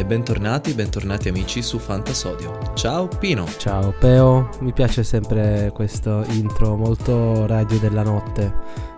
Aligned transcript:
e 0.00 0.04
bentornati, 0.06 0.72
bentornati 0.72 1.28
amici 1.28 1.60
su 1.60 1.78
Fantasodio. 1.78 2.72
Ciao 2.74 3.06
Pino. 3.06 3.46
Ciao 3.58 3.92
Peo, 3.98 4.48
mi 4.60 4.72
piace 4.72 5.04
sempre 5.04 5.70
questo 5.74 6.24
intro 6.30 6.74
molto 6.74 7.44
radio 7.44 7.78
della 7.78 8.02
notte. 8.02 8.50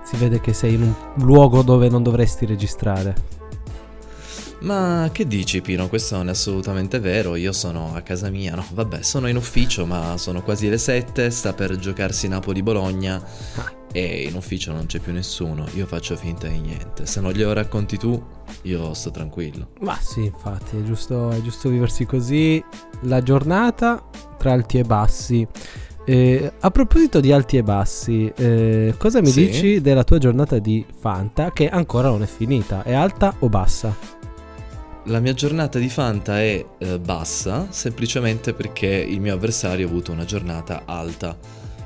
Si 0.04 0.16
vede 0.16 0.40
che 0.40 0.52
sei 0.52 0.74
in 0.74 0.82
un 0.82 0.94
luogo 1.24 1.62
dove 1.62 1.88
non 1.88 2.04
dovresti 2.04 2.46
registrare. 2.46 3.40
Ma 4.60 5.10
che 5.10 5.26
dici 5.26 5.60
Pino? 5.60 5.88
Questo 5.88 6.14
non 6.16 6.28
è 6.28 6.30
assolutamente 6.30 7.00
vero, 7.00 7.34
io 7.34 7.50
sono 7.50 7.96
a 7.96 8.00
casa 8.02 8.30
mia, 8.30 8.54
no? 8.54 8.64
Vabbè, 8.70 9.02
sono 9.02 9.26
in 9.26 9.34
ufficio, 9.34 9.84
ma 9.84 10.16
sono 10.18 10.40
quasi 10.40 10.68
le 10.68 10.78
7, 10.78 11.30
sta 11.32 11.52
per 11.52 11.76
giocarsi 11.78 12.28
Napoli-Bologna 12.28 13.20
ah. 13.56 13.81
E 13.92 14.22
in 14.22 14.34
ufficio 14.34 14.72
non 14.72 14.86
c'è 14.86 14.98
più 14.98 15.12
nessuno, 15.12 15.66
io 15.74 15.86
faccio 15.86 16.16
finta 16.16 16.48
di 16.48 16.60
niente. 16.60 17.06
Se 17.06 17.20
non 17.20 17.32
glielo 17.32 17.52
racconti 17.52 17.96
tu, 17.96 18.20
io 18.62 18.94
sto 18.94 19.10
tranquillo. 19.10 19.68
Ma 19.80 19.96
sì, 20.00 20.24
infatti, 20.24 20.78
è 20.78 20.82
giusto, 20.82 21.30
è 21.30 21.40
giusto 21.42 21.68
viversi 21.68 22.04
così. 22.06 22.62
La 23.02 23.22
giornata 23.22 24.02
tra 24.38 24.52
alti 24.52 24.78
e 24.78 24.82
bassi. 24.82 25.46
Eh, 26.04 26.52
a 26.58 26.70
proposito 26.70 27.20
di 27.20 27.30
alti 27.30 27.58
e 27.58 27.62
bassi, 27.62 28.32
eh, 28.34 28.94
cosa 28.98 29.20
mi 29.20 29.28
sì? 29.28 29.46
dici 29.46 29.80
della 29.80 30.02
tua 30.02 30.18
giornata 30.18 30.58
di 30.58 30.84
Fanta 30.98 31.52
che 31.52 31.68
ancora 31.68 32.08
non 32.08 32.22
è 32.22 32.26
finita? 32.26 32.82
È 32.82 32.92
alta 32.92 33.36
o 33.38 33.48
bassa? 33.48 33.94
La 35.06 35.20
mia 35.20 35.32
giornata 35.32 35.78
di 35.78 35.88
Fanta 35.88 36.40
è 36.40 36.64
eh, 36.78 36.98
bassa 36.98 37.66
semplicemente 37.70 38.52
perché 38.52 38.86
il 38.86 39.20
mio 39.20 39.34
avversario 39.34 39.86
ha 39.86 39.88
avuto 39.88 40.12
una 40.12 40.24
giornata 40.24 40.82
alta. 40.84 41.36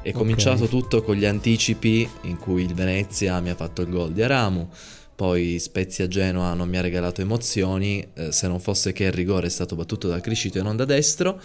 È 0.07 0.13
cominciato 0.13 0.67
okay. 0.67 0.69
tutto 0.69 1.03
con 1.03 1.17
gli 1.17 1.25
anticipi 1.25 2.09
in 2.23 2.39
cui 2.39 2.63
il 2.63 2.75
Venezia 2.75 3.41
mi 3.41 3.51
ha 3.51 3.57
fatto 3.57 3.83
il 3.83 3.89
gol 3.89 4.13
di 4.13 4.23
Aramu, 4.23 4.69
poi 5.17 5.59
Spezia 5.59 6.07
Genoa 6.07 6.55
non 6.55 6.69
mi 6.69 6.79
ha 6.79 6.81
regalato 6.81 7.23
emozioni, 7.23 8.07
eh, 8.15 8.31
se 8.31 8.47
non 8.47 8.61
fosse 8.61 8.93
che 8.93 9.03
il 9.03 9.11
rigore 9.11 9.49
è 9.49 9.51
stato 9.51 9.75
battuto 9.75 10.07
da 10.07 10.21
Criscito 10.21 10.61
e 10.61 10.63
non 10.63 10.77
da 10.77 10.85
destro. 10.85 11.41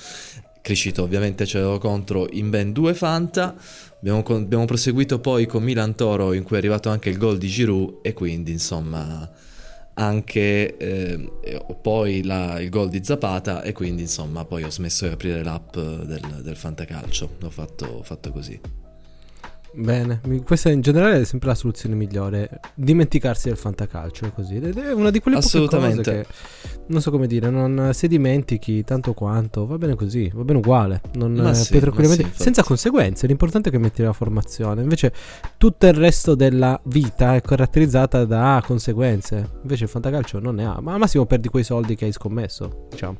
Criscito 0.62 1.02
ovviamente 1.02 1.48
ce 1.48 1.58
l'avevo 1.58 1.80
contro 1.80 2.28
in 2.34 2.52
ben 2.52 2.72
due 2.72 2.94
Fanta, 2.94 3.56
abbiamo, 3.98 4.24
abbiamo 4.28 4.66
proseguito 4.66 5.18
poi 5.18 5.48
con 5.48 5.64
Milan 5.64 5.96
Toro 5.96 6.32
in 6.34 6.44
cui 6.44 6.58
è 6.58 6.60
arrivato 6.60 6.90
anche 6.90 7.10
il 7.10 7.18
gol 7.18 7.40
di 7.40 7.48
Giroud 7.48 8.02
e 8.04 8.14
quindi 8.14 8.52
insomma 8.52 9.28
anche 9.94 10.78
eh, 10.78 11.30
poi 11.82 12.24
la, 12.24 12.60
il 12.60 12.70
gol 12.70 12.90
di 12.90 13.04
Zapata 13.04 13.62
e 13.62 13.74
quindi 13.74 14.04
insomma 14.04 14.46
poi 14.46 14.64
ho 14.64 14.70
smesso 14.70 15.06
di 15.06 15.14
aprire 15.14 15.44
l'app 15.44 15.74
del, 15.78 16.42
del 16.44 16.56
Fantacalcio, 16.56 17.38
l'ho 17.40 17.50
fatto, 17.50 18.02
fatto 18.04 18.32
così. 18.32 18.60
Bene, 19.74 20.20
questa 20.44 20.70
in 20.70 20.82
generale 20.82 21.22
è 21.22 21.24
sempre 21.24 21.50
la 21.50 21.56
soluzione 21.56 21.96
migliore. 21.96 22.60
Dimenticarsi 22.74 23.48
del 23.48 23.58
fantacalcio 23.58 24.26
è 24.26 24.34
così. 24.34 24.56
Ed 24.56 24.78
è 24.78 24.92
una 24.92 25.10
di 25.10 25.20
quelle 25.20 25.38
Assolutamente. 25.38 25.98
cose 26.04 26.22
che 26.22 26.82
non 26.88 27.02
so 27.02 27.10
come 27.10 27.26
dire, 27.26 27.50
non, 27.50 27.92
se 27.94 28.08
dimentichi 28.08 28.84
tanto 28.84 29.14
quanto, 29.14 29.66
va 29.66 29.78
bene 29.78 29.96
così, 29.96 30.30
va 30.34 30.44
bene 30.44 30.60
uguale. 30.60 31.02
Non, 31.14 31.56
sì, 31.56 31.80
sì, 31.80 32.28
senza 32.34 32.64
conseguenze. 32.64 33.28
L'importante 33.28 33.70
è 33.70 33.72
che 33.72 33.78
metti 33.78 34.02
la 34.04 34.14
formazione. 34.14 34.82
Invece 34.82 35.14
tutto 35.58 35.88
il 35.88 35.94
resto 35.94 36.36
della 36.36 36.80
vita 36.86 37.36
è 37.36 37.42
caratterizzata 37.42 38.26
da 38.26 38.62
conseguenze. 38.66 39.52
Invece 39.62 39.86
il 39.86 39.90
fantacalcio 39.90 40.40
non 40.40 40.56
ne 40.56 40.66
ha. 40.66 40.82
Ma 40.82 40.94
al 40.94 41.00
massimo 41.00 41.26
perdi 41.26 41.48
quei 41.48 41.64
soldi 41.64 41.96
che 41.96 42.06
hai 42.06 42.12
scommesso, 42.12 42.88
diciamo. 42.90 43.20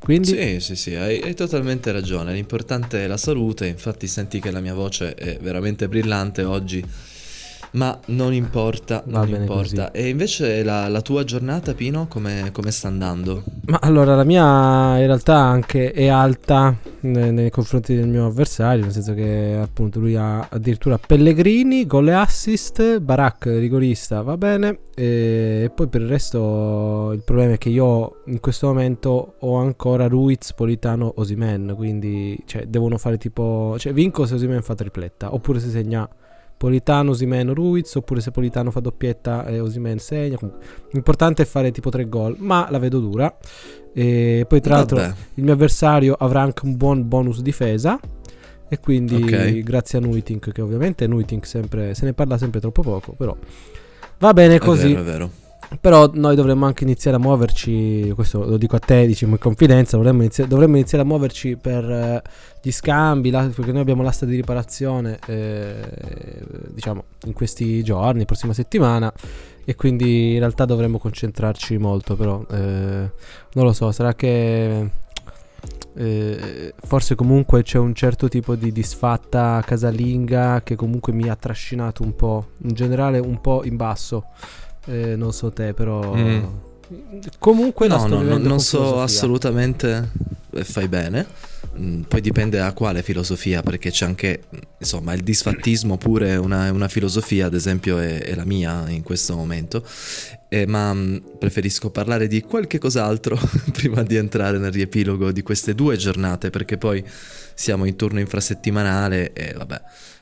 Quindi... 0.00 0.28
Sì, 0.28 0.60
sì, 0.60 0.76
sì, 0.76 0.94
hai, 0.94 1.20
hai, 1.20 1.34
totalmente 1.34 1.92
ragione. 1.92 2.32
L'importante 2.32 3.04
è 3.04 3.06
la 3.06 3.18
salute. 3.18 3.66
Infatti, 3.66 4.06
senti 4.06 4.40
che 4.40 4.50
la 4.50 4.60
mia 4.60 4.74
voce 4.74 5.14
è 5.14 5.38
veramente 5.40 5.88
brillante 5.88 6.42
oggi. 6.42 6.82
Ma 7.72 7.98
non 8.06 8.32
importa, 8.32 9.02
non 9.06 9.28
importa. 9.28 9.90
Così. 9.90 10.04
E 10.04 10.08
invece 10.08 10.62
la, 10.64 10.88
la, 10.88 11.00
tua 11.02 11.22
giornata, 11.22 11.72
Pino, 11.74 12.06
come, 12.08 12.50
come, 12.52 12.70
sta 12.72 12.88
andando? 12.88 13.44
Ma 13.66 13.78
allora, 13.82 14.16
la 14.16 14.24
mia 14.24 14.98
in 14.98 15.06
realtà 15.06 15.36
anche 15.36 15.92
è 15.92 16.08
alta 16.08 16.76
nei, 17.00 17.32
nei, 17.32 17.50
confronti 17.50 17.94
del 17.94 18.08
mio 18.08 18.26
avversario, 18.26 18.82
nel 18.82 18.92
senso 18.92 19.14
che 19.14 19.56
appunto 19.60 20.00
lui 20.00 20.16
ha 20.16 20.48
addirittura 20.50 20.98
Pellegrini, 20.98 21.86
gol 21.86 22.08
e 22.08 22.12
assist, 22.12 22.98
Barak 22.98 23.46
rigorista, 23.46 24.22
va 24.22 24.36
bene. 24.36 24.80
E 24.94 25.70
poi 25.74 25.88
per 25.88 26.02
il 26.02 26.08
resto 26.08 27.12
il 27.12 27.22
problema 27.22 27.54
è 27.54 27.58
che 27.58 27.68
io 27.68 28.22
in 28.26 28.40
questo 28.40 28.66
momento 28.66 29.34
ho 29.38 29.56
ancora 29.56 30.08
Ruiz, 30.08 30.52
Politano, 30.54 31.12
Osimen, 31.16 31.72
quindi 31.76 32.38
cioè, 32.46 32.66
devono 32.66 32.98
fare 32.98 33.16
tipo... 33.16 33.76
Cioè 33.78 33.92
vinco 33.92 34.26
se 34.26 34.34
Osimen 34.34 34.60
fa 34.60 34.74
tripletta, 34.74 35.32
oppure 35.32 35.60
se 35.60 35.70
segna 35.70 36.06
Politano, 36.60 37.12
Osimen, 37.12 37.54
Ruiz, 37.54 37.94
oppure 37.94 38.20
se 38.20 38.32
Politano 38.32 38.70
fa 38.70 38.80
doppietta 38.80 39.46
e 39.46 39.60
Osimen 39.60 39.98
segna. 39.98 40.36
Comunque, 40.36 40.62
l'importante 40.90 41.44
è 41.44 41.46
fare 41.46 41.70
tipo 41.70 41.88
tre 41.88 42.06
gol, 42.06 42.36
ma 42.36 42.68
la 42.68 42.78
vedo 42.78 43.00
dura. 43.00 43.34
E 43.94 44.44
poi 44.46 44.60
tra 44.60 44.76
Vabbè. 44.76 44.94
l'altro 44.94 45.16
il 45.36 45.42
mio 45.42 45.54
avversario 45.54 46.14
avrà 46.18 46.42
anche 46.42 46.66
un 46.66 46.76
buon 46.76 47.08
bonus 47.08 47.40
difesa. 47.40 47.98
E 48.68 48.78
quindi 48.78 49.14
okay. 49.14 49.62
grazie 49.62 50.00
a 50.00 50.02
Nuitink, 50.02 50.52
che 50.52 50.60
ovviamente 50.60 51.06
Nuitink 51.06 51.46
sempre, 51.46 51.94
se 51.94 52.04
ne 52.04 52.12
parla 52.12 52.36
sempre 52.36 52.60
troppo 52.60 52.82
poco, 52.82 53.12
però 53.12 53.34
va 54.18 54.32
bene 54.34 54.58
così. 54.58 54.92
È 54.92 54.96
vero, 54.96 55.00
è 55.00 55.04
vero. 55.04 55.30
Però 55.78 56.10
noi 56.14 56.34
dovremmo 56.34 56.66
anche 56.66 56.82
iniziare 56.82 57.16
a 57.16 57.20
muoverci, 57.20 58.10
questo 58.14 58.44
lo 58.44 58.56
dico 58.56 58.74
a 58.74 58.80
te, 58.80 59.06
diciamo 59.06 59.32
in 59.32 59.38
confidenza, 59.38 59.96
dovremmo, 59.96 60.22
inizi- 60.22 60.46
dovremmo 60.46 60.76
iniziare 60.76 61.04
a 61.04 61.06
muoverci 61.06 61.56
per 61.56 61.88
eh, 61.88 62.22
gli 62.60 62.72
scambi, 62.72 63.30
la- 63.30 63.48
perché 63.54 63.70
noi 63.70 63.80
abbiamo 63.80 64.02
l'asta 64.02 64.26
di 64.26 64.34
riparazione, 64.34 65.18
eh, 65.26 65.80
diciamo, 66.70 67.04
in 67.26 67.32
questi 67.34 67.84
giorni, 67.84 68.24
prossima 68.24 68.52
settimana, 68.52 69.12
e 69.64 69.76
quindi 69.76 70.32
in 70.32 70.38
realtà 70.40 70.64
dovremmo 70.64 70.98
concentrarci 70.98 71.78
molto, 71.78 72.16
però 72.16 72.44
eh, 72.50 73.10
non 73.52 73.64
lo 73.64 73.72
so, 73.72 73.92
sarà 73.92 74.14
che... 74.14 74.90
Eh, 75.92 76.72
forse 76.84 77.16
comunque 77.16 77.62
c'è 77.62 77.76
un 77.76 77.94
certo 77.94 78.28
tipo 78.28 78.54
di 78.54 78.70
disfatta 78.70 79.60
casalinga 79.64 80.62
che 80.62 80.76
comunque 80.76 81.12
mi 81.12 81.28
ha 81.28 81.34
trascinato 81.34 82.02
un 82.04 82.14
po', 82.14 82.50
in 82.62 82.74
generale 82.74 83.18
un 83.18 83.40
po' 83.40 83.64
in 83.64 83.76
basso 83.76 84.26
eh, 84.86 85.16
non 85.16 85.32
so 85.32 85.50
te, 85.50 85.74
però. 85.74 86.14
Mm. 86.14 86.44
Comunque 87.38 87.86
no, 87.86 88.06
no, 88.06 88.22
no 88.22 88.38
non 88.38 88.60
so 88.60 89.00
assolutamente. 89.00 90.10
Eh, 90.52 90.64
fai 90.64 90.88
bene. 90.88 91.26
Mm, 91.78 92.02
poi 92.02 92.20
dipende 92.20 92.58
da 92.58 92.72
quale 92.72 93.02
filosofia, 93.02 93.62
perché 93.62 93.90
c'è 93.90 94.04
anche, 94.04 94.42
insomma, 94.78 95.12
il 95.12 95.22
disfattismo 95.22 95.96
pure 95.96 96.34
una, 96.36 96.72
una 96.72 96.88
filosofia, 96.88 97.46
ad 97.46 97.54
esempio 97.54 97.98
è, 97.98 98.22
è, 98.22 98.34
la 98.34 98.44
mia 98.44 98.88
in 98.88 99.04
questo 99.04 99.36
momento, 99.36 99.84
eh, 100.48 100.66
ma 100.66 100.92
mm, 100.92 101.16
preferisco 101.38 101.90
parlare 101.90 102.26
di 102.26 102.42
qualche 102.42 102.78
cos'altro 102.78 103.38
prima 103.72 104.02
di 104.02 104.16
entrare 104.16 104.58
nel 104.58 104.72
riepilogo 104.72 105.30
di 105.30 105.42
queste 105.42 105.74
due 105.74 105.96
giornate, 105.96 106.50
perché 106.50 106.76
poi 106.76 107.04
siamo 107.54 107.84
in 107.84 107.94
turno 107.94 108.18
infrasettimanale 108.18 109.32
e 109.32 109.52
vabbè, 109.52 109.80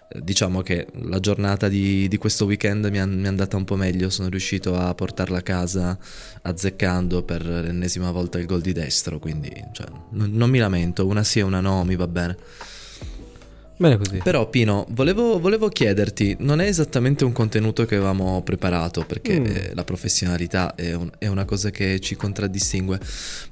diciamo 0.08 0.62
che 0.62 0.86
la 1.02 1.20
giornata 1.20 1.68
di, 1.68 2.08
di 2.08 2.16
questo 2.16 2.46
weekend 2.46 2.86
mi, 2.86 3.06
mi, 3.06 3.24
è 3.24 3.26
andata 3.26 3.56
un 3.56 3.64
po' 3.64 3.76
meglio, 3.76 4.10
sono 4.10 4.28
riuscito 4.28 4.76
a 4.76 4.94
portarla 4.94 5.38
a 5.38 5.42
casa 5.42 5.98
azzeccando 6.42 7.22
per 7.22 7.44
l'ennesima 7.44 8.10
volta 8.10 8.38
il 8.38 8.46
gol 8.46 8.60
di 8.60 8.72
destro, 8.72 9.18
quindi 9.18 9.52
cioè, 9.72 9.86
non, 10.10 10.30
non 10.32 10.50
mi 10.50 10.58
lamento, 10.58 11.06
una 11.06 11.22
sì 11.22 11.40
e 11.40 11.42
una 11.42 11.60
no, 11.60 11.84
mi 11.84 11.96
va 11.96 12.08
bene. 12.08 12.36
Bene 13.78 13.96
così. 13.96 14.18
Però 14.18 14.48
Pino, 14.48 14.84
volevo, 14.90 15.38
volevo, 15.38 15.68
chiederti, 15.68 16.36
non 16.40 16.60
è 16.60 16.66
esattamente 16.66 17.24
un 17.24 17.30
contenuto 17.30 17.84
che 17.86 17.94
avevamo 17.94 18.42
preparato 18.42 19.04
perché 19.06 19.38
mm. 19.38 19.46
la 19.74 19.84
professionalità 19.84 20.74
è, 20.74 20.94
un, 20.94 21.08
è, 21.16 21.28
una 21.28 21.44
cosa 21.44 21.70
che 21.70 22.00
ci 22.00 22.16
contraddistingue, 22.16 22.98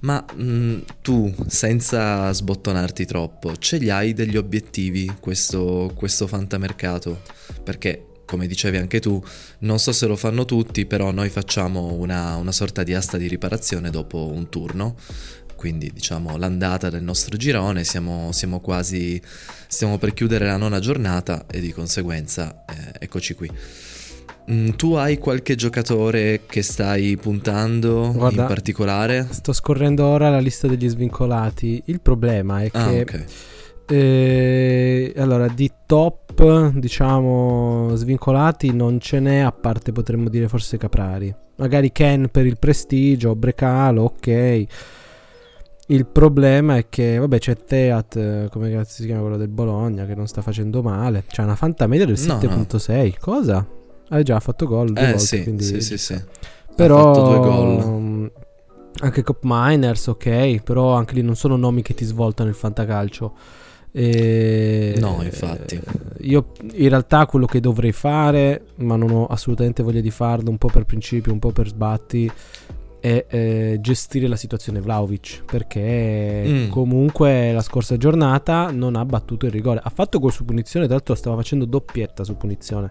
ma 0.00 0.24
mh, 0.34 0.42
mm, 0.42 0.78
tu, 1.00 1.32
senza 1.46 2.32
sbottonarti 2.32 3.04
troppo, 3.06 3.56
ce 3.56 3.76
li 3.76 3.88
hai 3.88 4.14
degli 4.14 4.36
obiettivi 4.36 5.14
questo, 5.20 5.92
questo 5.94 6.26
fantamercato? 6.26 7.22
Perché 7.62 8.06
come 8.26 8.48
dicevi 8.48 8.76
anche 8.76 8.98
tu, 8.98 9.22
non 9.60 9.78
so 9.78 9.92
se 9.92 10.06
lo 10.06 10.16
fanno 10.16 10.44
tutti, 10.44 10.84
però 10.84 11.12
noi 11.12 11.28
facciamo 11.28 11.92
una, 11.92 12.34
una 12.34 12.50
sorta 12.50 12.82
di 12.82 12.92
asta 12.92 13.16
di 13.16 13.28
riparazione 13.28 13.90
dopo 13.90 14.26
un 14.26 14.48
turno 14.48 14.96
quindi 15.56 15.90
diciamo 15.92 16.36
l'andata 16.36 16.90
del 16.90 17.02
nostro 17.02 17.36
girone, 17.36 17.82
siamo, 17.82 18.30
siamo 18.32 18.60
quasi, 18.60 19.20
stiamo 19.66 19.98
per 19.98 20.14
chiudere 20.14 20.46
la 20.46 20.56
nona 20.56 20.78
giornata 20.78 21.46
e 21.50 21.60
di 21.60 21.72
conseguenza 21.72 22.64
eh, 22.66 22.92
eccoci 23.00 23.34
qui. 23.34 23.50
Mm, 24.48 24.70
tu 24.70 24.94
hai 24.94 25.18
qualche 25.18 25.56
giocatore 25.56 26.42
che 26.46 26.62
stai 26.62 27.16
puntando 27.16 28.12
Guarda, 28.12 28.42
in 28.42 28.46
particolare? 28.46 29.26
Sto 29.28 29.52
scorrendo 29.52 30.04
ora 30.04 30.30
la 30.30 30.38
lista 30.38 30.68
degli 30.68 30.88
svincolati. 30.88 31.82
Il 31.86 32.00
problema 32.00 32.62
è 32.62 32.70
ah, 32.70 32.88
che 32.88 33.00
okay. 33.00 33.24
eh, 33.88 35.12
allora 35.16 35.48
di 35.48 35.68
top, 35.84 36.70
diciamo, 36.74 37.96
svincolati 37.96 38.72
non 38.72 39.00
ce 39.00 39.18
n'è, 39.18 39.38
a 39.38 39.50
parte 39.50 39.90
potremmo 39.90 40.28
dire 40.28 40.46
forse 40.46 40.76
Caprari. 40.76 41.34
Magari 41.56 41.90
Ken 41.90 42.28
per 42.30 42.46
il 42.46 42.58
prestigio, 42.58 43.34
Brecalo, 43.34 44.02
ok. 44.02 44.64
Il 45.88 46.06
problema 46.06 46.76
è 46.76 46.88
che, 46.88 47.18
vabbè, 47.18 47.38
c'è 47.38 47.56
Teat, 47.56 48.16
eh, 48.16 48.48
come 48.50 48.72
cazzo 48.72 48.94
si 48.94 49.06
chiama 49.06 49.20
quello 49.20 49.36
del 49.36 49.48
Bologna, 49.48 50.04
che 50.04 50.16
non 50.16 50.26
sta 50.26 50.42
facendo 50.42 50.82
male. 50.82 51.24
C'ha 51.28 51.44
una 51.44 51.54
fantamedia 51.54 52.04
del 52.06 52.16
7.6. 52.16 53.04
No. 53.04 53.14
Cosa? 53.20 53.66
Ha 54.08 54.22
già 54.22 54.40
fatto 54.40 54.66
gol 54.66 54.92
due 54.92 55.02
eh, 55.02 55.12
volte, 55.12 55.18
sì, 55.18 55.56
sì, 55.58 55.80
sì, 55.80 55.98
sì. 55.98 56.20
Però, 56.74 57.10
ha 57.10 57.14
fatto 57.14 57.26
due 57.28 57.38
gol. 57.38 58.32
Anche 58.98 59.22
Cop 59.22 59.40
Miners, 59.42 60.06
ok, 60.08 60.62
però 60.62 60.94
anche 60.94 61.14
lì 61.14 61.22
non 61.22 61.36
sono 61.36 61.56
nomi 61.56 61.82
che 61.82 61.94
ti 61.94 62.04
svoltano 62.04 62.48
il 62.48 62.54
fantacalcio. 62.56 63.34
E, 63.92 64.96
no, 64.98 65.20
infatti. 65.22 65.80
Io 66.22 66.52
in 66.72 66.88
realtà 66.88 67.26
quello 67.26 67.46
che 67.46 67.60
dovrei 67.60 67.92
fare, 67.92 68.66
ma 68.76 68.96
non 68.96 69.10
ho 69.10 69.26
assolutamente 69.26 69.82
voglia 69.82 70.00
di 70.00 70.10
farlo, 70.10 70.50
un 70.50 70.58
po' 70.58 70.68
per 70.68 70.84
principio, 70.84 71.32
un 71.32 71.38
po' 71.38 71.50
per 71.50 71.68
sbatti, 71.68 72.30
è 73.00 73.26
eh, 73.28 73.78
gestire 73.80 74.26
la 74.28 74.36
situazione 74.36 74.80
Vlaovic 74.80 75.44
perché 75.44 76.44
mm. 76.46 76.68
comunque 76.68 77.52
la 77.52 77.62
scorsa 77.62 77.96
giornata 77.96 78.70
non 78.70 78.96
ha 78.96 79.04
battuto 79.04 79.46
il 79.46 79.52
rigore. 79.52 79.80
Ha 79.82 79.90
fatto 79.90 80.18
gol 80.18 80.32
su 80.32 80.44
punizione 80.44 80.86
tra 80.86 80.94
l'altro 80.94 81.14
stava 81.14 81.36
facendo 81.36 81.64
doppietta 81.64 82.24
su 82.24 82.36
punizione 82.36 82.90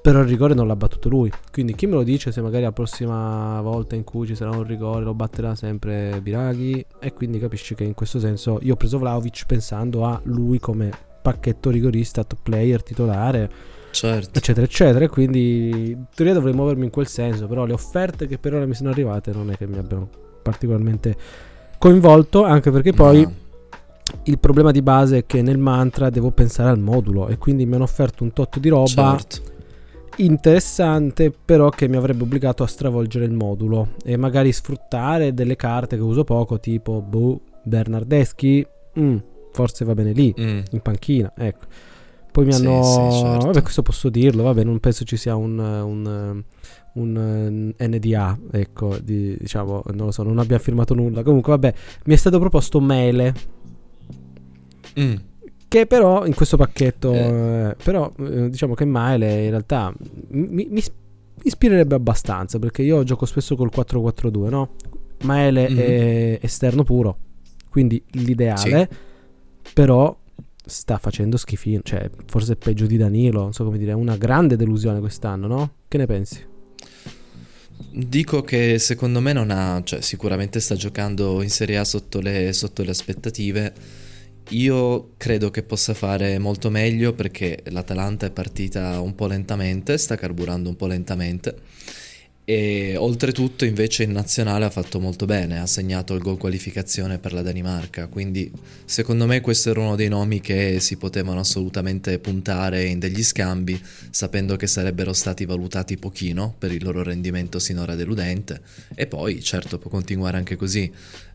però 0.00 0.20
il 0.20 0.28
rigore 0.28 0.54
non 0.54 0.66
l'ha 0.66 0.76
battuto 0.76 1.08
lui. 1.08 1.30
Quindi 1.52 1.74
chi 1.74 1.86
me 1.86 1.94
lo 1.94 2.02
dice 2.02 2.32
se 2.32 2.40
magari 2.40 2.64
la 2.64 2.72
prossima 2.72 3.60
volta 3.60 3.94
in 3.94 4.04
cui 4.04 4.26
ci 4.26 4.34
sarà 4.34 4.50
un 4.50 4.64
rigore 4.64 5.04
lo 5.04 5.14
batterà 5.14 5.54
sempre 5.54 6.20
Biraghi? 6.22 6.84
E 6.98 7.12
quindi 7.12 7.38
capisci 7.38 7.74
che 7.74 7.84
in 7.84 7.94
questo 7.94 8.18
senso 8.18 8.58
io 8.62 8.74
ho 8.74 8.76
preso 8.76 8.98
Vlaovic 8.98 9.44
pensando 9.46 10.06
a 10.06 10.18
lui 10.24 10.58
come 10.58 10.90
pacchetto 11.20 11.68
rigorista 11.68 12.24
top 12.24 12.38
player 12.42 12.82
titolare 12.82 13.50
certo. 13.90 14.38
eccetera, 14.38 14.64
eccetera. 14.66 15.08
quindi 15.08 15.90
in 15.90 16.04
teoria 16.14 16.34
dovrei 16.34 16.54
muovermi 16.54 16.84
in 16.84 16.90
quel 16.90 17.06
senso, 17.06 17.46
però 17.46 17.64
le 17.64 17.72
offerte 17.72 18.26
che 18.26 18.38
per 18.38 18.54
ora 18.54 18.66
mi 18.66 18.74
sono 18.74 18.90
arrivate 18.90 19.32
non 19.32 19.50
è 19.50 19.56
che 19.56 19.66
mi 19.66 19.78
abbiano 19.78 20.08
particolarmente 20.42 21.16
coinvolto, 21.78 22.44
anche 22.44 22.70
perché 22.70 22.92
poi 22.92 23.22
no. 23.22 23.32
il 24.24 24.38
problema 24.38 24.70
di 24.70 24.82
base 24.82 25.18
è 25.18 25.26
che 25.26 25.42
nel 25.42 25.58
mantra 25.58 26.10
devo 26.10 26.30
pensare 26.30 26.70
al 26.70 26.78
modulo 26.78 27.28
e 27.28 27.38
quindi 27.38 27.66
mi 27.66 27.74
hanno 27.74 27.84
offerto 27.84 28.24
un 28.24 28.32
tot 28.32 28.58
di 28.58 28.68
roba. 28.68 29.16
Certo. 29.16 29.48
Interessante, 30.16 31.32
però 31.32 31.70
che 31.70 31.88
mi 31.88 31.96
avrebbe 31.96 32.24
obbligato 32.24 32.62
a 32.62 32.66
stravolgere 32.66 33.24
il 33.24 33.32
modulo 33.32 33.92
e 34.04 34.16
magari 34.16 34.52
sfruttare 34.52 35.32
delle 35.32 35.56
carte 35.56 35.96
che 35.96 36.02
uso 36.02 36.24
poco, 36.24 36.60
tipo 36.60 37.00
boh, 37.00 37.40
Bernardeschi. 37.62 38.66
Mm, 38.98 39.16
forse 39.52 39.84
va 39.84 39.94
bene 39.94 40.12
lì, 40.12 40.34
mm. 40.38 40.60
in 40.72 40.80
panchina. 40.80 41.32
Ecco 41.36 41.66
poi 42.32 42.44
mi 42.44 42.54
hanno... 42.54 42.82
Sì, 42.82 43.16
sì, 43.16 43.22
certo. 43.22 43.46
Vabbè, 43.46 43.62
questo 43.62 43.82
posso 43.82 44.08
dirlo, 44.08 44.42
vabbè, 44.44 44.64
non 44.64 44.78
penso 44.80 45.04
ci 45.04 45.16
sia 45.16 45.36
un, 45.36 45.58
un, 45.58 46.42
un 46.94 47.74
NDA, 47.78 48.38
ecco, 48.50 48.98
di, 49.02 49.36
diciamo, 49.38 49.82
non 49.92 50.06
lo 50.06 50.12
so, 50.12 50.22
non 50.22 50.38
abbia 50.38 50.58
firmato 50.58 50.94
nulla. 50.94 51.22
Comunque, 51.22 51.52
vabbè, 51.52 51.74
mi 52.04 52.14
è 52.14 52.16
stato 52.16 52.38
proposto 52.38 52.80
Mele. 52.80 53.34
Mm. 54.98 55.14
Che 55.68 55.86
però 55.86 56.26
in 56.26 56.34
questo 56.34 56.56
pacchetto, 56.56 57.12
eh. 57.12 57.18
Eh, 57.18 57.76
però 57.82 58.12
eh, 58.18 58.50
diciamo 58.50 58.74
che 58.74 58.84
Mele 58.84 59.44
in 59.44 59.50
realtà 59.50 59.94
mi, 60.30 60.66
mi, 60.68 60.82
ispirerebbe 61.44 61.94
abbastanza 61.94 62.58
perché 62.58 62.82
io 62.82 63.04
gioco 63.04 63.24
spesso 63.24 63.54
col 63.54 63.70
4-4-2, 63.72 64.48
no? 64.48 64.70
Maele 65.22 65.70
mm. 65.70 65.78
è 65.78 66.38
esterno 66.42 66.82
puro, 66.82 67.16
quindi 67.68 68.02
l'ideale, 68.12 68.88
sì. 68.90 69.72
però 69.72 70.16
sta 70.70 70.96
facendo 70.98 71.36
schifino. 71.36 71.80
Cioè, 71.82 72.10
forse 72.26 72.54
è 72.54 72.56
peggio 72.56 72.86
di 72.86 72.96
Danilo. 72.96 73.42
Non 73.42 73.52
so 73.52 73.64
come 73.64 73.76
dire. 73.76 73.92
È 73.92 73.94
una 73.94 74.16
grande 74.16 74.56
delusione 74.56 75.00
quest'anno, 75.00 75.46
no? 75.46 75.74
Che 75.86 75.98
ne 75.98 76.06
pensi? 76.06 76.46
Dico 77.92 78.42
che 78.42 78.78
secondo 78.78 79.20
me 79.20 79.32
non 79.32 79.50
ha. 79.50 79.82
Cioè, 79.84 80.00
sicuramente 80.00 80.60
sta 80.60 80.74
giocando 80.74 81.42
in 81.42 81.50
Serie 81.50 81.76
A 81.76 81.84
sotto 81.84 82.20
le, 82.20 82.52
sotto 82.52 82.82
le 82.82 82.90
aspettative. 82.90 83.72
Io 84.50 85.12
credo 85.16 85.50
che 85.50 85.62
possa 85.62 85.94
fare 85.94 86.38
molto 86.38 86.70
meglio 86.70 87.12
perché 87.12 87.62
l'Atalanta 87.66 88.26
è 88.26 88.30
partita 88.30 89.00
un 89.00 89.14
po' 89.14 89.26
lentamente, 89.26 89.96
sta 89.96 90.16
carburando 90.16 90.68
un 90.68 90.76
po' 90.76 90.86
lentamente 90.86 91.56
e 92.44 92.96
oltretutto 92.96 93.64
invece 93.64 94.02
in 94.02 94.12
nazionale 94.12 94.64
ha 94.64 94.70
fatto 94.70 94.98
molto 94.98 95.24
bene, 95.24 95.60
ha 95.60 95.66
segnato 95.66 96.14
il 96.14 96.20
gol 96.20 96.36
qualificazione 96.36 97.18
per 97.18 97.32
la 97.32 97.42
Danimarca, 97.42 98.08
quindi 98.08 98.50
secondo 98.84 99.26
me 99.26 99.40
questo 99.40 99.70
era 99.70 99.80
uno 99.80 99.94
dei 99.94 100.08
nomi 100.08 100.40
che 100.40 100.80
si 100.80 100.96
potevano 100.96 101.40
assolutamente 101.40 102.18
puntare 102.18 102.84
in 102.84 102.98
degli 102.98 103.22
scambi, 103.22 103.80
sapendo 104.10 104.56
che 104.56 104.66
sarebbero 104.66 105.12
stati 105.12 105.44
valutati 105.44 105.96
pochino 105.96 106.54
per 106.58 106.72
il 106.72 106.82
loro 106.82 107.02
rendimento 107.02 107.58
sinora 107.58 107.94
deludente 107.94 108.60
e 108.94 109.06
poi 109.06 109.40
certo 109.42 109.78
può 109.78 109.90
continuare 109.90 110.36
anche 110.36 110.56
così. 110.56 110.92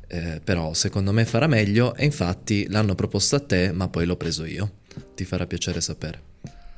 Eh, 0.08 0.40
però 0.44 0.74
secondo 0.74 1.12
me 1.12 1.26
farà 1.26 1.48
meglio 1.48 1.96
e 1.96 2.06
infatti 2.06 2.68
l'hanno 2.70 2.94
proposto 2.94 3.38
a 3.38 3.40
te 3.40 3.72
ma 3.72 3.88
poi 3.88 4.06
l'ho 4.06 4.16
preso 4.16 4.46
io 4.46 4.74
ti 5.16 5.26
farà 5.26 5.48
piacere 5.48 5.82
sapere 5.82 6.22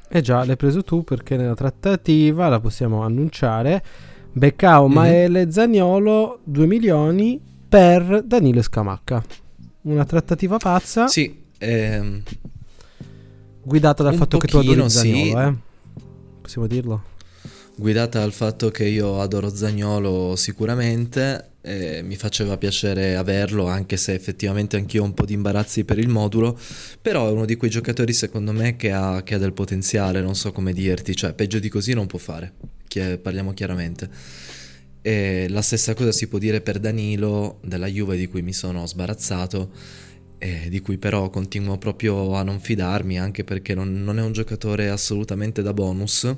eh 0.07 0.21
già 0.21 0.45
l'hai 0.45 0.55
preso 0.55 0.81
tu 0.81 1.03
perché 1.03 1.35
nella 1.35 1.53
trattativa 1.53 2.47
la 2.47 2.61
possiamo 2.61 3.03
annunciare 3.03 3.83
Beccao, 4.37 4.83
mm-hmm. 4.85 4.93
Maele, 4.93 5.51
Zagnolo, 5.51 6.41
2 6.43 6.65
milioni 6.67 7.41
per 7.67 8.23
Danilo 8.23 8.61
Scamacca. 8.61 9.23
Una 9.81 10.05
trattativa 10.05 10.57
pazza. 10.57 11.07
Sì. 11.07 11.45
Ehm, 11.57 12.21
guidata 13.63 14.03
dal 14.03 14.15
fatto 14.15 14.37
pochino, 14.37 14.59
che 14.61 14.67
tu 14.67 14.71
adori 14.71 14.89
Zagnolo, 14.89 15.23
sì. 15.23 15.47
eh? 15.47 15.53
Possiamo 16.41 16.67
dirlo? 16.67 17.03
Guidata 17.75 18.19
dal 18.19 18.31
fatto 18.31 18.69
che 18.69 18.85
io 18.85 19.21
adoro 19.21 19.49
Zagnolo 19.49 20.35
sicuramente, 20.35 21.53
eh, 21.67 22.01
mi 22.03 22.15
faceva 22.15 22.57
piacere 22.57 23.15
averlo 23.15 23.67
anche 23.67 23.97
se 23.97 24.13
effettivamente 24.13 24.77
anch'io 24.77 25.03
ho 25.03 25.05
un 25.05 25.13
po' 25.13 25.25
di 25.25 25.33
imbarazzi 25.33 25.83
per 25.83 25.99
il 25.99 26.07
modulo, 26.07 26.57
però 27.01 27.27
è 27.27 27.31
uno 27.31 27.45
di 27.45 27.55
quei 27.57 27.69
giocatori 27.69 28.13
secondo 28.13 28.53
me 28.53 28.75
che 28.75 28.91
ha, 28.91 29.21
che 29.23 29.35
ha 29.35 29.37
del 29.37 29.53
potenziale, 29.53 30.21
non 30.21 30.35
so 30.35 30.51
come 30.51 30.73
dirti, 30.73 31.15
cioè 31.15 31.33
peggio 31.33 31.59
di 31.59 31.69
così 31.69 31.93
non 31.93 32.07
può 32.07 32.19
fare 32.19 32.53
parliamo 33.21 33.53
chiaramente. 33.53 34.09
E 35.01 35.47
la 35.49 35.61
stessa 35.61 35.93
cosa 35.93 36.11
si 36.11 36.27
può 36.27 36.37
dire 36.39 36.61
per 36.61 36.79
Danilo 36.79 37.59
della 37.63 37.87
Juve 37.87 38.17
di 38.17 38.27
cui 38.27 38.41
mi 38.41 38.53
sono 38.53 38.85
sbarazzato 38.85 39.71
e 40.39 40.67
di 40.69 40.79
cui 40.79 40.97
però 40.97 41.29
continuo 41.29 41.77
proprio 41.77 42.33
a 42.33 42.43
non 42.43 42.59
fidarmi 42.59 43.19
anche 43.19 43.43
perché 43.43 43.73
non, 43.73 44.03
non 44.03 44.19
è 44.19 44.21
un 44.21 44.33
giocatore 44.33 44.89
assolutamente 44.89 45.61
da 45.61 45.73
bonus 45.73 46.35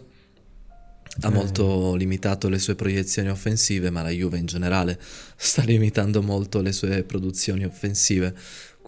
ha 1.21 1.27
eh. 1.27 1.31
molto 1.31 1.95
limitato 1.95 2.50
le 2.50 2.60
sue 2.60 2.75
proiezioni 2.75 3.30
offensive 3.30 3.89
ma 3.89 4.01
la 4.01 4.10
Juve 4.10 4.38
in 4.38 4.45
generale 4.45 5.00
sta 5.36 5.63
limitando 5.68 6.21
molto 6.21 6.62
le 6.62 6.71
sue 6.71 7.04
produzioni 7.04 7.66
offensive 7.66 8.33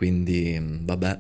quindi 0.02 0.60
vabbè. 0.60 1.20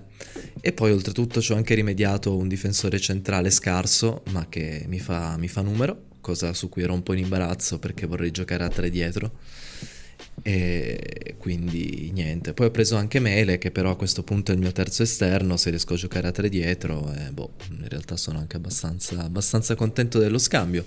E 0.59 0.73
poi 0.73 0.91
oltretutto 0.91 1.39
ci 1.39 1.51
ho 1.51 1.55
anche 1.55 1.75
rimediato 1.75 2.35
un 2.35 2.47
difensore 2.47 2.99
centrale 2.99 3.51
scarso, 3.51 4.23
ma 4.31 4.47
che 4.49 4.85
mi 4.87 4.97
fa, 4.97 5.37
mi 5.37 5.47
fa 5.47 5.61
numero, 5.61 6.05
cosa 6.19 6.51
su 6.53 6.67
cui 6.67 6.81
ero 6.81 6.93
un 6.93 7.03
po' 7.03 7.13
in 7.13 7.19
imbarazzo 7.19 7.77
perché 7.77 8.07
vorrei 8.07 8.31
giocare 8.31 8.63
a 8.63 8.69
tre 8.69 8.89
dietro. 8.89 9.33
E 10.43 11.35
quindi 11.37 12.11
niente. 12.13 12.53
Poi 12.53 12.67
ho 12.67 12.71
preso 12.71 12.95
anche 12.95 13.19
Mele, 13.19 13.57
che 13.57 13.71
però 13.71 13.91
a 13.91 13.95
questo 13.95 14.23
punto 14.23 14.51
è 14.51 14.55
il 14.55 14.59
mio 14.59 14.71
terzo 14.71 15.03
esterno. 15.03 15.57
Se 15.57 15.69
riesco 15.69 15.93
a 15.93 15.97
giocare 15.97 16.27
a 16.27 16.31
tre 16.31 16.49
dietro, 16.49 17.11
e 17.13 17.31
boh, 17.31 17.53
in 17.71 17.87
realtà 17.87 18.17
sono 18.17 18.39
anche 18.39 18.57
abbastanza, 18.57 19.23
abbastanza 19.23 19.75
contento 19.75 20.19
dello 20.19 20.37
scambio. 20.37 20.85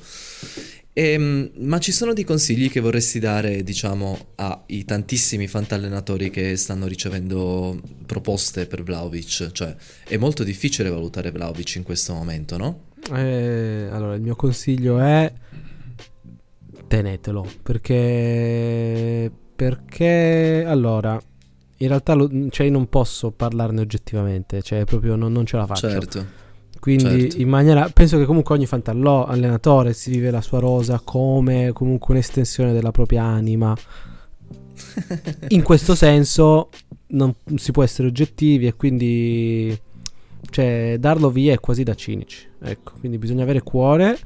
E, 0.97 1.11
ehm, 1.11 1.51
ma 1.59 1.79
ci 1.79 1.91
sono 1.91 2.13
dei 2.13 2.25
consigli 2.25 2.71
che 2.71 2.81
vorresti 2.81 3.19
dare, 3.19 3.63
diciamo, 3.65 4.29
ai 4.37 4.85
tantissimi 4.85 5.49
fantallenatori 5.49 6.31
che 6.31 6.57
stanno 6.57 6.87
ricevendo 6.87 7.81
proposte 8.07 8.67
per 8.67 8.85
Vlaovic? 8.85 9.51
Cioè, 9.51 9.75
è 10.07 10.17
molto 10.17 10.45
difficile 10.45 10.89
valutare 10.89 11.33
Vlaovic 11.33 11.75
in 11.75 11.83
questo 11.83 12.15
momento, 12.15 12.57
no? 12.57 12.93
Eh, 13.13 13.89
allora, 13.91 14.15
il 14.15 14.23
mio 14.23 14.37
consiglio 14.37 15.01
è 15.01 15.33
tenetelo 16.87 17.51
perché 17.63 19.31
perché 19.55 20.65
allora 20.67 21.21
in 21.79 21.89
realtà 21.89 22.15
lo, 22.15 22.31
cioè 22.51 22.69
non 22.71 22.89
posso 22.89 23.31
parlarne 23.31 23.81
oggettivamente 23.81 24.63
cioè 24.63 24.85
proprio 24.85 25.17
non, 25.17 25.33
non 25.33 25.47
ce 25.47 25.57
la 25.57 25.67
faccio 25.67 25.89
certo 25.89 26.43
quindi 26.81 27.21
certo. 27.23 27.41
in 27.41 27.49
maniera 27.49 27.89
penso 27.89 28.19
che 28.19 28.25
comunque 28.25 28.55
ogni 28.55 28.67
fantallò 28.67 29.27
allenatore 29.27 29.93
si 29.93 30.11
vive 30.11 30.31
la 30.31 30.41
sua 30.41 30.59
rosa 30.59 31.01
come 31.03 31.71
comunque 31.73 32.15
un'estensione 32.15 32.73
della 32.73 32.91
propria 32.91 33.23
anima 33.23 33.75
in 35.49 35.63
questo 35.65 35.95
senso 35.95 36.71
non 37.09 37.35
si 37.57 37.73
può 37.73 37.83
essere 37.83 38.09
oggettivi 38.09 38.67
e 38.67 38.75
quindi 38.75 39.79
cioè 40.51 40.97
darlo 40.99 41.31
via 41.31 41.53
è 41.53 41.59
quasi 41.59 41.83
da 41.83 41.95
cinici. 41.95 42.47
Ecco, 42.61 42.93
quindi 42.99 43.19
bisogna 43.19 43.43
avere 43.43 43.63
cuore 43.63 44.17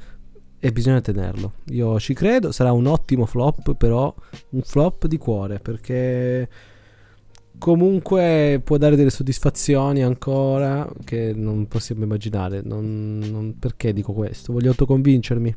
e 0.59 0.71
bisogna 0.71 1.01
tenerlo. 1.01 1.53
Io 1.67 1.99
ci 1.99 2.13
credo, 2.13 2.51
sarà 2.51 2.71
un 2.71 2.85
ottimo 2.85 3.25
flop, 3.25 3.75
però 3.75 4.13
un 4.49 4.61
flop 4.61 5.07
di 5.07 5.17
cuore 5.17 5.59
perché 5.59 6.47
comunque 7.57 8.61
può 8.63 8.77
dare 8.77 8.95
delle 8.95 9.09
soddisfazioni 9.09 10.03
ancora 10.03 10.89
che 11.05 11.33
non 11.33 11.67
possiamo 11.67 12.03
immaginare. 12.03 12.61
Non, 12.63 13.19
non, 13.19 13.55
perché 13.57 13.93
dico 13.93 14.13
questo? 14.13 14.51
Voglio 14.51 14.69
autoconvincermi. 14.69 15.55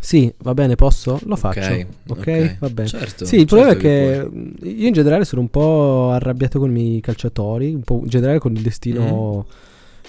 Sì, 0.00 0.32
va 0.38 0.54
bene, 0.54 0.74
posso? 0.74 1.18
Lo 1.24 1.36
faccio. 1.36 1.60
Ok, 1.60 1.86
okay? 2.08 2.56
va 2.58 2.70
bene. 2.70 2.88
Certo, 2.88 3.26
sì, 3.26 3.36
il 3.36 3.46
certo 3.46 3.54
problema 3.56 3.72
è 3.72 3.76
che 3.76 4.66
io 4.66 4.86
in 4.86 4.92
generale 4.92 5.26
sono 5.26 5.42
un 5.42 5.48
po' 5.48 6.10
arrabbiato 6.10 6.58
con 6.58 6.70
i 6.70 6.72
miei 6.72 7.00
calciatori, 7.00 7.74
un 7.74 7.82
po' 7.82 8.00
in 8.02 8.08
generale 8.08 8.38
con 8.38 8.54
il 8.54 8.62
destino 8.62 9.46
mm. 9.46 9.67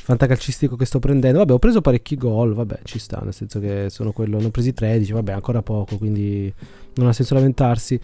Fantacalcistico 0.10 0.76
che 0.76 0.86
sto 0.86 0.98
prendendo. 0.98 1.38
Vabbè, 1.38 1.54
ho 1.54 1.60
preso 1.60 1.82
parecchi 1.82 2.16
gol, 2.16 2.56
vabbè, 2.56 2.80
ci 2.84 2.98
sta, 2.98 3.20
nel 3.24 3.34
senso 3.34 3.60
che 3.60 3.90
sono 3.90 4.12
quello, 4.12 4.40
ne 4.40 4.46
ho 4.46 4.50
presi 4.50 4.74
13, 4.74 5.14
vabbè, 5.14 5.34
ancora 5.34 5.62
poco, 5.62 5.98
quindi 5.98 6.52
non 6.96 7.08
ha 7.08 7.14
senso 7.14 7.36
lamentarsi. 7.36 8.00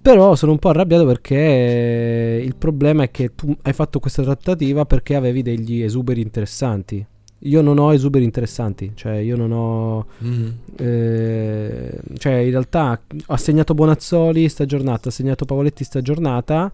Però 0.00 0.34
sono 0.36 0.52
un 0.52 0.58
po' 0.58 0.70
arrabbiato 0.70 1.04
perché 1.06 2.40
il 2.42 2.56
problema 2.56 3.04
è 3.04 3.10
che 3.10 3.34
tu 3.34 3.54
hai 3.62 3.72
fatto 3.72 4.00
questa 4.00 4.22
trattativa 4.22 4.84
perché 4.86 5.16
avevi 5.16 5.42
degli 5.42 5.82
esuberi 5.82 6.22
interessanti. 6.22 7.04
Io 7.40 7.60
non 7.60 7.78
ho 7.78 7.92
esuberi 7.92 8.24
interessanti, 8.24 8.92
cioè 8.94 9.16
io 9.16 9.36
non 9.36 9.52
ho... 9.52 10.06
Mm. 10.24 10.48
eh, 10.76 11.98
cioè 12.16 12.32
in 12.32 12.50
realtà 12.50 12.98
ho 13.26 13.32
assegnato 13.34 13.74
Bonazzoli 13.74 14.48
sta 14.48 14.64
giornata, 14.64 15.06
ho 15.06 15.10
assegnato 15.10 15.44
Pavoletti 15.44 15.84
sta 15.84 16.00
giornata, 16.00 16.72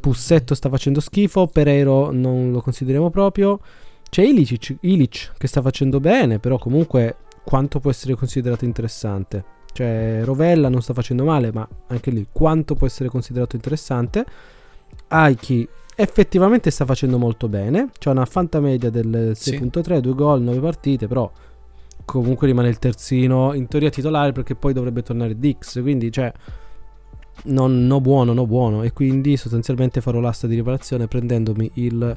Pussetto 0.00 0.54
sta 0.54 0.68
facendo 0.68 1.00
schifo, 1.00 1.48
Pereiro 1.48 2.12
non 2.12 2.52
lo 2.52 2.60
consideriamo 2.60 3.10
proprio, 3.10 3.60
c'è 4.08 4.22
Ilicic, 4.22 4.76
Ilic 4.80 5.32
che 5.36 5.46
sta 5.46 5.60
facendo 5.62 6.00
bene, 6.00 6.38
però 6.38 6.58
comunque 6.58 7.16
quanto 7.44 7.80
può 7.80 7.90
essere 7.90 8.14
considerato 8.14 8.64
interessante? 8.64 9.44
Cioè 9.72 10.20
Rovella 10.24 10.68
non 10.68 10.82
sta 10.82 10.92
facendo 10.94 11.24
male, 11.24 11.52
ma 11.52 11.66
anche 11.88 12.10
lì 12.10 12.26
quanto 12.32 12.74
può 12.74 12.86
essere 12.86 13.08
considerato 13.08 13.56
interessante? 13.56 14.24
Aiki 15.08 15.68
effettivamente 15.94 16.70
sta 16.70 16.84
facendo 16.84 17.18
molto 17.18 17.48
bene. 17.48 17.90
C'ha 17.98 18.10
una 18.10 18.24
fantamedia 18.24 18.90
del 18.90 19.32
Sì. 19.34 19.56
6.3, 19.58 19.98
2 19.98 20.14
gol, 20.14 20.42
9 20.42 20.60
partite, 20.60 21.06
però 21.06 21.30
comunque 22.04 22.46
rimane 22.46 22.68
il 22.68 22.78
terzino 22.78 23.52
in 23.52 23.66
teoria 23.68 23.90
titolare 23.90 24.32
perché 24.32 24.54
poi 24.54 24.72
dovrebbe 24.72 25.02
tornare 25.02 25.38
Dix, 25.38 25.80
quindi 25.82 26.10
cioè 26.10 26.32
non 27.44 27.86
no 27.86 28.00
buono, 28.00 28.32
no 28.32 28.46
buono 28.46 28.82
e 28.82 28.92
quindi 28.92 29.36
sostanzialmente 29.36 30.00
farò 30.00 30.18
l'asta 30.18 30.46
di 30.46 30.54
riparazione 30.56 31.06
prendendomi 31.06 31.70
il 31.74 32.16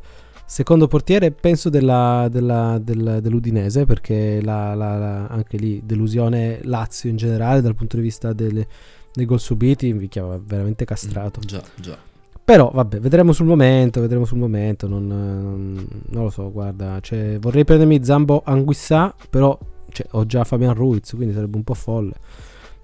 secondo 0.52 0.88
portiere 0.90 1.32
penso 1.32 1.70
della, 1.70 2.28
della- 2.30 2.78
del- 2.78 3.20
dell'Udinese 3.22 3.86
perché 3.86 4.42
la- 4.44 4.76
la- 4.76 4.98
la- 4.98 5.28
anche 5.28 5.56
lì 5.56 5.82
delusione 5.86 6.60
Lazio 6.64 7.10
in 7.10 7.16
generale 7.16 7.62
dal 7.62 7.74
punto 7.74 7.96
di 7.96 8.02
vista 8.02 8.34
delle- 8.34 8.68
dei 9.14 9.26
gol 9.26 9.40
subiti 9.40 9.94
mi 9.94 10.10
chiama 10.10 10.38
veramente 10.44 10.84
castrato 10.84 11.40
Già, 11.40 11.64
già. 11.80 11.98
però 12.44 12.70
vabbè, 12.74 13.00
vedremo 13.00 13.32
sul 13.32 13.46
momento, 13.46 14.02
vedremo 14.02 14.26
sul 14.26 14.40
momento, 14.40 14.90
non, 14.90 15.08
non- 15.08 15.88
non 16.10 16.24
lo 16.24 16.30
so, 16.30 16.52
guarda, 16.52 17.00
cioè, 17.00 17.38
vorrei 17.40 17.64
prendermi 17.64 18.04
Zambo 18.04 18.42
Anguissà, 18.44 19.16
però 19.30 19.58
cioè, 19.90 20.06
ho 20.12 20.26
già 20.26 20.44
Fabian 20.44 20.74
Ruiz, 20.74 21.14
quindi 21.16 21.34
sarebbe 21.34 21.56
un 21.56 21.64
po' 21.64 21.76
folle. 21.76 22.14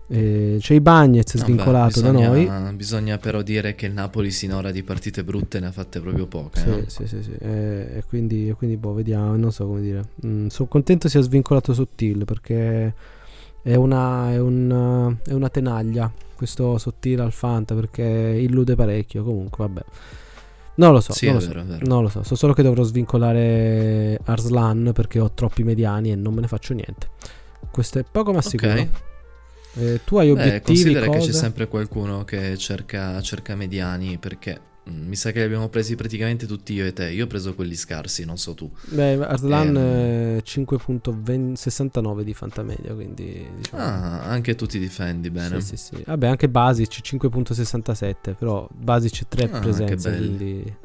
Eh, 0.10 0.58
c'è 0.62 0.74
i 0.74 0.80
Bagnets 0.80 1.34
Vabbè, 1.36 1.46
svincolato 1.46 2.00
da 2.02 2.12
bisogna- 2.12 2.28
noi. 2.30 2.76
Bisogna 2.76 3.18
però 3.18 3.42
dire 3.42 3.76
che 3.76 3.88
il 3.88 3.94
Napoli 3.94 4.32
sinora 4.32 4.72
di 4.72 4.82
partite 4.84 5.24
brutte 5.24 5.60
ne 5.60 5.68
ha 5.68 5.72
fatte 5.72 6.00
proprio 6.00 6.28
poche. 6.28 6.60
Sì, 6.62 6.70
no? 6.70 6.84
sì, 6.88 7.08
sì, 7.08 7.24
sì. 7.24 7.32
Eh, 7.40 7.98
e 7.98 8.04
quindi, 8.08 8.54
quindi 8.58 8.78
boh, 8.78 8.94
vediamo, 8.94 9.36
non 9.36 9.52
so 9.52 9.66
come 9.66 9.82
dire. 9.82 10.04
Mm, 10.26 10.48
sono 10.48 10.68
contento 10.70 11.10
sia 11.10 11.20
svincolato 11.22 11.74
Sottil 11.74 12.24
perché 12.24 12.94
è 13.62 13.76
una, 13.76 14.32
è, 14.32 14.40
un, 14.40 15.18
è 15.26 15.34
una 15.34 15.50
tenaglia 15.50 16.10
questo 16.36 16.78
Sottil 16.78 17.20
al 17.20 17.34
Fanta 17.34 17.76
perché 17.76 18.04
illude 18.04 18.76
parecchio. 18.76 19.24
Comunque, 19.26 19.66
vabbè. 19.68 19.82
Non 20.76 20.94
lo 20.94 21.02
so, 21.02 21.12
Sì, 21.12 21.26
non 21.26 21.36
lo 21.36 21.40
so. 21.42 21.48
vero, 21.48 21.64
vero. 21.66 21.86
Non 21.86 22.04
lo 22.04 22.08
so, 22.10 22.24
so 22.24 22.36
solo 22.36 22.54
che 22.54 22.62
dovrò 22.64 22.84
svincolare 22.84 24.20
Arslan 24.24 24.92
perché 24.94 25.20
ho 25.20 25.32
troppi 25.34 25.64
mediani 25.64 26.12
e 26.12 26.16
non 26.16 26.34
me 26.34 26.42
ne 26.42 26.48
faccio 26.48 26.74
niente. 26.74 27.10
Questo 27.72 28.00
è 28.00 28.06
poco 28.10 28.32
ma 28.32 28.42
sicuro. 28.42 28.72
Ok. 28.72 28.88
Eh, 29.80 30.00
tu 30.06 30.18
hai 30.18 30.30
Beh, 30.30 30.32
obiettivi, 30.32 30.62
considera 30.64 31.06
che 31.06 31.18
cose? 31.18 31.32
c'è 31.32 31.38
sempre 31.38 31.68
qualcuno 31.68 32.24
che 32.24 32.58
cerca, 32.58 33.22
cerca 33.22 33.56
mediani 33.56 34.18
perché 34.18 34.60
mm, 34.90 35.08
mi 35.08 35.16
sa 35.16 35.32
che 35.32 35.40
li 35.40 35.46
abbiamo 35.46 35.70
presi 35.70 35.96
praticamente 35.96 36.46
tutti 36.46 36.74
io 36.74 36.86
e 36.86 36.94
te. 36.94 37.10
Io 37.12 37.26
ho 37.26 37.28
preso 37.28 37.54
quelli 37.56 37.76
scarsi, 37.76 38.26
non 38.26 38.38
so 38.38 38.54
tu. 38.54 38.70
Beh, 38.90 39.20
Arslan 39.22 39.76
eh, 39.76 40.42
5.69 40.44 42.22
di 42.22 42.34
fantamedia, 42.34 42.94
quindi 42.94 43.46
diciamo... 43.56 43.84
Ah, 43.84 44.24
anche 44.24 44.56
tu 44.56 44.66
ti 44.66 44.80
difendi 44.80 45.30
bene. 45.30 45.60
Sì, 45.60 45.76
sì, 45.76 45.78
sì. 45.78 46.04
Vabbè, 46.06 46.28
anche 46.28 46.48
Basic 46.50 47.02
5.67, 47.02 48.36
però 48.36 48.68
Basic 48.74 49.28
3 49.28 49.48
Ah, 49.52 49.60
presenze, 49.60 50.10
che 50.10 50.18
quindi... 50.18 50.76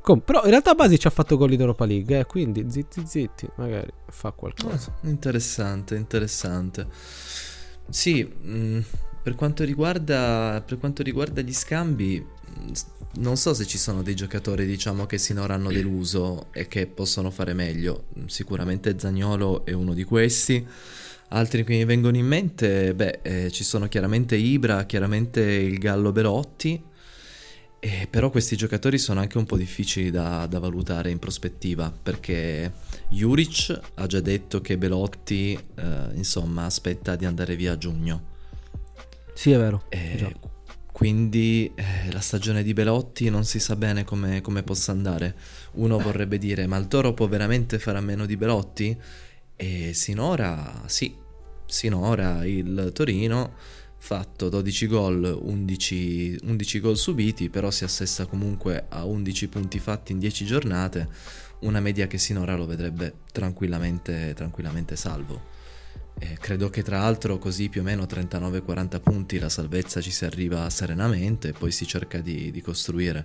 Com- 0.00 0.20
però 0.20 0.42
in 0.44 0.50
realtà 0.50 0.74
Basic 0.74 1.06
ha 1.06 1.10
fatto 1.10 1.36
gol 1.36 1.52
in 1.52 1.60
Europa 1.60 1.84
League, 1.86 2.18
eh, 2.18 2.24
quindi 2.26 2.66
zitti 2.68 3.02
zitti, 3.06 3.48
magari 3.56 3.90
fa 4.06 4.30
qualcosa. 4.32 4.92
Ah, 5.02 5.08
interessante, 5.08 5.96
interessante. 5.96 6.86
Sì, 7.88 8.24
mh, 8.24 8.80
per 9.22 9.34
quanto 9.34 9.64
riguarda, 9.64 10.62
per 10.66 10.78
quanto 10.78 11.02
riguarda 11.02 11.40
gli 11.42 11.52
scambi, 11.52 12.24
s- 12.72 12.86
non 13.16 13.36
so 13.36 13.54
se 13.54 13.66
ci 13.66 13.78
sono 13.78 14.02
dei 14.02 14.14
giocatori, 14.16 14.66
diciamo, 14.66 15.06
che 15.06 15.18
sinora 15.18 15.54
hanno 15.54 15.70
deluso 15.70 16.48
e 16.52 16.66
che 16.66 16.86
possono 16.86 17.30
fare 17.30 17.54
meglio. 17.54 18.06
Mm, 18.18 18.26
Sicuramente 18.26 18.98
Zagnolo 18.98 19.64
è 19.64 19.72
uno 19.72 19.94
di 19.94 20.04
questi. 20.04 20.66
Altri 21.28 21.64
che 21.64 21.72
mi 21.74 21.84
vengono 21.84 22.16
in 22.16 22.26
mente, 22.26 22.94
beh, 22.94 23.18
eh, 23.22 23.50
ci 23.50 23.64
sono 23.64 23.88
chiaramente 23.88 24.36
Ibra, 24.36 24.84
chiaramente 24.84 25.40
il 25.42 25.78
Gallo 25.78 26.12
Belotti. 26.12 26.80
Eh, 27.84 28.06
però 28.08 28.30
questi 28.30 28.56
giocatori 28.56 28.96
sono 28.96 29.20
anche 29.20 29.36
un 29.36 29.44
po' 29.44 29.58
difficili 29.58 30.10
da, 30.10 30.46
da 30.46 30.58
valutare 30.58 31.10
in 31.10 31.18
prospettiva 31.18 31.92
perché 31.92 32.72
Juric 33.10 33.78
ha 33.96 34.06
già 34.06 34.22
detto 34.22 34.62
che 34.62 34.78
Belotti 34.78 35.52
eh, 35.52 36.08
insomma 36.14 36.64
aspetta 36.64 37.14
di 37.14 37.26
andare 37.26 37.56
via 37.56 37.72
a 37.72 37.76
giugno. 37.76 38.24
Sì, 39.34 39.50
è 39.50 39.58
vero. 39.58 39.84
Eh, 39.90 40.34
quindi 40.92 41.70
eh, 41.74 42.10
la 42.10 42.20
stagione 42.20 42.62
di 42.62 42.72
Belotti 42.72 43.28
non 43.28 43.44
si 43.44 43.58
sa 43.60 43.76
bene 43.76 44.02
come, 44.04 44.40
come 44.40 44.62
possa 44.62 44.90
andare. 44.90 45.34
Uno 45.72 45.98
vorrebbe 45.98 46.38
dire 46.38 46.66
ma 46.66 46.78
il 46.78 46.88
Toro 46.88 47.12
può 47.12 47.28
veramente 47.28 47.78
fare 47.78 47.98
a 47.98 48.00
meno 48.00 48.24
di 48.24 48.38
Belotti? 48.38 48.98
E 49.56 49.92
sinora 49.92 50.84
sì. 50.86 51.14
Sinora 51.66 52.46
il 52.46 52.92
Torino 52.94 53.52
fatto 54.04 54.50
12 54.50 54.86
gol, 54.86 55.24
11, 55.24 56.40
11 56.42 56.80
gol 56.80 56.98
subiti, 56.98 57.48
però 57.48 57.70
si 57.70 57.84
assesta 57.84 58.26
comunque 58.26 58.84
a 58.90 59.06
11 59.06 59.48
punti 59.48 59.78
fatti 59.78 60.12
in 60.12 60.18
10 60.18 60.44
giornate, 60.44 61.08
una 61.60 61.80
media 61.80 62.06
che 62.06 62.18
sinora 62.18 62.54
lo 62.54 62.66
vedrebbe 62.66 63.20
tranquillamente, 63.32 64.34
tranquillamente 64.34 64.94
salvo. 64.94 65.52
Eh, 66.18 66.36
credo 66.38 66.68
che 66.68 66.82
tra 66.82 66.98
l'altro 66.98 67.38
così 67.38 67.70
più 67.70 67.80
o 67.80 67.84
meno 67.84 68.02
39-40 68.02 69.00
punti 69.00 69.38
la 69.38 69.48
salvezza 69.48 70.02
ci 70.02 70.10
si 70.10 70.26
arriva 70.26 70.68
serenamente 70.68 71.48
e 71.48 71.52
poi 71.52 71.72
si 71.72 71.86
cerca 71.86 72.20
di, 72.20 72.50
di 72.50 72.60
costruire. 72.60 73.24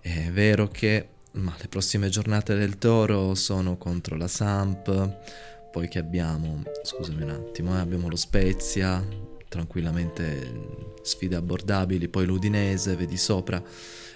È 0.00 0.30
vero 0.32 0.66
che 0.66 1.10
ma 1.34 1.54
le 1.60 1.68
prossime 1.68 2.08
giornate 2.08 2.56
del 2.56 2.76
Toro 2.76 3.36
sono 3.36 3.76
contro 3.76 4.16
la 4.16 4.26
Samp, 4.26 5.70
poi 5.70 5.86
che 5.86 6.00
abbiamo, 6.00 6.64
scusami 6.82 7.22
un 7.22 7.30
attimo, 7.30 7.76
eh, 7.76 7.78
abbiamo 7.78 8.08
lo 8.08 8.16
Spezia, 8.16 9.30
tranquillamente 9.52 10.88
sfide 11.02 11.36
abbordabili, 11.36 12.08
poi 12.08 12.24
l'Udinese, 12.24 12.96
vedi 12.96 13.18
sopra, 13.18 13.62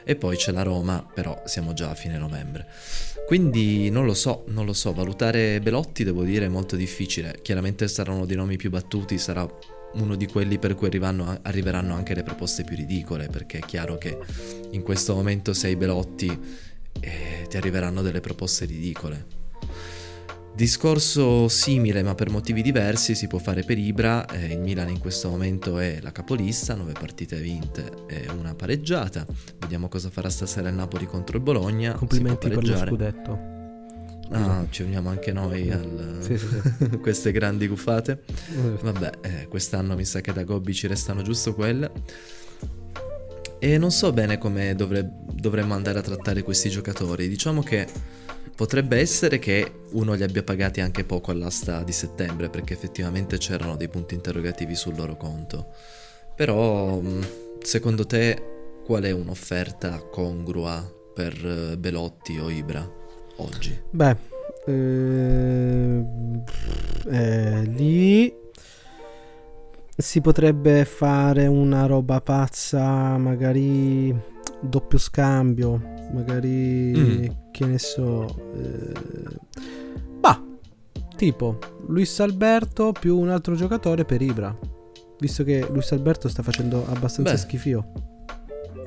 e 0.03 0.17
poi 0.17 0.37
c'è 0.37 0.51
la 0.51 0.63
Roma, 0.63 1.07
però 1.13 1.43
siamo 1.45 1.75
già 1.75 1.91
a 1.91 1.95
fine 1.95 2.17
novembre. 2.17 2.67
Quindi 3.27 3.91
non 3.91 4.07
lo 4.07 4.15
so, 4.15 4.45
non 4.49 4.65
lo 4.65 4.73
so, 4.73 4.95
valutare 4.95 5.61
Belotti 5.61 6.05
devo 6.05 6.25
dire 6.25 6.47
è 6.47 6.49
molto 6.49 6.75
difficile, 6.75 7.41
chiaramente 7.43 7.87
saranno 7.87 8.25
dei 8.25 8.37
nomi 8.37 8.57
più 8.57 8.71
battuti, 8.71 9.19
sarà 9.19 9.47
uno 9.95 10.17
di 10.17 10.27
quelli 10.27 10.59
per 10.59 10.75
cui 10.75 10.87
arriveranno 10.87 11.95
anche 11.95 12.15
le 12.15 12.23
proposte 12.23 12.65
più 12.65 12.77
ridicole, 12.77 13.29
perché 13.29 13.59
è 13.59 13.63
chiaro 13.63 13.99
che 13.99 14.17
in 14.71 14.81
questo 14.81 15.15
momento 15.15 15.53
se 15.53 15.67
hai 15.67 15.77
Belotti 15.77 16.29
eh, 17.01 17.47
ti 17.47 17.57
arriveranno 17.59 18.01
delle 18.01 18.21
proposte 18.21 18.65
ridicole. 18.65 19.36
Discorso 20.57 21.49
simile 21.49 22.03
ma 22.03 22.15
per 22.15 22.31
motivi 22.31 22.63
diversi 22.63 23.15
si 23.15 23.27
può 23.27 23.39
fare 23.39 23.63
per 23.63 23.77
Ibra, 23.77 24.25
eh, 24.25 24.55
il 24.55 24.59
Milan 24.59 24.89
in 24.89 24.99
questo 24.99 25.29
momento 25.29 25.79
è 25.79 25.99
la 26.01 26.13
capolista, 26.13 26.75
9 26.75 26.93
partite 26.93 27.37
vinte 27.37 27.93
e 28.07 28.27
una 28.35 28.55
pareggiata, 28.55 29.27
vediamo 29.59 29.89
cosa 29.89 30.09
farà 30.09 30.31
stasera 30.31 30.71
il 30.71 30.75
Napoli 30.75 31.05
contro 31.05 31.37
il 31.37 31.43
Bologna. 31.43 31.93
Complimenti 31.93 32.49
per 32.49 32.67
lo 32.67 32.75
scudetto. 32.75 33.39
Ah, 34.31 34.65
ci 34.71 34.83
uniamo 34.83 35.11
anche 35.11 35.31
noi 35.31 35.71
a 35.71 35.79
Sì, 36.21 36.39
sì, 36.39 36.47
sì. 36.49 36.89
queste 37.05 37.33
grandi 37.33 37.69
gufate. 37.69 38.23
Eh, 38.27 38.79
Vabbè, 38.81 39.11
eh, 39.21 39.49
quest'anno 39.49 39.95
mi 39.95 40.07
sa 40.07 40.23
che 40.23 40.33
da 40.33 40.43
Gobbi 40.43 40.73
ci 40.73 40.87
restano 40.87 41.21
giusto 41.21 41.55
quelle. 41.55 41.93
E 43.59 43.77
non 43.77 43.91
so 43.91 44.11
bene 44.11 44.39
come 44.39 44.75
dovre- 44.75 45.07
dovremmo 45.35 45.75
andare 45.75 45.99
a 45.99 46.03
trattare 46.03 46.43
questi 46.43 46.71
giocatori. 46.71 47.29
Diciamo 47.29 47.63
che 47.63 47.87
potrebbe 48.57 48.99
essere 48.99 49.39
che 49.39 49.83
uno 49.93 50.15
li 50.15 50.23
abbia 50.23 50.43
pagati 50.43 50.81
anche 50.81 51.05
poco 51.05 51.31
all'asta 51.31 51.85
di 51.85 51.93
settembre, 51.93 52.49
perché 52.49 52.73
effettivamente 52.73 53.37
c'erano 53.37 53.77
dei 53.77 53.89
punti 53.89 54.15
interrogativi 54.15 54.75
sul 54.75 54.97
loro 54.97 55.17
conto. 55.17 55.67
Però, 56.35 56.99
mh, 56.99 57.27
secondo 57.61 58.07
te, 58.07 58.81
qual 58.85 59.05
è 59.05 59.11
un'offerta 59.11 59.99
congrua 60.11 60.91
per 61.15 61.33
eh, 61.45 61.77
Belotti 61.77 62.39
o 62.39 62.49
Ibra 62.51 62.91
oggi? 63.37 63.79
Beh, 63.91 64.17
eh, 64.67 66.05
eh, 67.11 67.63
lì 67.63 68.35
si 69.97 70.21
potrebbe 70.21 70.85
fare 70.85 71.47
una 71.47 71.87
roba 71.87 72.21
pazza, 72.21 73.17
magari 73.19 74.35
doppio 74.69 74.99
scambio, 74.99 75.81
magari 76.13 76.93
Mm. 76.97 77.25
che 77.51 77.67
ne 77.67 77.79
so. 77.79 78.25
eh, 78.57 79.37
bah, 80.21 80.43
tipo 81.17 81.59
Luis 81.89 82.19
Alberto 82.21 82.93
più 82.93 83.19
un 83.19 83.29
altro 83.31 83.55
giocatore 83.55 84.05
per 84.05 84.23
Ibra. 84.23 84.57
Visto 85.19 85.45
che 85.45 85.67
Luis 85.71 85.91
Alberto 85.93 86.29
sta 86.29 86.43
facendo 86.43 86.85
abbastanza 86.89 87.33
Beh. 87.33 87.39
schifio. 87.39 87.93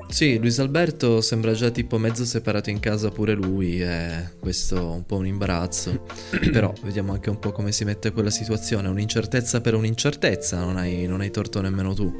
Sì, 0.08 0.38
Luis 0.38 0.58
Alberto 0.58 1.20
sembra 1.20 1.52
già 1.52 1.70
tipo 1.70 1.96
mezzo 1.96 2.24
separato 2.24 2.68
in 2.70 2.80
casa 2.80 3.10
pure 3.10 3.32
lui 3.34 3.80
e 3.80 4.30
questo 4.40 4.76
è 4.76 4.80
un 4.80 5.06
po' 5.06 5.16
un 5.16 5.26
imbarazzo. 5.26 6.02
Però 6.52 6.72
vediamo 6.82 7.12
anche 7.12 7.30
un 7.30 7.38
po' 7.38 7.52
come 7.52 7.70
si 7.70 7.84
mette 7.84 8.10
quella 8.10 8.30
situazione, 8.30 8.88
un'incertezza 8.88 9.60
per 9.60 9.74
un'incertezza, 9.74 10.58
non 10.64 10.76
hai, 10.76 11.06
non 11.06 11.20
hai 11.20 11.30
torto 11.30 11.60
nemmeno 11.60 11.94
tu. 11.94 12.12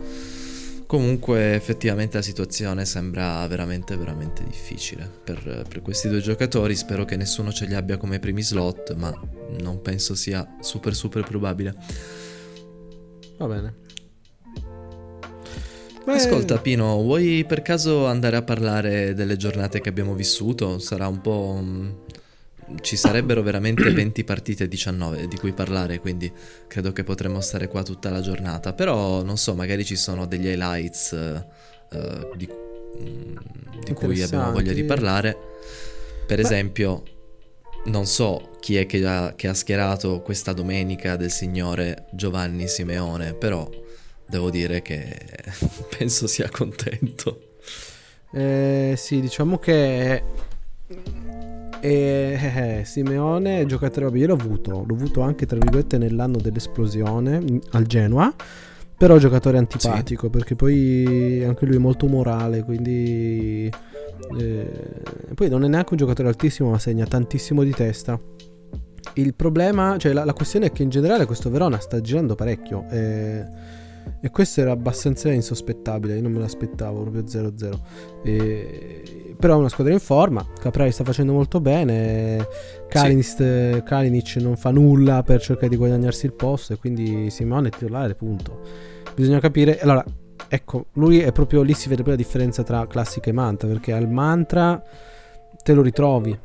Comunque 0.90 1.54
effettivamente 1.54 2.16
la 2.16 2.22
situazione 2.22 2.84
sembra 2.84 3.46
veramente 3.46 3.96
veramente 3.96 4.42
difficile 4.42 5.08
per, 5.22 5.64
per 5.68 5.82
questi 5.82 6.08
due 6.08 6.18
giocatori, 6.18 6.74
spero 6.74 7.04
che 7.04 7.14
nessuno 7.14 7.52
ce 7.52 7.66
li 7.66 7.76
abbia 7.76 7.96
come 7.96 8.18
primi 8.18 8.42
slot, 8.42 8.96
ma 8.96 9.16
non 9.60 9.82
penso 9.82 10.16
sia 10.16 10.56
super 10.58 10.92
super 10.96 11.22
probabile. 11.22 11.76
Va 13.38 13.46
bene. 13.46 13.74
Beh, 16.04 16.12
Ascolta 16.12 16.58
Pino, 16.58 17.00
vuoi 17.00 17.44
per 17.46 17.62
caso 17.62 18.06
andare 18.06 18.34
a 18.34 18.42
parlare 18.42 19.14
delle 19.14 19.36
giornate 19.36 19.80
che 19.80 19.88
abbiamo 19.88 20.14
vissuto? 20.14 20.80
Sarà 20.80 21.06
un 21.06 21.20
po'... 21.20 22.08
Ci 22.80 22.96
sarebbero 22.96 23.42
veramente 23.42 23.90
20 23.92 24.24
partite 24.24 24.68
19 24.68 25.28
di 25.28 25.36
cui 25.36 25.52
parlare, 25.52 25.98
quindi 25.98 26.32
credo 26.66 26.92
che 26.92 27.04
potremmo 27.04 27.40
stare 27.40 27.68
qua 27.68 27.82
tutta 27.82 28.10
la 28.10 28.20
giornata. 28.20 28.72
Però 28.72 29.22
non 29.22 29.36
so, 29.36 29.54
magari 29.54 29.84
ci 29.84 29.96
sono 29.96 30.26
degli 30.26 30.46
highlights 30.46 31.10
uh, 31.90 32.36
di, 32.36 32.48
mm, 32.48 33.36
di 33.84 33.92
cui 33.92 34.22
abbiamo 34.22 34.52
voglia 34.52 34.72
di 34.72 34.84
parlare. 34.84 35.36
Per 36.26 36.36
Beh. 36.36 36.42
esempio, 36.42 37.02
non 37.86 38.06
so 38.06 38.50
chi 38.60 38.76
è 38.76 38.86
che 38.86 39.04
ha, 39.06 39.32
che 39.34 39.48
ha 39.48 39.54
schierato 39.54 40.20
questa 40.20 40.52
domenica 40.52 41.16
del 41.16 41.30
signore 41.30 42.06
Giovanni 42.12 42.68
Simeone, 42.68 43.34
però 43.34 43.68
devo 44.26 44.50
dire 44.50 44.82
che 44.82 45.18
penso 45.96 46.26
sia 46.26 46.48
contento. 46.50 47.56
Eh, 48.32 48.94
sì, 48.96 49.20
diciamo 49.20 49.58
che 49.58 50.22
eh, 51.80 52.78
eh, 52.80 52.84
Simeone, 52.84 53.66
giocatore, 53.66 54.06
vabbè, 54.06 54.18
io 54.18 54.26
l'ho 54.28 54.34
avuto, 54.34 54.84
l'ho 54.86 54.94
avuto 54.94 55.20
anche 55.20 55.46
tra 55.46 55.58
virgolette 55.58 55.98
nell'anno 55.98 56.38
dell'esplosione 56.38 57.60
al 57.72 57.86
Genoa. 57.86 58.34
Però 58.96 59.16
giocatore 59.16 59.56
antipatico 59.56 60.26
sì. 60.26 60.30
perché 60.30 60.56
poi 60.56 61.42
anche 61.42 61.64
lui 61.64 61.76
è 61.76 61.78
molto 61.78 62.06
morale, 62.06 62.62
quindi 62.62 63.70
eh, 64.38 64.70
poi 65.34 65.48
non 65.48 65.64
è 65.64 65.68
neanche 65.68 65.92
un 65.92 65.96
giocatore 65.96 66.28
altissimo, 66.28 66.70
ma 66.70 66.78
segna 66.78 67.06
tantissimo 67.06 67.62
di 67.62 67.70
testa. 67.70 68.20
Il 69.14 69.34
problema, 69.34 69.96
cioè 69.96 70.12
la, 70.12 70.24
la 70.26 70.34
questione 70.34 70.66
è 70.66 70.72
che 70.72 70.82
in 70.82 70.90
generale 70.90 71.24
questo 71.24 71.48
Verona 71.48 71.78
sta 71.78 71.98
girando 72.02 72.34
parecchio. 72.34 72.84
Eh, 72.90 73.78
e 74.20 74.30
questo 74.30 74.60
era 74.60 74.72
abbastanza 74.72 75.30
insospettabile, 75.30 76.16
io 76.16 76.22
non 76.22 76.32
me 76.32 76.40
l'aspettavo 76.40 77.02
proprio 77.02 77.22
0-0. 77.22 77.78
E... 78.24 79.34
Però 79.38 79.54
è 79.54 79.58
una 79.58 79.70
squadra 79.70 79.92
in 79.94 80.00
forma, 80.00 80.46
Caprari 80.60 80.92
sta 80.92 81.04
facendo 81.04 81.32
molto 81.32 81.60
bene, 81.60 82.46
Kalinic, 82.88 83.24
sì. 83.24 83.82
Kalinic 83.82 84.36
non 84.36 84.56
fa 84.56 84.70
nulla 84.70 85.22
per 85.22 85.40
cercare 85.40 85.68
di 85.68 85.76
guadagnarsi 85.76 86.26
il 86.26 86.34
posto 86.34 86.74
e 86.74 86.76
quindi 86.76 87.30
Simone 87.30 87.68
è 87.68 87.70
titolare, 87.70 88.14
punto. 88.14 88.60
Bisogna 89.14 89.40
capire, 89.40 89.80
allora, 89.80 90.04
ecco, 90.46 90.86
lui 90.94 91.20
è 91.20 91.32
proprio 91.32 91.62
lì 91.62 91.72
si 91.72 91.88
vede 91.88 92.02
proprio 92.02 92.16
la 92.16 92.22
differenza 92.22 92.62
tra 92.62 92.86
classica 92.86 93.30
e 93.30 93.32
mantra, 93.32 93.66
perché 93.66 93.94
al 93.94 94.10
mantra 94.10 94.82
te 95.62 95.72
lo 95.72 95.80
ritrovi, 95.80 96.38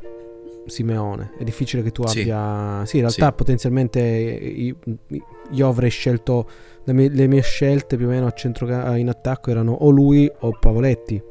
Simeone. 0.66 1.34
È 1.38 1.44
difficile 1.44 1.84
che 1.84 1.92
tu 1.92 2.04
abbia. 2.04 2.82
Sì, 2.82 2.90
sì 2.90 2.96
in 2.98 3.04
realtà 3.04 3.28
sì. 3.28 3.34
potenzialmente 3.34 4.00
io, 4.00 5.68
avrei 5.68 5.90
scelto. 5.90 6.50
Le 6.84 6.94
mie, 6.94 7.10
le 7.10 7.28
mie, 7.28 7.42
scelte 7.42 7.98
più 7.98 8.06
o 8.06 8.10
meno 8.10 8.28
a 8.28 8.32
centro 8.32 8.68
in 8.96 9.10
attacco 9.10 9.50
erano 9.50 9.72
o 9.72 9.90
lui 9.90 10.32
o 10.40 10.58
Pavoletti. 10.58 11.22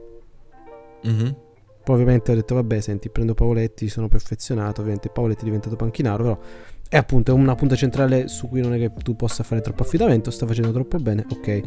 Mm-hmm. 1.07 1.31
Poi 1.85 1.95
ovviamente 1.95 2.33
ho 2.33 2.35
detto, 2.35 2.55
vabbè, 2.55 2.81
senti, 2.81 3.11
prendo 3.11 3.35
Pavoletti, 3.35 3.89
sono 3.89 4.09
perfezionato. 4.09 4.81
Ovviamente 4.81 5.11
Pavoletti 5.11 5.43
è 5.43 5.45
diventato 5.45 5.77
panchinaro, 5.77 6.23
però 6.23 6.39
è 6.89 6.97
appunto 6.97 7.35
una 7.35 7.55
punta 7.55 7.77
centrale 7.77 8.29
su 8.29 8.49
cui 8.49 8.61
non 8.61 8.75
è 8.75 8.79
che 8.79 8.91
tu 9.03 9.17
possa 9.17 9.43
fare 9.43 9.61
troppo 9.61 9.83
affidamento. 9.83 10.31
Sta 10.31 10.47
facendo 10.47 10.73
troppo 10.73 10.99
bene, 10.99 11.27
ok. 11.31 11.63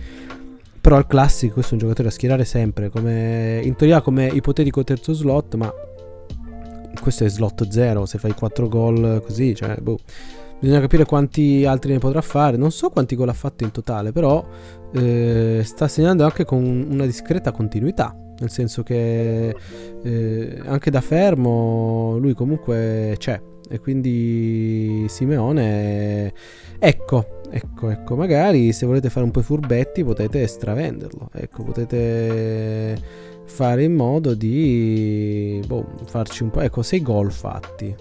Però 0.79 0.95
al 0.95 1.05
classico 1.05 1.55
questo 1.55 1.71
è 1.71 1.73
un 1.73 1.79
giocatore 1.79 2.07
da 2.07 2.13
schierare 2.13 2.45
sempre, 2.45 2.89
come, 2.89 3.59
in 3.61 3.75
teoria 3.75 4.01
come 4.01 4.27
ipotetico 4.27 4.85
terzo 4.85 5.11
slot, 5.11 5.55
ma 5.55 5.73
questo 6.99 7.23
è 7.25 7.29
slot 7.29 7.67
0, 7.67 8.05
se 8.05 8.17
fai 8.17 8.33
4 8.33 8.67
gol 8.67 9.21
così, 9.25 9.55
cioè, 9.55 9.75
boh. 9.77 9.99
Bisogna 10.59 10.79
capire 10.79 11.05
quanti 11.05 11.65
altri 11.65 11.91
ne 11.91 11.99
potrà 11.99 12.21
fare. 12.21 12.57
Non 12.57 12.71
so 12.71 12.89
quanti 12.89 13.15
gol 13.15 13.29
ha 13.29 13.33
fatto 13.33 13.63
in 13.63 13.71
totale, 13.71 14.11
però 14.11 14.43
eh, 14.93 15.61
sta 15.63 15.87
segnando 15.87 16.23
anche 16.23 16.45
con 16.45 16.63
una 16.89 17.05
discreta 17.05 17.51
continuità. 17.51 18.15
Nel 18.39 18.49
senso 18.49 18.83
che 18.83 19.55
eh, 20.03 20.61
anche 20.65 20.91
da 20.91 21.01
fermo 21.01 22.17
lui 22.17 22.33
comunque 22.33 23.15
c'è. 23.17 23.39
E 23.69 23.79
quindi 23.79 25.05
Simeone, 25.09 26.33
ecco, 26.79 27.41
ecco, 27.51 27.89
ecco, 27.89 28.15
magari 28.15 28.71
se 28.71 28.85
volete 28.85 29.09
fare 29.09 29.25
un 29.25 29.31
po' 29.31 29.41
i 29.41 29.43
furbetti 29.43 30.03
potete 30.03 30.47
stravenderlo. 30.47 31.29
Ecco, 31.33 31.63
potete 31.63 32.97
fare 33.47 33.83
in 33.83 33.93
modo 33.93 34.33
di 34.33 35.61
boh, 35.65 35.85
farci 36.05 36.43
un 36.43 36.51
po'. 36.51 36.61
Ecco, 36.61 36.83
sei 36.83 37.01
gol 37.01 37.31
fatti. 37.31 37.95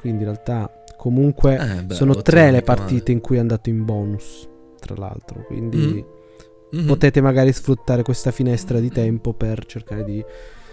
Quindi 0.00 0.24
in 0.24 0.30
realtà 0.30 0.70
comunque 0.96 1.58
eh, 1.58 1.82
beh, 1.82 1.94
sono 1.94 2.14
tre 2.14 2.50
le 2.50 2.62
partite 2.62 2.94
male. 2.94 3.12
in 3.12 3.20
cui 3.20 3.36
è 3.36 3.40
andato 3.40 3.68
in 3.68 3.84
bonus, 3.84 4.48
tra 4.80 4.94
l'altro. 4.96 5.44
Quindi 5.44 5.76
mm. 5.76 6.76
mm-hmm. 6.76 6.86
potete 6.86 7.20
magari 7.20 7.52
sfruttare 7.52 8.02
questa 8.02 8.30
finestra 8.30 8.80
di 8.80 8.88
tempo 8.88 9.34
per 9.34 9.66
cercare 9.66 10.04
di 10.04 10.24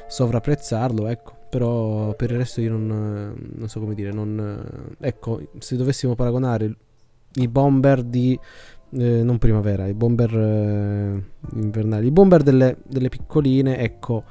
sovrapprezzarlo, 0.07 1.07
ecco. 1.07 1.33
Però 1.49 2.13
per 2.13 2.31
il 2.31 2.37
resto 2.37 2.61
io 2.61 2.71
non, 2.71 3.35
non 3.55 3.67
so 3.67 3.79
come 3.79 3.95
dire, 3.95 4.11
non... 4.11 4.95
Ecco, 4.99 5.41
se 5.57 5.75
dovessimo 5.75 6.13
paragonare 6.15 6.75
i 7.33 7.47
bomber 7.47 8.03
di 8.03 8.39
eh, 8.91 9.23
non 9.23 9.37
primavera, 9.37 9.87
i 9.87 9.93
bomber 9.93 10.33
eh, 10.33 11.23
invernali, 11.53 12.07
i 12.07 12.11
bomber 12.11 12.43
delle, 12.43 12.77
delle, 12.87 13.09
piccoline, 13.09 13.77
ecco, 13.77 14.23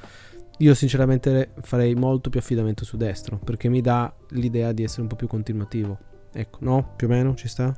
io 0.58 0.74
sinceramente 0.74 1.52
farei 1.60 1.94
molto 1.94 2.30
più 2.30 2.40
affidamento 2.40 2.84
su 2.84 2.96
destro, 2.96 3.38
perché 3.38 3.68
mi 3.68 3.80
dà 3.80 4.12
l'idea 4.30 4.72
di 4.72 4.82
essere 4.82 5.02
un 5.02 5.08
po' 5.08 5.16
più 5.16 5.26
continuativo. 5.26 5.98
Ecco, 6.32 6.58
no? 6.62 6.92
Più 6.96 7.06
o 7.06 7.10
meno 7.10 7.34
ci 7.34 7.48
sta? 7.48 7.74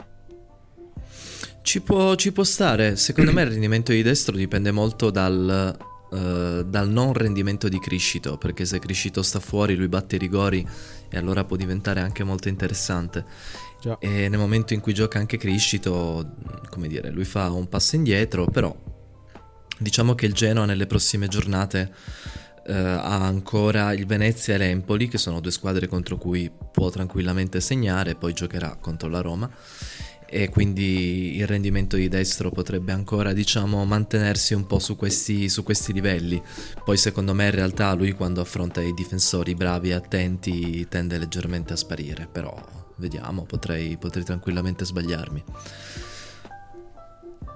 Ci 1.63 1.83
può, 1.83 2.15
ci 2.15 2.33
può 2.33 2.43
stare, 2.43 2.97
secondo 2.97 3.33
me 3.33 3.43
il 3.43 3.51
rendimento 3.51 3.93
di 3.93 4.03
destro 4.03 4.35
dipende 4.35 4.71
molto 4.71 5.11
dal, 5.11 5.77
uh, 6.11 6.63
dal 6.63 6.89
non 6.89 7.13
rendimento 7.13 7.69
di 7.69 7.79
Criscito, 7.79 8.39
perché 8.39 8.65
se 8.65 8.79
Criscito 8.79 9.23
sta 9.23 9.41
fuori 9.41 9.77
lui 9.77 9.89
batte 9.89 10.17
i 10.17 10.19
rigori 10.19 10.67
e 11.09 11.19
allora 11.19 11.45
può 11.45 11.57
diventare 11.57 12.01
anche 12.01 12.25
molto 12.25 12.49
interessante. 12.49 13.25
Già. 13.81 13.99
E 13.99 14.29
nel 14.29 14.39
momento 14.39 14.75
in 14.75 14.81
cui 14.81 14.93
gioca 14.93 15.19
anche 15.19 15.37
Criscito, 15.37 16.35
come 16.71 16.89
dire, 16.89 17.11
lui 17.11 17.25
fa 17.25 17.51
un 17.51 17.69
passo 17.69 17.97
indietro, 17.97 18.47
però 18.47 18.75
diciamo 19.79 20.15
che 20.15 20.27
il 20.27 20.33
Genoa 20.33 20.65
nelle 20.65 20.87
prossime 20.87 21.29
giornate 21.29 21.93
eh, 22.67 22.73
ha 22.73 23.27
ancora 23.27 23.93
il 23.93 24.07
Venezia 24.07 24.55
e 24.55 24.59
l'Empoli, 24.59 25.09
che 25.09 25.19
sono 25.19 25.41
due 25.41 25.51
squadre 25.51 25.87
contro 25.87 26.17
cui 26.17 26.51
può 26.73 26.89
tranquillamente 26.89 27.61
segnare, 27.61 28.15
poi 28.15 28.33
giocherà 28.33 28.77
contro 28.81 29.09
la 29.09 29.21
Roma 29.21 29.51
e 30.33 30.49
quindi 30.49 31.37
il 31.39 31.47
rendimento 31.49 31.97
di 31.97 32.07
destro 32.07 32.51
potrebbe 32.51 32.93
ancora 32.93 33.33
diciamo 33.33 33.85
mantenersi 33.85 34.55
un 34.55 34.65
po' 34.65 34.79
su 34.79 34.95
questi, 34.95 35.49
su 35.49 35.65
questi 35.65 35.93
livelli 35.93 36.41
poi 36.85 36.97
secondo 36.97 37.35
me 37.35 37.47
in 37.47 37.51
realtà 37.51 37.93
lui 37.95 38.13
quando 38.13 38.41
affronta 38.41 38.81
i 38.81 38.95
difensori 38.95 39.57
bravi 39.57 39.89
e 39.89 39.95
attenti 39.95 40.87
tende 40.89 41.19
leggermente 41.19 41.73
a 41.73 41.77
sparire 41.77 42.29
però 42.31 42.55
vediamo, 43.01 43.43
potrei, 43.43 43.97
potrei 43.97 44.23
tranquillamente 44.23 44.85
sbagliarmi. 44.85 45.43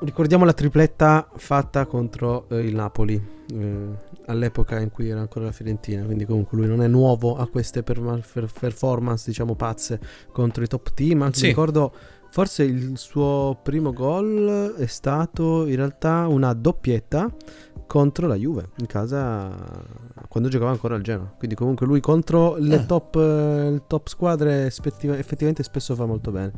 Ricordiamo 0.05 0.45
la 0.45 0.53
tripletta 0.53 1.27
fatta 1.35 1.87
contro 1.87 2.47
eh, 2.51 2.59
il 2.59 2.75
Napoli 2.75 3.15
eh, 3.53 3.87
all'epoca 4.27 4.79
in 4.79 4.91
cui 4.91 5.09
era 5.09 5.21
ancora 5.21 5.47
la 5.47 5.53
Fiorentina, 5.53 6.05
quindi 6.05 6.27
comunque 6.27 6.59
lui 6.59 6.67
non 6.67 6.83
è 6.83 6.89
nuovo 6.89 7.37
a 7.37 7.49
queste 7.49 7.83
per- 7.83 8.23
per- 8.31 8.51
performance 8.61 9.25
diciamo 9.27 9.55
pazze 9.55 9.99
contro 10.31 10.63
i 10.63 10.67
top 10.67 10.93
team, 10.93 11.23
anche 11.23 11.39
sì. 11.39 11.47
ricordo 11.47 11.93
forse 12.31 12.65
il 12.65 12.99
suo 12.99 13.59
primo 13.63 13.93
gol 13.93 14.75
è 14.77 14.87
stato 14.87 15.67
in 15.67 15.77
realtà 15.77 16.27
una 16.27 16.53
doppietta 16.53 17.33
contro 17.87 18.27
la 18.27 18.35
Juve 18.35 18.71
in 18.77 18.87
casa 18.87 19.53
quando 20.29 20.51
giocava 20.51 20.71
ancora 20.71 20.97
al 20.97 21.03
Genoa. 21.03 21.33
Quindi 21.39 21.57
comunque 21.57 21.87
lui 21.87 22.01
contro 22.01 22.57
le 22.57 22.83
eh. 22.83 22.87
top, 22.87 23.17
eh, 23.17 23.83
top, 23.87 24.09
squadre 24.09 24.67
effettivamente 24.67 25.63
spesso 25.63 25.95
fa 25.95 26.05
molto 26.05 26.31
bene. 26.31 26.53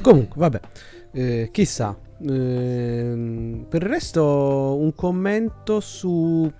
Comunque, 0.00 0.40
vabbè, 0.40 0.60
eh, 1.12 1.48
chissà. 1.52 1.96
Eh, 2.20 3.64
per 3.68 3.82
il 3.82 3.88
resto 3.88 4.76
un 4.76 4.94
commento 4.94 5.80
su... 5.80 6.50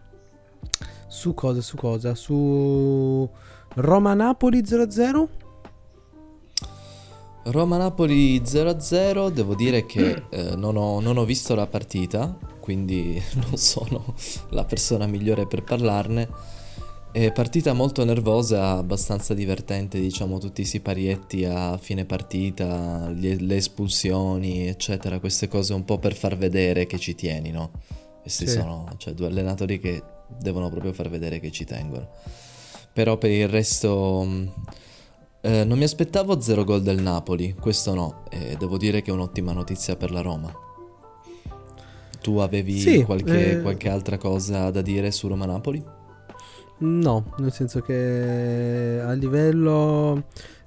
Su 1.06 1.34
cosa? 1.34 1.60
Su 1.60 1.76
cosa? 1.76 2.14
Su 2.14 3.28
Roma-Napoli 3.74 4.60
0-0? 4.60 5.28
Roma-Napoli 7.44 8.40
0-0, 8.40 9.30
devo 9.30 9.54
dire 9.54 9.86
che 9.86 10.24
eh, 10.28 10.54
non, 10.54 10.76
ho, 10.76 11.00
non 11.00 11.16
ho 11.16 11.24
visto 11.24 11.54
la 11.54 11.66
partita, 11.66 12.36
quindi 12.60 13.20
non 13.48 13.56
sono 13.56 14.14
la 14.50 14.64
persona 14.64 15.06
migliore 15.06 15.46
per 15.46 15.62
parlarne. 15.62 16.28
È 17.10 17.32
partita 17.32 17.72
molto 17.72 18.04
nervosa, 18.04 18.76
abbastanza 18.76 19.34
divertente, 19.34 19.98
diciamo, 19.98 20.38
tutti 20.38 20.60
i 20.60 20.64
siparietti 20.64 21.44
a 21.44 21.76
fine 21.78 22.04
partita, 22.04 23.08
le, 23.08 23.56
espulsioni, 23.56 24.68
eccetera, 24.68 25.18
queste 25.18 25.48
cose 25.48 25.72
un 25.72 25.84
po' 25.84 25.98
per 25.98 26.14
far 26.14 26.36
vedere 26.36 26.86
che 26.86 26.98
ci 26.98 27.14
tieni, 27.14 27.50
no? 27.50 27.70
Questi 28.20 28.46
Sì. 28.46 28.52
sono, 28.52 28.86
cioè, 28.98 29.14
due 29.14 29.26
allenatori 29.26 29.80
che 29.80 30.02
devono 30.38 30.68
proprio 30.68 30.92
far 30.92 31.08
vedere 31.08 31.40
che 31.40 31.50
ci 31.50 31.64
tengono. 31.64 32.08
Però 32.92 33.16
per 33.16 33.30
il 33.30 33.48
resto 33.48 34.22
mh, 34.22 34.52
eh, 35.40 35.64
non 35.64 35.78
mi 35.78 35.84
aspettavo 35.84 36.40
zero 36.40 36.62
gol 36.62 36.82
del 36.82 37.00
Napoli, 37.00 37.54
questo 37.58 37.94
no, 37.94 38.24
e 38.30 38.54
devo 38.56 38.76
dire 38.76 39.02
che 39.02 39.10
è 39.10 39.14
un'ottima 39.14 39.52
notizia 39.52 39.96
per 39.96 40.10
la 40.12 40.20
Roma. 40.20 40.54
Tu 42.20 42.36
avevi 42.36 42.78
Sì, 42.78 43.02
qualche, 43.02 43.52
eh, 43.52 43.60
qualche 43.60 43.88
altra 43.88 44.18
cosa 44.18 44.70
da 44.70 44.82
dire 44.82 45.10
su 45.10 45.26
Roma-Napoli? 45.26 45.96
No, 46.80 47.34
nel 47.38 47.52
senso 47.52 47.80
che 47.80 49.00
a 49.02 49.12
livello 49.12 50.26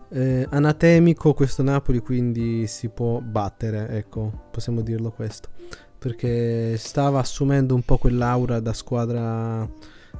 eh, 0.09 0.45
anatemico 0.49 1.33
questo 1.33 1.63
Napoli 1.63 1.99
quindi 1.99 2.67
si 2.67 2.89
può 2.89 3.19
battere, 3.21 3.87
ecco, 3.89 4.47
possiamo 4.51 4.81
dirlo 4.81 5.11
questo, 5.11 5.49
perché 5.97 6.75
stava 6.77 7.19
assumendo 7.19 7.75
un 7.75 7.83
po' 7.83 7.97
quell'aura 7.97 8.59
da 8.59 8.73
squadra 8.73 9.65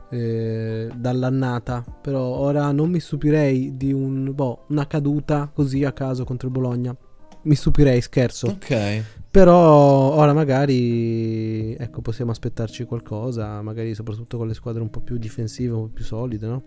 eh, 0.10 0.90
dall'annata, 0.96 1.84
però 2.02 2.22
ora 2.22 2.72
non 2.72 2.90
mi 2.90 3.02
stupirei 3.02 3.76
di 3.76 3.92
un, 3.92 4.32
boh, 4.34 4.66
una 4.70 4.88
caduta 4.88 5.50
così 5.54 5.84
a 5.84 5.92
caso 5.92 6.24
contro 6.24 6.48
il 6.48 6.54
Bologna. 6.54 6.96
Mi 7.44 7.56
stupirei, 7.56 8.02
scherzo. 8.02 8.48
Ok. 8.48 9.04
Però 9.32 10.14
ora 10.14 10.34
magari 10.34 11.74
ecco, 11.76 12.02
possiamo 12.02 12.32
aspettarci 12.32 12.84
qualcosa, 12.84 13.62
magari 13.62 13.96
soprattutto 13.96 14.38
con 14.38 14.48
le 14.48 14.54
squadre 14.54 14.82
un 14.82 14.90
po' 14.90 15.00
più 15.00 15.18
difensive, 15.18 15.74
un 15.74 15.84
po' 15.84 15.94
più 15.94 16.04
solide, 16.04 16.48
no? 16.48 16.64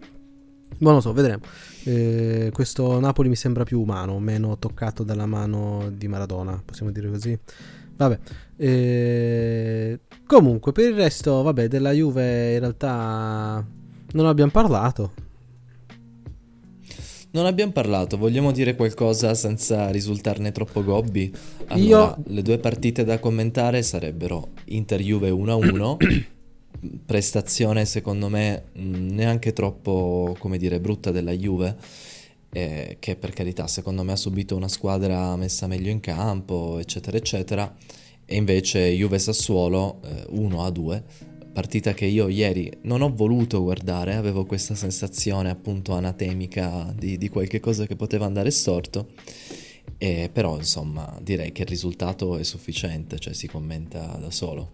Non 0.78 0.94
lo 0.94 1.00
so, 1.00 1.12
vedremo. 1.12 1.42
Eh, 1.84 2.50
questo 2.52 2.98
Napoli 2.98 3.28
mi 3.28 3.36
sembra 3.36 3.64
più 3.64 3.80
umano, 3.80 4.18
meno 4.18 4.58
toccato 4.58 5.04
dalla 5.04 5.26
mano 5.26 5.90
di 5.94 6.08
Maradona, 6.08 6.60
possiamo 6.64 6.90
dire 6.90 7.10
così. 7.10 7.38
Vabbè. 7.96 8.18
eh, 8.56 10.00
comunque, 10.26 10.72
per 10.72 10.88
il 10.88 10.94
resto, 10.96 11.42
vabbè, 11.42 11.68
della 11.68 11.92
Juve 11.92 12.54
in 12.54 12.60
realtà 12.60 13.64
non 14.12 14.26
abbiamo 14.26 14.50
parlato. 14.50 15.12
Non 17.34 17.46
abbiamo 17.46 17.72
parlato, 17.72 18.16
vogliamo 18.16 18.52
dire 18.52 18.76
qualcosa 18.76 19.34
senza 19.34 19.90
risultarne 19.90 20.52
troppo 20.52 20.84
gobbi? 20.84 21.34
Allora, 21.66 22.14
Io- 22.16 22.32
le 22.32 22.42
due 22.42 22.58
partite 22.58 23.02
da 23.02 23.18
commentare 23.18 23.82
sarebbero 23.82 24.50
Inter-Juve 24.66 25.30
1-1, 25.30 25.96
prestazione 27.04 27.86
secondo 27.86 28.28
me 28.28 28.66
mh, 28.74 29.14
neanche 29.14 29.52
troppo, 29.52 30.36
come 30.38 30.58
dire, 30.58 30.78
brutta 30.78 31.10
della 31.10 31.32
Juve, 31.32 31.76
eh, 32.52 32.98
che 33.00 33.16
per 33.16 33.32
carità 33.32 33.66
secondo 33.66 34.04
me 34.04 34.12
ha 34.12 34.16
subito 34.16 34.54
una 34.54 34.68
squadra 34.68 35.34
messa 35.34 35.66
meglio 35.66 35.90
in 35.90 35.98
campo, 35.98 36.78
eccetera, 36.78 37.16
eccetera, 37.16 37.74
e 38.26 38.36
invece 38.36 38.90
Juve-Sassuolo 38.90 40.00
eh, 40.04 40.26
1-2, 40.36 41.02
partita 41.54 41.94
che 41.94 42.04
io 42.04 42.28
ieri 42.28 42.70
non 42.82 43.00
ho 43.00 43.14
voluto 43.14 43.62
guardare, 43.62 44.14
avevo 44.16 44.44
questa 44.44 44.74
sensazione 44.74 45.48
appunto 45.48 45.94
anatemica 45.94 46.92
di, 46.94 47.16
di 47.16 47.28
qualche 47.30 47.60
cosa 47.60 47.86
che 47.86 47.96
poteva 47.96 48.26
andare 48.26 48.50
storto, 48.50 49.08
e 49.96 50.28
però 50.32 50.56
insomma 50.58 51.16
direi 51.22 51.52
che 51.52 51.62
il 51.62 51.68
risultato 51.68 52.36
è 52.36 52.42
sufficiente, 52.42 53.18
cioè 53.18 53.32
si 53.32 53.46
commenta 53.46 54.18
da 54.20 54.30
solo. 54.30 54.70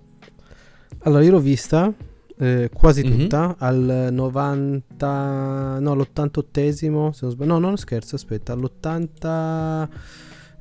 Allora, 1.00 1.22
io 1.22 1.30
l'ho 1.32 1.40
vista 1.40 1.92
eh, 2.38 2.70
quasi 2.72 3.04
Mhm. 3.04 3.10
tutta 3.18 3.56
al 3.58 4.08
90, 4.10 5.78
no, 5.78 5.92
all'88esimo, 5.92 7.10
se 7.10 7.18
non 7.22 7.30
sbaglio. 7.32 7.52
No, 7.52 7.58
non 7.58 7.76
scherzo, 7.76 8.14
aspetta, 8.14 8.54
all'80 8.54 9.88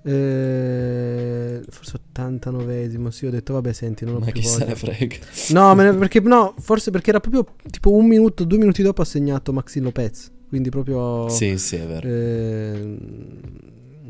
eh, 0.03 1.61
forse 1.69 1.99
89esimo, 2.13 3.07
sì, 3.09 3.25
ho 3.25 3.29
detto 3.29 3.53
vabbè, 3.53 3.71
senti, 3.73 4.05
non 4.05 4.15
ho 4.15 4.19
Ma 4.19 4.25
più 4.25 4.33
chi 4.33 4.43
se 4.47 4.65
ne 4.65 4.75
frega. 4.75 5.15
No, 5.49 5.73
ne- 5.73 5.93
perché 5.95 6.19
no, 6.21 6.53
forse 6.59 6.91
perché 6.91 7.09
era 7.09 7.19
proprio 7.19 7.45
tipo 7.69 7.91
un 7.91 8.05
minuto, 8.05 8.43
due 8.43 8.57
minuti 8.57 8.81
dopo 8.81 9.01
ha 9.01 9.05
segnato 9.05 9.51
Maxi 9.53 9.79
Lopez, 9.79 10.31
quindi 10.47 10.69
proprio 10.69 11.27
Sì, 11.29 11.57
sì, 11.57 11.75
è 11.77 11.85
vero. 11.85 12.07
eh, 12.07 12.97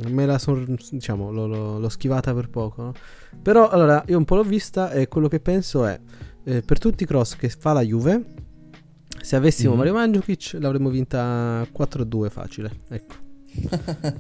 me 0.10 0.26
la 0.26 0.38
sono, 0.38 0.66
diciamo, 0.92 1.32
l'ho, 1.32 1.48
l'ho- 1.48 1.80
l'ho 1.80 1.90
schivata 1.90 2.34
per 2.34 2.50
poco. 2.50 2.82
no? 2.84 2.94
Però 3.42 3.68
allora 3.70 4.04
io 4.08 4.18
un 4.18 4.26
po' 4.26 4.36
l'ho 4.36 4.44
vista 4.44 4.92
e 4.92 5.08
quello 5.08 5.28
che 5.28 5.40
penso 5.40 5.86
è 5.86 6.00
eh, 6.46 6.62
per 6.62 6.80
tutti 6.80 7.04
i 7.04 7.06
cross 7.06 7.36
che 7.36 7.50
fa 7.50 7.74
la 7.74 7.82
Juve, 7.82 8.24
se 9.22 9.36
avessimo 9.36 9.72
Mhm. 9.74 9.78
Mario 9.78 9.94
Mandzukic 9.94 10.58
l'avremmo 10.60 10.90
vinta 10.90 11.66
4-2 11.72 12.30
facile. 12.30 12.72
Ecco, 12.90 13.16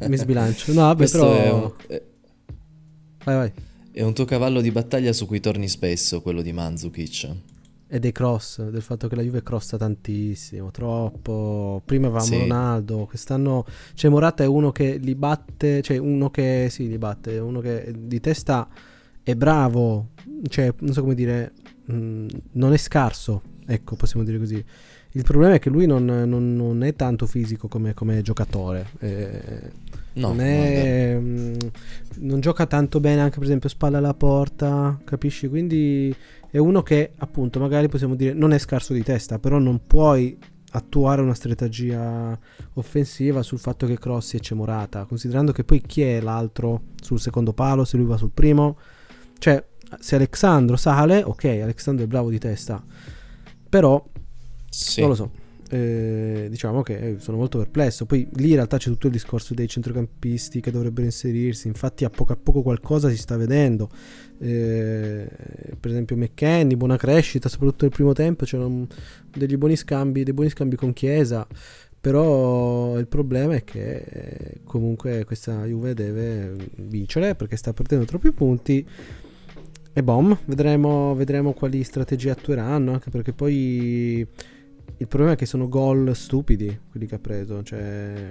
mi 0.07 0.17
sbilancio. 0.17 0.73
No, 0.73 0.81
vabbè, 0.81 0.95
Questo 0.97 1.19
però 1.19 1.33
è 1.33 1.51
un, 1.51 1.71
è- 1.87 2.03
vai 3.25 3.35
vai. 3.35 3.51
è 3.91 4.01
un 4.01 4.13
tuo 4.13 4.25
cavallo 4.25 4.61
di 4.61 4.71
battaglia 4.71 5.13
su 5.13 5.25
cui 5.25 5.39
torni 5.39 5.67
spesso, 5.67 6.21
quello 6.21 6.41
di 6.41 6.51
Mandzukic. 6.53 7.35
E 7.91 7.99
dei 7.99 8.11
cross, 8.11 8.61
del 8.69 8.83
fatto 8.83 9.07
che 9.07 9.15
la 9.15 9.23
Juve 9.23 9.41
crossa 9.41 9.75
tantissimo, 9.75 10.69
troppo. 10.69 11.81
Prima 11.83 12.05
avevamo 12.07 12.27
Sì. 12.27 12.37
Ronaldo, 12.39 13.05
quest'anno 13.07 13.65
cioè 13.95 14.11
Morata 14.11 14.43
è 14.43 14.47
uno 14.47 14.71
che 14.71 14.97
li 14.97 15.15
batte, 15.15 15.81
cioè 15.81 15.97
uno 15.97 16.29
che 16.29 16.67
sì, 16.69 16.87
li 16.87 16.99
batte, 16.99 17.39
uno 17.39 17.61
che 17.61 17.91
di 17.97 18.19
testa 18.19 18.67
è 19.23 19.33
bravo, 19.35 20.09
cioè 20.49 20.71
non 20.79 20.93
so 20.93 21.01
come 21.01 21.15
dire, 21.15 21.53
mh, 21.85 22.25
non 22.53 22.73
è 22.73 22.77
scarso, 22.77 23.41
ecco, 23.65 23.95
possiamo 23.95 24.23
dire 24.23 24.37
così. 24.37 24.63
Il 25.13 25.23
problema 25.23 25.55
è 25.55 25.59
che 25.59 25.69
lui 25.69 25.85
non, 25.87 26.05
non- 26.05 26.55
non 26.55 26.83
è 26.83 26.95
tanto 26.95 27.25
fisico 27.25 27.67
come, 27.67 27.93
come 27.93 28.21
giocatore. 28.21 28.87
eh, 28.99 29.71
No, 30.13 30.33
non, 30.33 30.35
no, 30.35 30.43
è 30.43 31.13
è, 31.13 31.15
mh, 31.17 31.57
non 32.19 32.39
gioca 32.41 32.65
tanto 32.65 32.99
bene 32.99 33.21
anche 33.21 33.35
per 33.37 33.43
esempio 33.45 33.69
spalla 33.69 33.99
alla 33.99 34.13
porta, 34.13 34.99
capisci? 35.03 35.47
Quindi 35.47 36.13
è 36.49 36.57
uno 36.57 36.81
che 36.83 37.13
appunto 37.17 37.59
magari 37.59 37.87
possiamo 37.87 38.15
dire 38.15 38.33
non 38.33 38.51
è 38.51 38.57
scarso 38.57 38.93
di 38.93 39.03
testa, 39.03 39.39
però 39.39 39.59
non 39.59 39.81
puoi 39.87 40.37
attuare 40.71 41.21
una 41.21 41.33
strategia 41.33 42.37
offensiva 42.73 43.41
sul 43.43 43.59
fatto 43.59 43.85
che 43.87 43.97
crossi 43.97 44.35
e 44.35 44.39
c'è 44.39 44.55
Morata, 44.55 45.05
considerando 45.05 45.51
che 45.51 45.63
poi 45.63 45.81
chi 45.81 46.01
è 46.01 46.19
l'altro 46.21 46.81
sul 47.01 47.19
secondo 47.19 47.53
palo, 47.53 47.85
se 47.85 47.97
lui 47.97 48.05
va 48.05 48.17
sul 48.17 48.31
primo, 48.33 48.77
cioè 49.37 49.63
se 49.99 50.15
Alexandro 50.15 50.75
sale, 50.75 51.23
ok, 51.23 51.45
Alexandro 51.45 52.03
è 52.05 52.07
bravo 52.07 52.29
di 52.29 52.39
testa, 52.39 52.83
però 53.69 54.03
Sì. 54.69 54.99
non 55.01 55.09
lo 55.09 55.15
so. 55.15 55.31
eh, 55.71 56.47
diciamo 56.49 56.81
che 56.81 57.17
sono 57.19 57.37
molto 57.37 57.57
perplesso. 57.59 58.05
Poi 58.05 58.27
lì 58.35 58.49
in 58.49 58.55
realtà 58.55 58.77
c'è 58.77 58.89
tutto 58.89 59.07
il 59.07 59.13
discorso 59.13 59.53
dei 59.53 59.67
centrocampisti 59.67 60.61
che 60.61 60.71
dovrebbero 60.71 61.05
inserirsi. 61.05 61.67
Infatti, 61.67 62.05
a 62.05 62.09
poco 62.09 62.33
a 62.33 62.37
poco 62.41 62.61
qualcosa 62.61 63.09
si 63.09 63.17
sta 63.17 63.37
vedendo. 63.37 63.89
Eh, 64.39 65.27
per 65.79 65.91
esempio, 65.91 66.15
McKenny, 66.17 66.75
buona 66.75 66.97
crescita, 66.97 67.49
soprattutto 67.49 67.85
nel 67.85 67.93
primo 67.93 68.13
tempo. 68.13 68.45
C'erano 68.45 68.87
degli 69.31 69.57
buoni 69.57 69.75
scambi, 69.75 70.23
dei 70.23 70.33
buoni 70.33 70.49
scambi 70.49 70.75
con 70.75 70.93
Chiesa. 70.93 71.45
Però 72.01 72.97
il 72.97 73.07
problema 73.07 73.55
è 73.55 73.63
che 73.65 73.95
eh, 73.97 74.61
comunque 74.63 75.25
questa 75.25 75.65
Juve 75.65 75.93
deve 75.93 76.55
vincere 76.77 77.35
perché 77.35 77.57
sta 77.57 77.73
perdendo 77.73 78.05
troppi 78.05 78.31
punti. 78.31 78.87
E 79.91 80.03
bom, 80.03 80.37
vedremo, 80.45 81.13
vedremo 81.15 81.51
quali 81.53 81.83
strategie 81.83 82.29
attueranno. 82.29 82.93
Anche 82.93 83.09
perché 83.09 83.33
poi 83.33 84.25
il 85.01 85.07
problema 85.07 85.33
è 85.33 85.37
che 85.37 85.45
sono 85.45 85.69
gol 85.69 86.13
stupidi 86.13 86.77
quelli 86.91 87.05
che 87.05 87.15
ha 87.15 87.19
preso. 87.19 87.63
Cioè, 87.63 88.29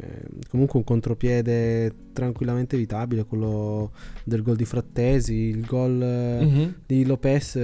comunque 0.50 0.78
un 0.78 0.85
contropiede 0.85 1.92
tranquillamente 2.12 2.76
evitabile. 2.76 3.24
Quello 3.24 3.92
del 4.22 4.42
gol 4.42 4.57
di 4.57 4.66
Frattesi, 4.66 5.35
il 5.35 5.64
gol 5.64 5.92
Mhm. 5.92 6.74
di 6.87 7.04
Lopez. 7.07 7.54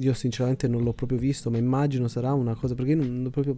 io 0.00 0.12
sinceramente 0.12 0.68
non 0.68 0.82
l'ho 0.82 0.92
proprio 0.92 1.18
visto, 1.18 1.50
ma 1.50 1.56
immagino 1.56 2.06
sarà 2.06 2.32
una 2.34 2.54
cosa 2.54 2.74
perché 2.74 2.92
io 2.92 2.98
non, 2.98 3.28
proprio 3.30 3.56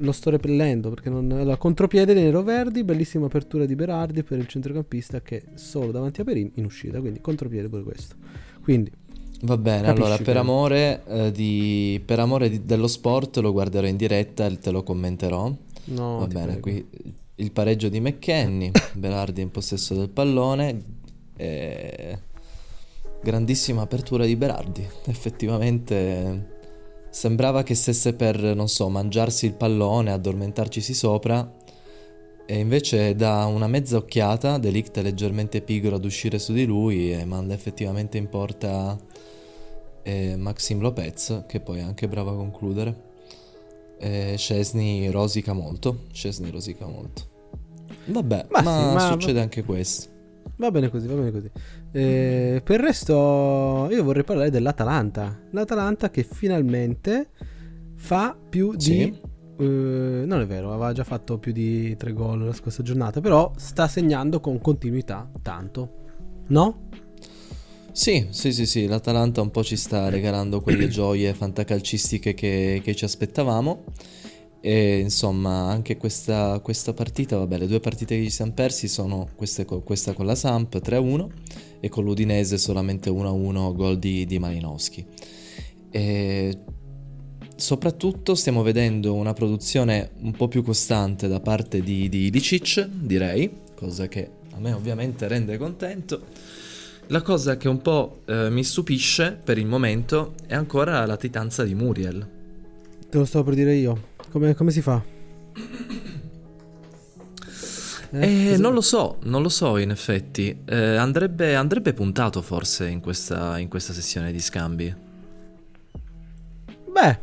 lo 0.00 0.12
sto 0.12 0.28
repellendo. 0.30 0.90
Perché 0.90 1.08
non, 1.08 1.30
allora, 1.32 1.56
contropiede 1.56 2.12
di 2.12 2.20
Nero 2.20 2.42
Verdi, 2.42 2.84
bellissima 2.84 3.24
apertura 3.26 3.64
di 3.64 3.74
Berardi 3.74 4.22
per 4.22 4.38
il 4.38 4.46
centrocampista 4.46 5.22
che 5.22 5.38
è 5.38 5.42
solo 5.54 5.92
davanti 5.92 6.20
a 6.20 6.24
Perin 6.24 6.50
in 6.54 6.66
uscita. 6.66 7.00
Quindi 7.00 7.20
contropiede 7.22 7.68
pure 7.70 7.82
questo. 7.84 8.16
Quindi 8.62 8.92
Va 9.40 9.56
bene, 9.56 9.82
Capisci 9.86 10.00
allora 10.02 10.16
per 10.16 10.32
che- 10.34 10.38
amore, 10.40 11.02
eh, 11.06 11.32
di- 11.32 12.02
per 12.04 12.18
amore 12.18 12.50
di- 12.50 12.64
dello 12.64 12.88
sport 12.88 13.36
lo 13.38 13.52
guarderò 13.52 13.86
in 13.86 13.96
diretta 13.96 14.46
e 14.46 14.58
te 14.58 14.70
lo 14.70 14.82
commenterò. 14.82 15.52
no, 15.90 16.18
Va 16.18 16.26
bene, 16.26 16.44
prego. 16.58 16.60
qui 16.60 16.86
il 17.36 17.52
pareggio 17.52 17.88
di 17.88 18.00
McKenny, 18.00 18.70
Berardi 18.94 19.40
in 19.40 19.50
possesso 19.50 19.94
del 19.94 20.08
pallone, 20.10 20.82
e 21.36 22.18
grandissima 23.22 23.82
apertura 23.82 24.24
di 24.24 24.34
Berardi. 24.34 24.84
Effettivamente 25.06 26.56
sembrava 27.10 27.62
che 27.62 27.74
stesse 27.74 28.14
per, 28.14 28.40
non 28.56 28.68
so, 28.68 28.88
mangiarsi 28.88 29.46
il 29.46 29.54
pallone, 29.54 30.10
addormentarcisi 30.12 30.92
sopra 30.94 31.54
E 32.50 32.58
invece 32.58 33.14
dà 33.14 33.44
una 33.44 33.66
mezza 33.66 33.98
occhiata, 33.98 34.56
Delict 34.58 34.98
è 34.98 35.02
leggermente 35.02 35.60
pigro 35.60 35.96
ad 35.96 36.04
uscire 36.06 36.38
su 36.38 36.54
di 36.54 36.64
lui 36.64 37.12
e 37.12 37.24
manda 37.26 37.52
effettivamente 37.52 38.16
in 38.16 38.28
porta 38.30 38.98
eh, 40.02 40.36
Maxim 40.36 40.80
Lopez, 40.80 41.44
che 41.46 41.60
poi 41.60 41.78
è 41.78 41.82
anche 41.82 42.08
bravo 42.08 42.30
a 42.30 42.36
concludere. 42.36 43.06
E 43.98 44.34
Scesni 44.36 45.10
rosica 45.10 45.52
molto, 45.52 46.04
Scesni 46.12 46.50
rosica 46.50 46.86
molto. 46.86 47.22
Vabbè, 48.06 48.46
Ma 48.50 48.62
ma, 48.62 48.78
sì, 48.78 48.94
ma- 48.94 49.10
succede 49.10 49.40
anche 49.40 49.62
questo. 49.64 50.16
Va 50.56 50.70
bene 50.70 50.88
così, 50.88 51.06
va 51.06 51.14
bene 51.14 51.30
così. 51.30 51.50
Eh, 51.92 52.60
per 52.64 52.80
il 52.80 52.86
resto, 52.86 53.88
io 53.90 54.02
vorrei 54.02 54.24
parlare 54.24 54.50
dell'Atalanta. 54.50 55.38
L'Atalanta 55.50 56.10
che 56.10 56.22
finalmente 56.24 57.30
fa 57.96 58.36
più 58.48 58.74
di. 58.74 58.82
Sì. 58.84 59.20
eh, 59.58 60.22
non 60.26 60.40
è 60.40 60.46
vero, 60.46 60.72
aveva 60.72 60.92
già 60.92 61.04
fatto 61.04 61.38
più 61.38 61.52
di 61.52 61.94
tre 61.96 62.12
gol 62.12 62.44
la 62.44 62.52
scorsa 62.52 62.82
giornata, 62.82 63.20
però 63.20 63.52
sta 63.56 63.86
segnando 63.88 64.40
con 64.40 64.60
continuità 64.60 65.30
tanto. 65.42 65.96
No? 66.48 66.88
Sì, 67.98 68.28
sì, 68.30 68.52
sì, 68.52 68.64
sì, 68.64 68.86
l'Atalanta 68.86 69.40
un 69.40 69.50
po' 69.50 69.64
ci 69.64 69.74
sta 69.74 70.08
regalando 70.08 70.60
quelle 70.60 70.86
gioie 70.86 71.34
fantacalcistiche 71.34 72.32
che, 72.32 72.80
che 72.80 72.94
ci 72.94 73.04
aspettavamo. 73.04 73.86
E 74.60 74.98
insomma, 74.98 75.68
anche 75.68 75.96
questa, 75.96 76.60
questa 76.60 76.92
partita, 76.92 77.38
vabbè, 77.38 77.58
le 77.58 77.66
due 77.66 77.80
partite 77.80 78.16
che 78.16 78.22
ci 78.22 78.30
siamo 78.30 78.52
persi 78.52 78.86
sono 78.86 79.28
queste 79.34 79.64
questa 79.64 80.12
con 80.12 80.26
la 80.26 80.36
Samp 80.36 80.76
3-1 80.76 81.26
e 81.80 81.88
con 81.88 82.04
l'Udinese 82.04 82.56
solamente 82.56 83.10
1-1 83.10 83.74
gol 83.74 83.98
di, 83.98 84.24
di 84.26 84.38
Malinowski. 84.38 85.04
E 85.90 86.56
soprattutto 87.56 88.36
stiamo 88.36 88.62
vedendo 88.62 89.14
una 89.14 89.32
produzione 89.32 90.12
un 90.20 90.30
po' 90.30 90.46
più 90.46 90.62
costante 90.62 91.26
da 91.26 91.40
parte 91.40 91.80
di, 91.80 92.08
di 92.08 92.26
Ilicic, 92.26 92.88
direi, 92.90 93.50
cosa 93.74 94.06
che 94.06 94.30
a 94.52 94.60
me 94.60 94.70
ovviamente 94.70 95.26
rende 95.26 95.58
contento. 95.58 96.57
La 97.10 97.22
cosa 97.22 97.56
che 97.56 97.68
un 97.68 97.80
po' 97.80 98.20
eh, 98.26 98.50
mi 98.50 98.62
stupisce 98.62 99.38
per 99.42 99.56
il 99.56 99.64
momento 99.66 100.34
è 100.46 100.54
ancora 100.54 100.92
la 100.98 101.06
latitanza 101.06 101.64
di 101.64 101.74
Muriel. 101.74 102.26
Te 103.08 103.16
lo 103.16 103.24
stavo 103.24 103.44
per 103.44 103.54
dire 103.54 103.74
io. 103.74 104.08
Come, 104.30 104.54
come 104.54 104.70
si 104.70 104.82
fa? 104.82 105.02
Eh, 108.10 108.48
cosa- 108.50 108.58
non 108.58 108.74
lo 108.74 108.82
so, 108.82 109.16
non 109.22 109.40
lo 109.40 109.48
so 109.48 109.78
in 109.78 109.90
effetti. 109.90 110.62
Eh, 110.66 110.96
andrebbe, 110.96 111.54
andrebbe 111.54 111.94
puntato 111.94 112.42
forse 112.42 112.88
in 112.88 113.00
questa, 113.00 113.58
in 113.58 113.68
questa 113.68 113.94
sessione 113.94 114.30
di 114.30 114.40
scambi. 114.40 114.94
Beh, 116.92 117.18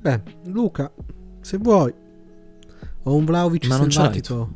beh, 0.00 0.20
Luca, 0.44 0.90
se 1.42 1.58
vuoi. 1.58 1.92
Ho 3.02 3.14
un 3.14 3.24
Vlaovic 3.26 3.66
Ma 3.66 3.76
non 3.76 3.90
selvatico. 3.90 4.54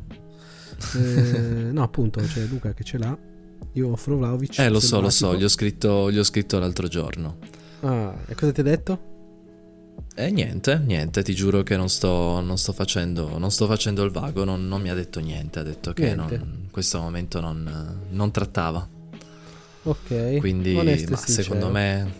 Eh, 0.95 1.69
no, 1.71 1.83
appunto, 1.83 2.19
c'è 2.21 2.45
Luca 2.45 2.73
che 2.73 2.83
ce 2.83 2.97
l'ha. 2.97 3.15
Io 3.75 3.91
offro 3.91 4.17
Vlaovic. 4.17 4.57
Eh, 4.59 4.69
lo 4.69 4.79
so, 4.79 5.01
lo 5.01 5.09
so, 5.09 5.35
gli 5.35 5.43
ho 5.43 5.47
scritto, 5.49 6.09
gli 6.11 6.17
ho 6.17 6.23
scritto 6.23 6.59
l'altro 6.59 6.87
giorno. 6.87 7.37
Ah, 7.81 8.15
e 8.27 8.33
cosa 8.35 8.51
ti 8.51 8.61
ha 8.61 8.63
detto? 8.63 9.13
E 10.15 10.31
niente, 10.31 10.81
niente, 10.85 11.23
ti 11.23 11.35
giuro 11.35 11.61
che 11.61 11.75
non 11.75 11.89
sto, 11.89 12.39
non 12.39 12.57
sto, 12.57 12.71
facendo, 12.71 13.37
non 13.37 13.51
sto 13.51 13.65
facendo 13.67 14.03
il 14.03 14.11
vago, 14.11 14.45
non, 14.45 14.65
non 14.65 14.81
mi 14.81 14.89
ha 14.89 14.93
detto 14.93 15.19
niente, 15.19 15.59
ha 15.59 15.63
detto 15.63 15.91
che 15.91 16.15
non- 16.15 16.31
in 16.31 16.71
questo 16.71 16.99
momento 17.01 17.41
non, 17.41 17.99
non 18.11 18.31
trattava. 18.31 18.87
Ok. 19.83 20.37
Quindi, 20.37 20.73
ma 20.73 20.83
sincero. 20.93 21.17
secondo 21.25 21.69
me... 21.69 22.13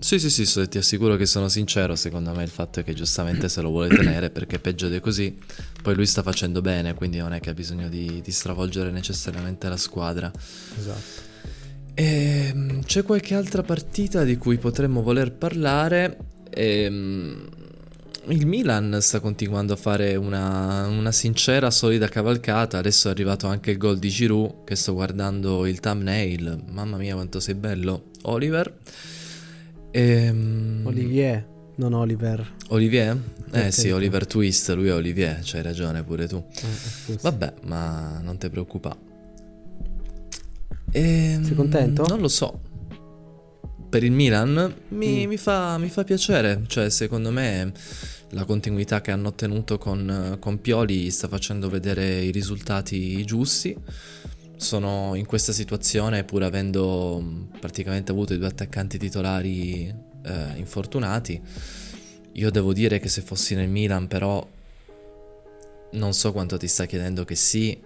Sì, 0.00 0.18
sì, 0.18 0.30
sì, 0.30 0.46
so- 0.46 0.66
ti 0.66 0.78
assicuro 0.78 1.16
che 1.16 1.26
sono 1.26 1.48
sincero, 1.48 1.94
secondo 1.94 2.32
me 2.32 2.42
il 2.42 2.48
fatto 2.48 2.80
è 2.80 2.84
che 2.84 2.94
giustamente 2.94 3.50
se 3.50 3.60
lo 3.60 3.68
vuole 3.68 3.88
tenere 3.88 4.30
perché 4.30 4.58
peggio 4.58 4.88
di 4.88 4.98
così, 4.98 5.38
poi 5.82 5.94
lui 5.94 6.06
sta 6.06 6.22
facendo 6.22 6.62
bene, 6.62 6.94
quindi 6.94 7.18
non 7.18 7.34
è 7.34 7.40
che 7.40 7.50
ha 7.50 7.54
bisogno 7.54 7.88
di, 7.88 8.20
di 8.24 8.30
stravolgere 8.32 8.90
necessariamente 8.90 9.68
la 9.68 9.76
squadra. 9.76 10.32
Esatto. 10.78 11.28
Ehm, 11.94 12.82
c'è 12.82 13.02
qualche 13.02 13.34
altra 13.34 13.62
partita 13.62 14.24
di 14.24 14.38
cui 14.38 14.56
potremmo 14.56 15.02
voler 15.02 15.32
parlare? 15.32 16.16
Ehm, 16.48 17.48
il 18.28 18.46
Milan 18.46 18.98
sta 19.00 19.20
continuando 19.20 19.74
a 19.74 19.76
fare 19.76 20.16
una, 20.16 20.86
una 20.86 21.12
sincera, 21.12 21.70
solida 21.70 22.08
cavalcata. 22.08 22.78
Adesso 22.78 23.08
è 23.08 23.10
arrivato 23.10 23.48
anche 23.48 23.72
il 23.72 23.76
gol 23.76 23.98
di 23.98 24.08
Giroud, 24.08 24.64
che 24.64 24.76
sto 24.76 24.94
guardando 24.94 25.66
il 25.66 25.78
thumbnail. 25.78 26.64
Mamma 26.70 26.96
mia, 26.96 27.14
quanto 27.14 27.38
sei 27.38 27.54
bello. 27.54 28.10
Oliver. 28.22 28.74
Ehm, 29.92 30.82
Olivier, 30.84 31.46
non 31.76 31.92
Oliver. 31.94 32.46
Olivier? 32.68 33.16
Eh 33.52 33.70
sì, 33.72 33.80
carità. 33.82 33.96
Oliver 33.96 34.26
Twist, 34.26 34.70
lui 34.74 34.88
è 34.88 34.94
Olivier, 34.94 35.40
c'hai 35.42 35.62
ragione 35.62 36.02
pure 36.04 36.26
tu. 36.28 36.36
Ah, 36.36 36.66
scusa. 37.04 37.18
Vabbè, 37.22 37.54
ma 37.64 38.20
non 38.22 38.38
ti 38.38 38.48
preoccupare. 38.48 39.08
Ehm, 40.92 41.44
Sei 41.44 41.54
contento? 41.54 42.06
Non 42.06 42.20
lo 42.20 42.28
so. 42.28 42.60
Per 43.88 44.04
il 44.04 44.12
Milan 44.12 44.72
mi, 44.90 45.24
Mm. 45.26 45.28
mi 45.28 45.36
fa, 45.36 45.76
mi 45.78 45.88
fa 45.88 46.04
piacere, 46.04 46.62
cioè 46.68 46.90
secondo 46.90 47.32
me 47.32 47.72
la 48.30 48.44
continuità 48.44 49.00
che 49.00 49.10
hanno 49.10 49.28
ottenuto 49.28 49.78
con, 49.78 50.36
con 50.38 50.60
Pioli 50.60 51.10
sta 51.10 51.26
facendo 51.26 51.68
vedere 51.68 52.20
i 52.20 52.30
risultati 52.30 53.24
giusti. 53.24 53.76
Sono 54.60 55.14
in 55.14 55.24
questa 55.24 55.52
situazione 55.52 56.22
pur 56.22 56.42
avendo 56.42 57.18
mh, 57.18 57.58
praticamente 57.60 58.12
avuto 58.12 58.34
i 58.34 58.38
due 58.38 58.48
attaccanti 58.48 58.98
titolari 58.98 59.86
eh, 59.86 60.52
infortunati. 60.56 61.40
Io 62.32 62.50
devo 62.50 62.74
dire 62.74 62.98
che 62.98 63.08
se 63.08 63.22
fossi 63.22 63.54
nel 63.54 63.70
Milan 63.70 64.06
però 64.06 64.46
non 65.92 66.12
so 66.12 66.32
quanto 66.32 66.58
ti 66.58 66.68
sta 66.68 66.84
chiedendo 66.84 67.24
che 67.24 67.36
sì, 67.36 67.80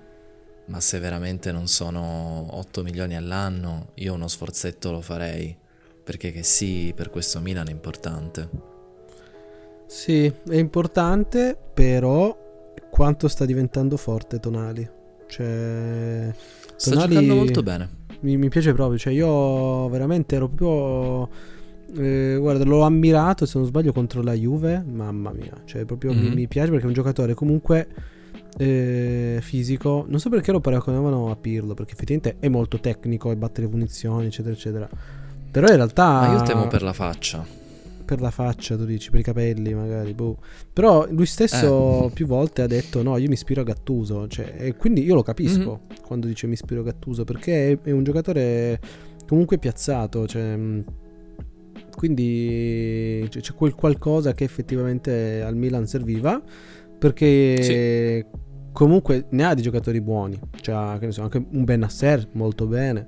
ma 0.67 0.81
se 0.81 0.99
veramente 0.99 1.53
non 1.53 1.69
sono 1.69 2.49
8 2.51 2.83
milioni 2.83 3.15
all'anno, 3.15 3.91
io 3.95 4.15
uno 4.15 4.27
sforzetto 4.27 4.91
lo 4.91 5.01
farei. 5.01 5.57
Perché 6.03 6.33
che 6.33 6.43
sì, 6.43 6.93
per 6.93 7.09
questo 7.09 7.39
Milan 7.39 7.69
è 7.69 7.71
importante. 7.71 8.49
Sì, 9.87 10.25
è 10.27 10.57
importante, 10.57 11.57
però 11.73 12.37
quanto 12.91 13.29
sta 13.29 13.45
diventando 13.45 13.97
forte 13.97 14.41
Tonali. 14.41 15.03
Cioè, 15.27 16.35
Sta 16.77 16.91
Tonali- 16.93 17.13
giocando 17.15 17.35
molto 17.37 17.63
bene. 17.63 17.89
mi, 18.21 18.37
mi 18.37 18.49
piace 18.49 18.73
proprio. 18.73 18.99
Cioè, 18.99 19.13
io 19.13 19.89
veramente 19.89 20.35
ero 20.37 20.49
proprio. 20.49 21.29
eh, 21.97 22.37
guarda, 22.41 22.65
l'ho 22.65 22.81
ammirato 22.83 23.47
se 23.47 23.57
non 23.59 23.67
sbaglio 23.67 23.93
contro 23.93 24.21
la 24.23 24.33
Juve. 24.33 24.83
Mamma 24.85 25.31
mia, 25.33 25.53
cioè, 25.65 25.85
proprio 25.85 26.13
mi- 26.13 26.29
Mhm. 26.29 26.35
mi, 26.35 26.49
piace 26.49 26.71
perché 26.71 26.85
è 26.85 26.89
un 26.89 26.95
giocatore 26.95 27.35
comunque 27.35 27.87
eh, 28.57 29.39
fisico. 29.41 30.05
Non 30.09 30.19
so 30.21 30.29
perché 30.29 30.51
lo 30.53 30.61
paragonavano 30.61 31.31
a 31.31 31.37
Pirlo, 31.37 31.75
perché 31.75 31.93
effettivamente 31.93 32.37
è 32.41 32.49
molto 32.49 32.79
tecnico 32.81 33.31
e 33.31 33.37
batte 33.37 33.61
le 33.61 33.69
punizioni, 33.69 34.27
eccetera, 34.27 34.55
eccetera. 34.55 34.89
Però 35.51 35.67
in 35.69 35.77
realtà. 35.77 36.05
Ma 36.21 36.33
io 36.33 36.43
temo 36.43 36.67
per 36.69 36.83
la 36.83 36.93
faccia. 36.93 37.45
Per 38.05 38.21
la 38.21 38.31
faccia, 38.31 38.77
tu 38.77 38.85
dici, 38.85 39.11
per 39.11 39.21
i 39.21 39.23
capelli 39.23 39.75
magari. 39.75 40.15
boh. 40.15 40.39
Però 40.73 41.07
lui 41.11 41.27
stesso 41.27 42.07
Eh. 42.07 42.11
più 42.13 42.27
volte 42.27 42.63
ha 42.63 42.67
detto 42.67 43.03
no, 43.03 43.17
io 43.17 43.29
mi 43.29 43.35
ispiro 43.35 43.61
a 43.63 43.65
Gattuso. 43.65 44.27
Cioè, 44.29 44.55
e 44.59 44.75
quindi 44.77 45.03
io 45.05 45.15
lo 45.15 45.23
capisco 45.23 45.81
Mhm. 45.89 45.97
quando 46.07 46.27
dice 46.27 46.47
mi 46.47 46.53
ispiro 46.55 46.81
a 46.81 46.85
Gattuso, 46.85 47.25
perché 47.25 47.73
è, 47.73 47.79
è 47.83 47.91
un 47.91 48.05
giocatore 48.05 48.81
comunque 49.27 49.59
piazzato. 49.59 50.27
Cioè, 50.27 50.57
mh, 50.57 50.85
quindi 51.97 53.27
c'è, 53.31 53.53
quel 53.55 53.75
qualcosa 53.75 54.33
che 54.33 54.45
effettivamente 54.45 55.43
al 55.43 55.57
Milan 55.57 55.87
serviva. 55.87 56.43
Perché 56.99 58.27
comunque 58.73 59.27
ne 59.31 59.45
ha 59.45 59.55
di 59.55 59.63
giocatori 59.63 60.01
buoni. 60.01 60.39
Cioè, 60.61 60.99
che 60.99 61.07
ne 61.07 61.13
so, 61.13 61.23
anche 61.23 61.45
un 61.51 61.65
Benasser 61.65 62.29
molto 62.33 62.67
bene. 62.67 63.07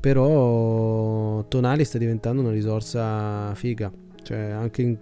Però 0.00 1.44
Tonali 1.48 1.84
sta 1.84 1.98
diventando 1.98 2.40
una 2.40 2.50
risorsa 2.50 3.54
figa. 3.54 3.92
Cioè, 4.28 4.50
anche 4.50 4.82
in, 4.82 4.98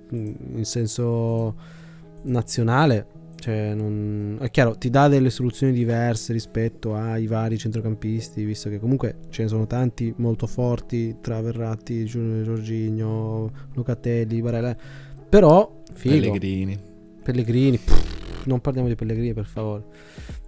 in 0.54 0.64
senso 0.64 1.56
nazionale. 2.22 3.06
Cioè, 3.40 3.74
non- 3.74 4.38
è 4.40 4.50
chiaro, 4.50 4.78
ti 4.78 4.88
dà 4.88 5.08
delle 5.08 5.30
soluzioni 5.30 5.72
diverse 5.72 6.32
rispetto 6.32 6.94
ai 6.94 7.26
vari 7.26 7.58
centrocampisti, 7.58 8.44
visto 8.44 8.68
che 8.70 8.78
comunque 8.78 9.16
ce 9.30 9.42
ne 9.42 9.48
sono 9.48 9.66
tanti 9.66 10.14
molto 10.18 10.46
forti 10.46 11.16
tra 11.20 11.40
Verratti, 11.40 12.04
Giorginio, 12.04 13.50
Locatelli, 13.74 14.40
Barella. 14.40 14.76
Però, 15.28 15.82
figo. 15.92 16.14
Pellegrini. 16.14 16.78
Pellegrini, 17.24 17.78
pff, 17.78 18.44
non 18.44 18.60
parliamo 18.60 18.86
di 18.86 18.94
Pellegrini 18.94 19.34
per 19.34 19.46
favore. 19.46 19.84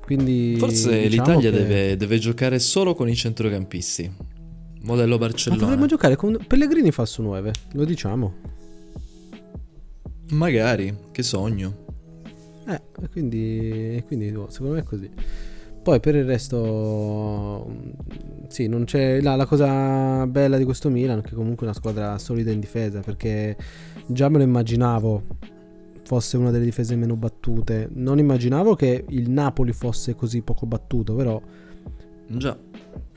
Quindi 0.05 0.55
Forse 0.57 1.09
diciamo 1.09 1.09
l'Italia 1.39 1.51
che- 1.51 1.57
deve, 1.67 1.97
deve 1.97 2.19
giocare 2.19 2.61
solo 2.61 2.95
con 2.95 3.09
i 3.09 3.17
centrocampisti. 3.17 4.37
Modello 4.83 5.19
Ma 5.19 5.27
Barcellona. 5.27 5.61
dovremmo 5.63 5.87
giocare 5.87 6.15
con 6.15 6.39
Pellegrini 6.47 6.93
falso 6.93 7.21
9, 7.23 7.53
lo 7.73 7.85
diciamo. 7.85 8.35
Magari, 10.31 10.95
che 11.11 11.23
sogno. 11.23 11.87
Eh, 12.67 12.81
e 13.03 13.09
quindi, 13.09 14.03
quindi 14.07 14.33
oh, 14.35 14.51
secondo 14.51 14.75
me 14.75 14.81
è 14.81 14.85
così. 14.85 15.11
Poi 15.83 16.01
per 16.01 16.17
il 16.17 16.25
resto, 16.25 17.67
sì, 18.49 18.67
non 18.67 18.85
c'è 18.85 19.23
la, 19.23 19.37
la 19.37 19.47
cosa 19.47 20.27
bella 20.27 20.59
di 20.59 20.65
questo 20.65 20.91
Milan, 20.91 21.23
che 21.23 21.35
comunque 21.35 21.63
è 21.63 21.71
una 21.71 21.79
squadra 21.79 22.19
solida 22.19 22.51
in 22.51 22.61
difesa, 22.61 23.01
perché 23.01 23.57
già 24.07 24.29
me 24.29 24.39
lo 24.39 24.45
immaginavo 24.45 25.23
fosse 26.09 26.39
una 26.39 26.51
delle 26.51 26.65
difese 26.65 26.97
meno 26.97 27.17
battute. 27.17 27.89
Non 27.93 28.19
immaginavo 28.19 28.75
che 28.75 29.05
il 29.09 29.31
Napoli 29.31 29.73
fosse 29.73 30.15
così 30.15 30.43
poco 30.43 30.67
battuto, 30.67 31.15
però... 31.15 31.41
Già. 32.27 32.57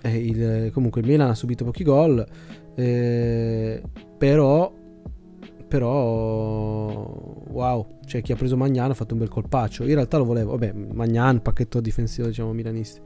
Eh, 0.02 0.17
il, 0.17 0.71
comunque 0.74 1.02
il 1.02 1.08
Milan 1.08 1.30
ha 1.30 1.36
subito 1.36 1.63
pochi 1.63 1.84
gol, 1.84 2.26
eh, 2.76 3.82
però... 4.17 4.80
Però... 5.72 6.92
Wow, 7.48 7.88
cioè 8.06 8.22
chi 8.22 8.34
ha 8.34 8.36
preso 8.36 8.58
Magnan 8.58 8.92
ha 8.92 8.94
fatto 8.94 9.14
un 9.14 9.20
bel 9.22 9.30
colpaccio. 9.30 9.84
In 9.84 9.94
realtà 9.94 10.18
lo 10.18 10.26
volevo, 10.26 10.52
vabbè, 10.52 10.74
Magnan, 10.74 11.42
pacchetto 11.42 11.80
difensivo 11.80 12.28
diciamo 12.28 12.52
milanisti. 12.52 13.00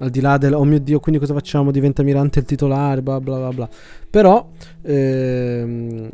Al 0.00 0.10
di 0.10 0.20
là 0.20 0.36
del, 0.36 0.52
oh 0.52 0.64
mio 0.64 0.78
Dio, 0.78 1.00
quindi 1.00 1.18
cosa 1.18 1.32
facciamo? 1.32 1.70
Diventa 1.70 2.02
Mirante 2.02 2.40
il 2.40 2.44
titolare, 2.44 3.00
bla 3.00 3.18
bla 3.18 3.38
bla 3.38 3.48
bla. 3.48 3.68
Però, 4.10 4.50
ehm, 4.82 6.10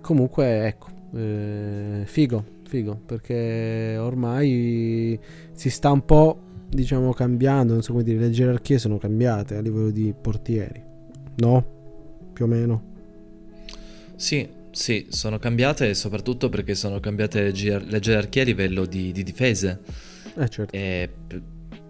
comunque, 0.00 0.66
ecco, 0.66 0.86
eh, 1.16 2.02
figo, 2.04 2.44
figo, 2.68 3.00
perché 3.04 3.96
ormai 3.98 5.18
si 5.54 5.70
sta 5.70 5.90
un 5.90 6.04
po', 6.04 6.38
diciamo, 6.68 7.12
cambiando, 7.12 7.72
non 7.72 7.82
so 7.82 7.90
come 7.90 8.04
dire, 8.04 8.20
le 8.20 8.30
gerarchie 8.30 8.78
sono 8.78 8.96
cambiate 8.96 9.56
a 9.56 9.60
livello 9.60 9.90
di 9.90 10.14
portieri, 10.18 10.80
no? 11.38 11.64
Più 12.32 12.44
o 12.44 12.48
meno. 12.48 12.82
Sì, 14.14 14.60
sì, 14.72 15.06
sono 15.10 15.38
cambiate 15.38 15.94
soprattutto 15.94 16.48
perché 16.48 16.74
sono 16.74 16.98
cambiate 16.98 17.42
le, 17.42 17.52
ger- 17.52 17.84
le 17.84 18.00
gerarchie 18.00 18.42
a 18.42 18.44
livello 18.44 18.86
di, 18.86 19.12
di 19.12 19.22
difese. 19.22 19.80
Eh 20.34 20.48
certo. 20.48 20.74
E 20.74 21.10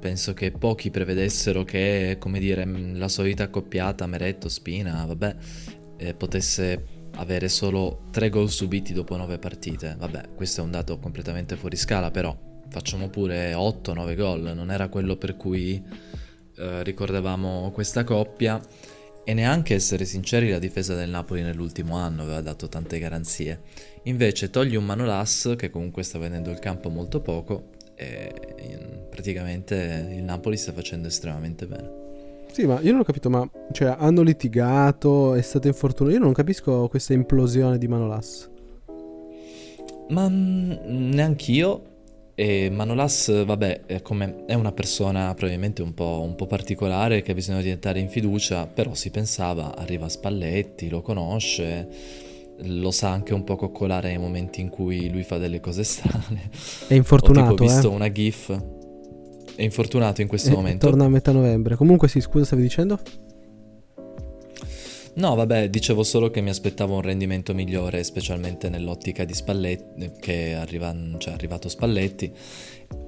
penso 0.01 0.35
che 0.35 0.51
pochi 0.51 0.91
prevedessero 0.91 1.63
che, 1.63 2.17
come 2.19 2.41
dire, 2.41 2.65
la 2.67 3.07
solita 3.07 3.45
accoppiata 3.45 4.07
Meretto, 4.07 4.49
Spina, 4.49 5.05
vabbè, 5.07 5.37
eh, 5.97 6.15
potesse 6.15 7.03
avere 7.17 7.49
solo 7.49 8.07
3 8.11 8.29
gol 8.29 8.51
subiti 8.51 8.93
dopo 8.93 9.17
9 9.17 9.39
partite. 9.39 9.95
Vabbè, 9.97 10.35
questo 10.35 10.61
è 10.61 10.65
un 10.65 10.73
dato 10.73 10.99
completamente 10.99 11.57
fuori 11.57 11.77
scala, 11.77 12.11
però 12.11 12.37
facciamo 12.69 13.09
pure 13.09 13.53
8-9 13.53 14.17
gol, 14.17 14.53
non 14.55 14.73
era 14.73 14.89
quello 14.89 15.17
per 15.17 15.37
cui 15.37 15.81
eh, 16.57 16.83
ricordavamo 16.83 17.71
questa 17.73 18.03
coppia. 18.03 18.61
E 19.25 19.35
neanche 19.35 19.75
essere 19.75 20.05
sinceri, 20.05 20.51
la 20.51 20.59
difesa 20.59 20.95
del 20.95 21.09
Napoli 21.09 21.43
nell'ultimo 21.43 21.97
anno 21.97 22.23
aveva 22.23 22.41
dato 22.41 22.69
tante 22.69 22.99
garanzie. 22.99 23.61
Invece 24.05 24.51
togli 24.51 24.75
un 24.75 24.85
Manolas, 24.85 25.55
che 25.57 25.71
comunque 25.71 26.03
sta 26.03 26.19
vedendo 26.19 26.51
il 26.51 26.59
campo 26.59 26.89
molto 26.89 27.21
poco, 27.21 27.71
e 27.95 28.33
praticamente 29.09 30.09
il 30.11 30.25
Napoli 30.25 30.57
sta 30.57 30.73
facendo 30.73 31.07
estremamente 31.07 31.67
bene. 31.67 32.01
Sì, 32.51 32.67
ma 32.67 32.81
io 32.81 32.91
non 32.91 33.01
ho 33.01 33.05
capito, 33.05 33.31
ma 33.31 33.49
cioè, 33.71 33.95
hanno 33.97 34.23
litigato, 34.23 35.35
è 35.35 35.41
stato 35.41 35.69
infortunato. 35.69 36.17
Io 36.17 36.23
non 36.23 36.33
capisco 36.33 36.89
questa 36.89 37.15
implosione 37.15 37.79
di 37.79 37.89
Manolas. 37.89 38.51
Ma 40.09 40.29
mm, 40.29 40.73
neanch'io. 40.85 41.91
E 42.35 42.71
Manolas, 42.71 43.45
vabbè, 43.45 43.83
è, 43.87 44.03
come, 44.03 44.45
è 44.47 44.55
una 44.55 44.73
persona 44.73 45.35
probabilmente 45.35 45.83
un 45.83 45.93
po', 45.93 46.23
un 46.25 46.35
po', 46.35 46.47
particolare 46.47 47.23
che 47.23 47.33
ha 47.33 47.35
bisogno 47.35 47.61
di 47.61 47.69
entrare 47.69 48.01
in 48.01 48.09
fiducia, 48.09 48.67
però 48.67 48.95
si 48.95 49.11
pensava, 49.11 49.77
arriva 49.77 50.07
a 50.07 50.09
Spalletti, 50.09 50.89
lo 50.89 51.03
conosce, 51.03 51.89
lo 52.65 52.91
sa 52.91 53.11
anche 53.11 53.35
un 53.35 53.45
po' 53.45 53.57
coccolare 53.57 54.09
nei 54.09 54.19
momenti 54.19 54.61
in 54.61 54.71
cui 54.71 55.11
lui 55.11 55.25
fa 55.25 55.37
delle 55.37 55.61
cose 55.61 55.85
strane. 55.85 56.51
È 56.89 56.95
infortunato, 56.95 57.53
ho 57.53 57.55
tipo 57.55 57.65
visto 57.65 57.91
eh? 57.91 57.95
una 57.95 58.11
gif 58.11 58.81
è 59.55 59.63
infortunato 59.63 60.23
in 60.23 60.29
questo 60.29 60.51
e 60.51 60.53
momento. 60.55 60.87
Torna 60.89 61.05
a 61.05 61.09
metà 61.09 61.33
novembre. 61.33 61.77
Comunque, 61.77 62.09
sì, 62.09 62.21
scusa, 62.21 62.45
stavi 62.45 62.63
dicendo? 62.63 62.99
No, 65.15 65.35
vabbè, 65.35 65.69
dicevo 65.69 66.05
solo 66.05 66.31
che 66.31 66.41
mi 66.41 66.49
aspettavo 66.49 66.95
un 66.95 67.03
rendimento 67.03 67.53
migliore, 67.53 68.03
specialmente 68.03 68.71
nell'ottica 68.71 69.25
di 69.25 69.35
Spalletti, 69.35 70.11
che 70.19 70.55
arriva, 70.55 70.95
cioè, 71.19 71.33
è 71.33 71.35
arrivato 71.35 71.69
Spalletti. 71.69 72.33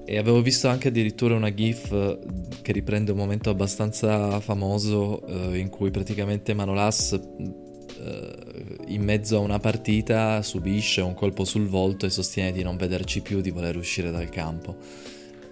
E 0.04 0.18
avevo 0.18 0.42
visto 0.42 0.68
anche 0.68 0.88
addirittura 0.88 1.34
una 1.34 1.52
GIF 1.52 2.18
che 2.60 2.72
riprende 2.72 3.12
un 3.12 3.16
momento 3.16 3.48
abbastanza 3.48 4.38
famoso 4.40 5.26
eh, 5.26 5.58
in 5.58 5.70
cui 5.70 5.90
praticamente 5.90 6.52
Manolas 6.52 7.12
eh, 7.12 8.34
in 8.88 9.02
mezzo 9.02 9.36
a 9.36 9.40
una 9.40 9.58
partita 9.58 10.42
subisce 10.42 11.00
un 11.00 11.14
colpo 11.14 11.44
sul 11.44 11.68
volto 11.68 12.04
e 12.04 12.10
sostiene 12.10 12.52
di 12.52 12.62
non 12.62 12.76
vederci 12.76 13.22
più, 13.22 13.40
di 13.40 13.50
voler 13.50 13.76
uscire 13.76 14.10
dal 14.10 14.28
campo. 14.28 14.76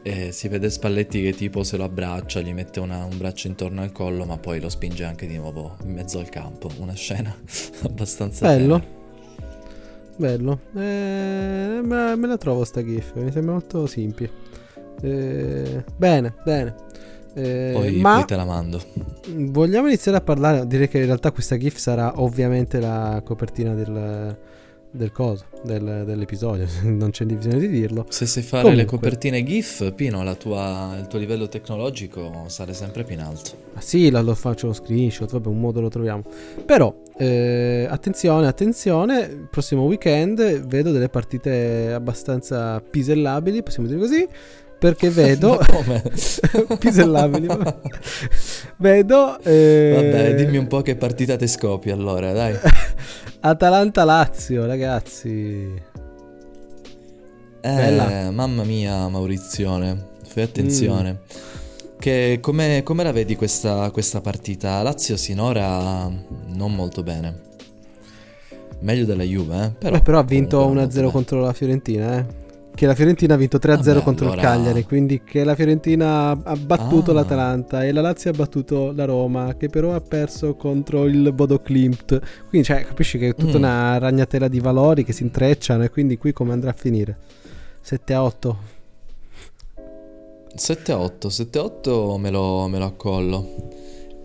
E 0.04 0.32
si 0.32 0.48
vede 0.48 0.68
Spalletti 0.68 1.22
che 1.22 1.32
tipo 1.32 1.62
se 1.62 1.76
lo 1.76 1.84
abbraccia, 1.84 2.40
gli 2.40 2.52
mette 2.52 2.80
una, 2.80 3.04
un 3.04 3.16
braccio 3.16 3.46
intorno 3.46 3.82
al 3.82 3.92
collo, 3.92 4.24
ma 4.24 4.36
poi 4.36 4.60
lo 4.60 4.68
spinge 4.68 5.04
anche 5.04 5.26
di 5.26 5.36
nuovo 5.36 5.76
in 5.84 5.92
mezzo 5.92 6.18
al 6.18 6.28
campo. 6.28 6.68
Una 6.78 6.94
scena 6.94 7.34
abbastanza 7.84 8.46
bello. 8.46 8.78
Bella. 8.78 9.00
Bello, 10.14 10.60
eh, 10.76 11.80
me, 11.82 12.16
me 12.16 12.26
la 12.26 12.36
trovo 12.36 12.64
sta 12.64 12.84
gif, 12.84 13.14
mi 13.14 13.32
sembra 13.32 13.52
molto 13.52 13.86
simpi. 13.86 14.28
Eh, 15.00 15.84
bene, 15.96 16.34
bene. 16.44 16.74
Eh, 17.34 17.70
poi, 17.72 17.96
ma 17.96 18.16
poi 18.16 18.24
te 18.26 18.36
la 18.36 18.44
mando. 18.44 18.80
Vogliamo 19.28 19.86
iniziare 19.86 20.18
a 20.18 20.20
parlare? 20.20 20.66
Direi 20.66 20.88
che 20.88 20.98
in 20.98 21.06
realtà 21.06 21.30
questa 21.30 21.56
GIF 21.56 21.76
sarà 21.76 22.20
ovviamente 22.20 22.78
la 22.78 23.22
copertina 23.24 23.74
del, 23.74 24.36
del 24.92 25.10
coso, 25.10 25.46
del, 25.64 26.04
dell'episodio, 26.06 26.66
non 26.84 27.10
c'è 27.10 27.24
bisogno 27.24 27.58
di 27.58 27.68
dirlo. 27.68 28.04
Se 28.08 28.26
sai 28.26 28.42
fare 28.42 28.62
Comunque. 28.62 28.84
le 28.84 28.88
copertine 28.88 29.42
GIF, 29.42 29.92
Pino, 29.94 30.36
tua, 30.36 30.96
il 30.98 31.06
tuo 31.06 31.18
livello 31.18 31.48
tecnologico 31.48 32.44
sale 32.46 32.74
sempre 32.74 33.02
più 33.02 33.14
in 33.14 33.22
alto. 33.22 33.50
Ah, 33.74 33.80
sì, 33.80 34.10
lo, 34.10 34.20
lo 34.22 34.34
faccio 34.34 34.66
lo 34.66 34.72
screenshot, 34.74 35.30
vabbè, 35.30 35.48
un 35.48 35.58
modo 35.58 35.80
lo 35.80 35.88
troviamo. 35.88 36.22
Però, 36.64 36.94
eh, 37.16 37.86
attenzione, 37.88 38.46
attenzione, 38.46 39.20
il 39.20 39.48
prossimo 39.50 39.82
weekend 39.84 40.66
vedo 40.66 40.92
delle 40.92 41.08
partite 41.08 41.92
abbastanza 41.92 42.80
pisellabili, 42.80 43.62
possiamo 43.62 43.88
dire 43.88 43.98
così 43.98 44.28
perché 44.82 45.10
vedo 45.14 45.60
pisellabili 46.76 47.46
vedo 48.78 49.38
eh... 49.40 49.92
vabbè 49.94 50.34
dimmi 50.34 50.56
un 50.56 50.66
po' 50.66 50.82
che 50.82 50.96
partita 50.96 51.36
te 51.36 51.46
scopi 51.46 51.90
allora 51.90 52.32
dai 52.32 52.58
Atalanta-Lazio, 53.44 54.66
ragazzi. 54.66 55.74
Eh, 57.60 58.30
mamma 58.30 58.62
mia, 58.62 59.08
Maurizione. 59.08 60.10
Fai 60.24 60.44
attenzione. 60.44 61.12
Mm. 61.12 61.98
Che 61.98 62.38
come, 62.40 62.84
come, 62.84 63.02
la 63.02 63.10
vedi 63.10 63.34
questa, 63.34 63.90
questa 63.90 64.20
partita? 64.20 64.80
Lazio 64.82 65.16
sinora 65.16 66.08
non 66.54 66.72
molto 66.72 67.02
bene. 67.02 67.40
Meglio 68.78 69.04
della 69.04 69.24
Juve, 69.24 69.64
eh? 69.64 69.70
Però, 69.70 69.96
Beh, 69.96 70.02
però 70.02 70.18
ha 70.20 70.24
vinto 70.24 70.64
1-0 70.72 71.10
contro 71.10 71.40
la 71.40 71.52
Fiorentina, 71.52 72.18
eh? 72.18 72.41
Che 72.74 72.86
la 72.86 72.94
Fiorentina 72.94 73.34
ha 73.34 73.36
vinto 73.36 73.58
3-0 73.58 73.82
Vabbè, 73.82 74.02
contro 74.02 74.26
allora... 74.26 74.40
il 74.40 74.46
Cagliari, 74.46 74.84
quindi 74.84 75.22
che 75.24 75.44
la 75.44 75.54
Fiorentina 75.54 76.30
ha 76.30 76.56
battuto 76.56 77.10
ah. 77.10 77.14
l'Atalanta 77.14 77.84
e 77.84 77.92
la 77.92 78.00
Lazio 78.00 78.30
ha 78.30 78.34
battuto 78.34 78.92
la 78.92 79.04
Roma, 79.04 79.54
che 79.56 79.68
però 79.68 79.94
ha 79.94 80.00
perso 80.00 80.54
contro 80.54 81.04
il 81.06 81.32
Bodo 81.32 81.60
Klimt. 81.60 82.20
Quindi 82.48 82.66
cioè, 82.66 82.84
capisci 82.84 83.18
che 83.18 83.28
è 83.28 83.34
tutta 83.34 83.58
mm. 83.58 83.62
una 83.62 83.98
ragnatela 83.98 84.48
di 84.48 84.60
valori 84.60 85.04
che 85.04 85.12
si 85.12 85.22
intrecciano 85.22 85.84
e 85.84 85.90
quindi 85.90 86.16
qui 86.16 86.32
come 86.32 86.52
andrà 86.52 86.70
a 86.70 86.74
finire? 86.74 87.18
7-8. 87.84 88.54
7-8, 90.54 91.26
7-8 91.28 92.18
me 92.18 92.30
lo, 92.30 92.68
me 92.68 92.78
lo 92.78 92.84
accollo. 92.84 93.80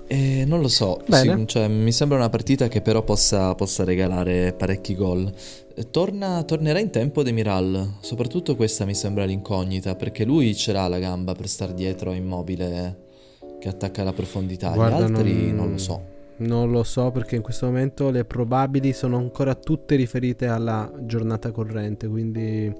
Eh, 0.09 0.45
non 0.45 0.61
lo 0.61 0.69
so, 0.69 1.01
sì, 1.09 1.43
cioè, 1.47 1.67
mi 1.67 1.91
sembra 1.91 2.17
una 2.17 2.29
partita 2.29 2.69
che 2.69 2.81
però 2.81 3.03
possa, 3.03 3.53
possa 3.55 3.83
regalare 3.83 4.53
parecchi 4.53 4.95
gol. 4.95 5.29
Eh, 5.75 5.91
torna, 5.91 6.43
tornerà 6.43 6.79
in 6.79 6.89
tempo 6.89 7.23
Demiral, 7.23 7.95
soprattutto 7.99 8.55
questa 8.55 8.85
mi 8.85 8.95
sembra 8.95 9.25
l'incognita, 9.25 9.95
perché 9.95 10.23
lui 10.23 10.55
ce 10.55 10.71
l'ha 10.71 10.87
la 10.87 10.99
gamba 10.99 11.33
per 11.33 11.49
star 11.49 11.73
dietro 11.73 12.11
a 12.11 12.15
Immobile 12.15 13.05
che 13.59 13.67
attacca 13.67 14.03
la 14.03 14.13
profondità, 14.13 14.71
Guarda, 14.71 14.99
gli 14.99 15.01
altri 15.01 15.33
non, 15.47 15.55
non 15.55 15.71
lo 15.71 15.77
so. 15.77 16.01
Non 16.37 16.71
lo 16.71 16.83
so 16.83 17.11
perché 17.11 17.35
in 17.35 17.41
questo 17.41 17.65
momento 17.65 18.09
le 18.09 18.23
probabili 18.23 18.93
sono 18.93 19.17
ancora 19.17 19.55
tutte 19.55 19.95
riferite 19.95 20.47
alla 20.47 20.89
giornata 21.01 21.51
corrente, 21.51 22.07
quindi 22.07 22.73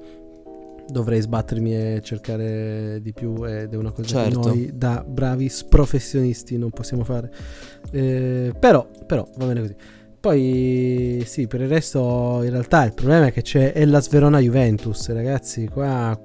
dovrei 0.89 1.21
sbattermi 1.21 1.75
e 1.75 2.01
cercare 2.03 2.99
di 3.01 3.13
più 3.13 3.45
ed 3.45 3.73
è 3.73 3.75
una 3.75 3.91
cosa 3.91 4.07
certo. 4.07 4.39
che 4.39 4.47
noi 4.47 4.71
da 4.73 5.03
bravi 5.07 5.51
professionisti 5.67 6.57
non 6.57 6.69
possiamo 6.69 7.03
fare. 7.03 7.31
Eh, 7.91 8.53
però, 8.59 8.87
però, 9.05 9.27
va 9.37 9.45
bene 9.45 9.61
così. 9.61 9.75
Poi 10.19 11.23
sì, 11.25 11.47
per 11.47 11.61
il 11.61 11.67
resto 11.67 12.41
in 12.43 12.49
realtà 12.49 12.83
il 12.83 12.93
problema 12.93 13.27
è 13.27 13.31
che 13.31 13.41
c'è 13.41 13.85
la 13.85 14.01
Sverona 14.01 14.39
Juventus, 14.39 15.09
ragazzi, 15.09 15.67
qua 15.67 16.19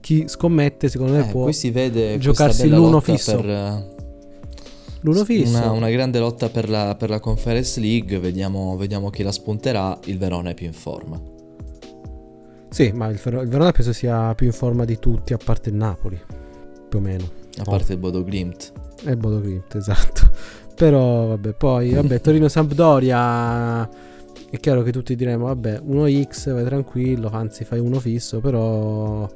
chi 0.00 0.24
scommette 0.26 0.88
secondo 0.88 1.12
me 1.12 1.28
eh, 1.28 1.30
può 1.30 1.42
qui 1.44 1.52
si 1.52 1.70
vede 1.70 2.18
giocarsi 2.18 2.68
l'uno 2.68 3.00
fisso. 3.00 3.36
Per, 3.36 3.96
l'uno 5.00 5.24
fisso. 5.24 5.56
Una, 5.56 5.70
una, 5.70 5.90
grande 5.90 6.18
lotta 6.18 6.48
per 6.48 6.68
la, 6.68 6.96
per 6.98 7.10
la 7.10 7.20
Conference 7.20 7.78
League, 7.78 8.18
vediamo, 8.18 8.76
vediamo 8.76 9.10
chi 9.10 9.22
la 9.22 9.32
spunterà, 9.32 9.98
il 10.04 10.18
Verona 10.18 10.50
è 10.50 10.54
più 10.54 10.66
in 10.66 10.72
forma. 10.72 11.20
Sì, 12.70 12.92
ma 12.92 13.08
il, 13.08 13.20
Ver- 13.22 13.42
il, 13.42 13.48
Verona 13.48 13.72
penso 13.72 13.92
sia 13.92 14.34
più 14.34 14.46
in 14.46 14.52
forma 14.52 14.84
di 14.84 14.98
tutti, 14.98 15.32
a 15.32 15.38
parte 15.42 15.70
il 15.70 15.76
Napoli, 15.76 16.20
più 16.88 16.98
o 16.98 17.02
meno. 17.02 17.28
A 17.58 17.64
parte 17.64 17.92
il 17.92 17.98
Bodo 17.98 18.22
Glimt. 18.22 18.72
E 19.04 19.10
il 19.10 19.16
Bodo 19.16 19.40
Glimt, 19.40 19.74
esatto. 19.74 20.30
Però 20.76 21.26
vabbè, 21.28 21.54
poi 21.54 21.92
vabbè, 21.92 22.20
Torino-Sampdoria 22.22 23.88
è 24.50 24.58
chiaro 24.60 24.82
che 24.82 24.92
tutti 24.92 25.14
diremo, 25.14 25.46
vabbè, 25.46 25.82
1x, 25.86 26.52
vai 26.52 26.64
tranquillo, 26.64 27.28
anzi 27.30 27.64
fai 27.64 27.80
uno 27.80 28.00
fisso, 28.00 28.40
però 28.40 29.28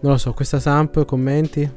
non 0.00 0.12
lo 0.12 0.16
so, 0.16 0.32
questa 0.32 0.58
Samp, 0.58 1.04
commenti? 1.04 1.70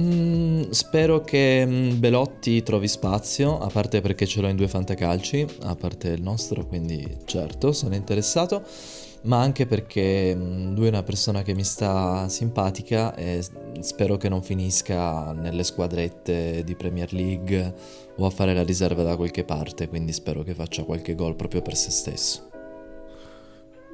Mm, 0.00 0.70
spero 0.70 1.20
che 1.20 1.66
mm, 1.66 1.98
Belotti 1.98 2.62
trovi 2.62 2.88
spazio, 2.88 3.58
a 3.58 3.66
parte 3.66 4.00
perché 4.00 4.24
ce 4.26 4.40
l'ho 4.40 4.48
in 4.48 4.56
due 4.56 4.68
fantacalci, 4.68 5.44
a 5.62 5.74
parte 5.74 6.08
il 6.10 6.22
nostro, 6.22 6.64
quindi 6.64 7.18
certo, 7.24 7.72
sono 7.72 7.94
interessato 7.94 8.62
ma 9.22 9.40
anche 9.40 9.66
perché 9.66 10.34
mm, 10.34 10.74
lui 10.74 10.86
è 10.86 10.90
una 10.90 11.02
persona 11.02 11.42
che 11.42 11.54
mi 11.54 11.64
sta 11.64 12.28
simpatica 12.28 13.14
e 13.14 13.44
spero 13.80 14.16
che 14.16 14.28
non 14.28 14.42
finisca 14.42 15.32
nelle 15.32 15.64
squadrette 15.64 16.62
di 16.64 16.74
Premier 16.76 17.12
League 17.12 17.74
o 18.16 18.26
a 18.26 18.30
fare 18.30 18.54
la 18.54 18.62
riserva 18.62 19.02
da 19.02 19.16
qualche 19.16 19.44
parte, 19.44 19.88
quindi 19.88 20.12
spero 20.12 20.42
che 20.42 20.54
faccia 20.54 20.84
qualche 20.84 21.14
gol 21.14 21.36
proprio 21.36 21.62
per 21.62 21.76
se 21.76 21.90
stesso. 21.90 22.46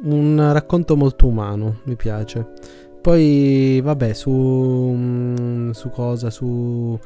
Un 0.02 0.52
racconto 0.52 0.96
molto 0.96 1.26
umano, 1.26 1.80
mi 1.84 1.96
piace. 1.96 2.46
Poi, 3.00 3.80
vabbè, 3.82 4.12
su, 4.14 4.30
mm, 4.30 5.70
su 5.70 5.90
cosa? 5.90 6.30
Su, 6.30 6.98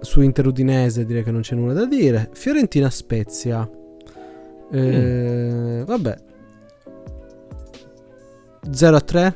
su 0.00 0.20
Interudinese 0.22 1.04
direi 1.04 1.22
che 1.22 1.30
non 1.30 1.42
c'è 1.42 1.54
nulla 1.54 1.72
da 1.72 1.84
dire. 1.84 2.30
Fiorentina 2.32 2.88
Spezia. 2.90 3.68
Eh, 4.72 4.78
mm. 4.78 5.84
Vabbè, 5.84 6.16
0 8.68 8.96
a 8.96 9.00
3? 9.00 9.34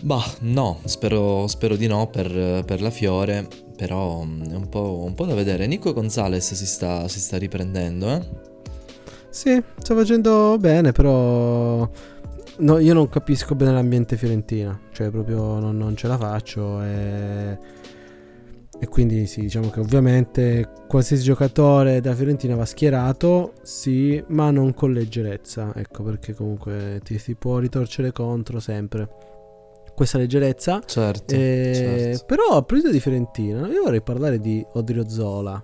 Bah, 0.00 0.24
no, 0.40 0.80
spero, 0.84 1.46
spero 1.46 1.76
di 1.76 1.86
no 1.86 2.08
per, 2.08 2.64
per, 2.64 2.82
la 2.82 2.90
Fiore, 2.90 3.46
però 3.76 4.24
mm, 4.24 4.42
è 4.50 4.54
un 4.54 4.68
po', 4.68 5.02
un 5.04 5.14
po', 5.14 5.26
da 5.26 5.34
vedere. 5.34 5.66
Nico 5.66 5.92
Gonzalez 5.92 6.54
si 6.54 6.66
sta, 6.66 7.06
si 7.06 7.20
sta 7.20 7.38
riprendendo, 7.38 8.08
eh? 8.08 8.20
Sì, 9.30 9.62
sta 9.78 9.94
facendo 9.94 10.56
bene, 10.58 10.92
però 10.92 11.88
no, 12.58 12.78
io 12.78 12.94
non 12.94 13.08
capisco 13.08 13.54
bene 13.54 13.72
l'ambiente 13.72 14.16
fiorentina, 14.16 14.78
cioè 14.92 15.10
proprio 15.10 15.58
non, 15.58 15.76
non 15.76 15.96
ce 15.96 16.08
la 16.08 16.18
faccio 16.18 16.82
e 16.82 17.58
e 18.82 18.88
quindi 18.88 19.26
sì, 19.28 19.42
diciamo 19.42 19.70
che 19.70 19.78
ovviamente 19.78 20.68
qualsiasi 20.88 21.22
giocatore 21.22 22.00
da 22.00 22.16
Fiorentina 22.16 22.56
va 22.56 22.64
schierato, 22.64 23.52
sì, 23.62 24.20
ma 24.30 24.50
non 24.50 24.74
con 24.74 24.92
leggerezza, 24.92 25.72
ecco 25.76 26.02
perché 26.02 26.34
comunque 26.34 27.00
ti 27.04 27.16
si 27.16 27.36
può 27.36 27.58
ritorcere 27.58 28.10
contro 28.10 28.58
sempre 28.58 29.08
questa 29.94 30.18
leggerezza. 30.18 30.82
Certo, 30.84 31.32
e... 31.32 31.70
certo. 31.72 32.24
Però 32.26 32.56
a 32.56 32.62
proposito 32.62 32.90
di 32.90 32.98
Fiorentina, 32.98 33.68
io 33.68 33.84
vorrei 33.84 34.02
parlare 34.02 34.40
di 34.40 34.66
Odriozola. 34.72 35.62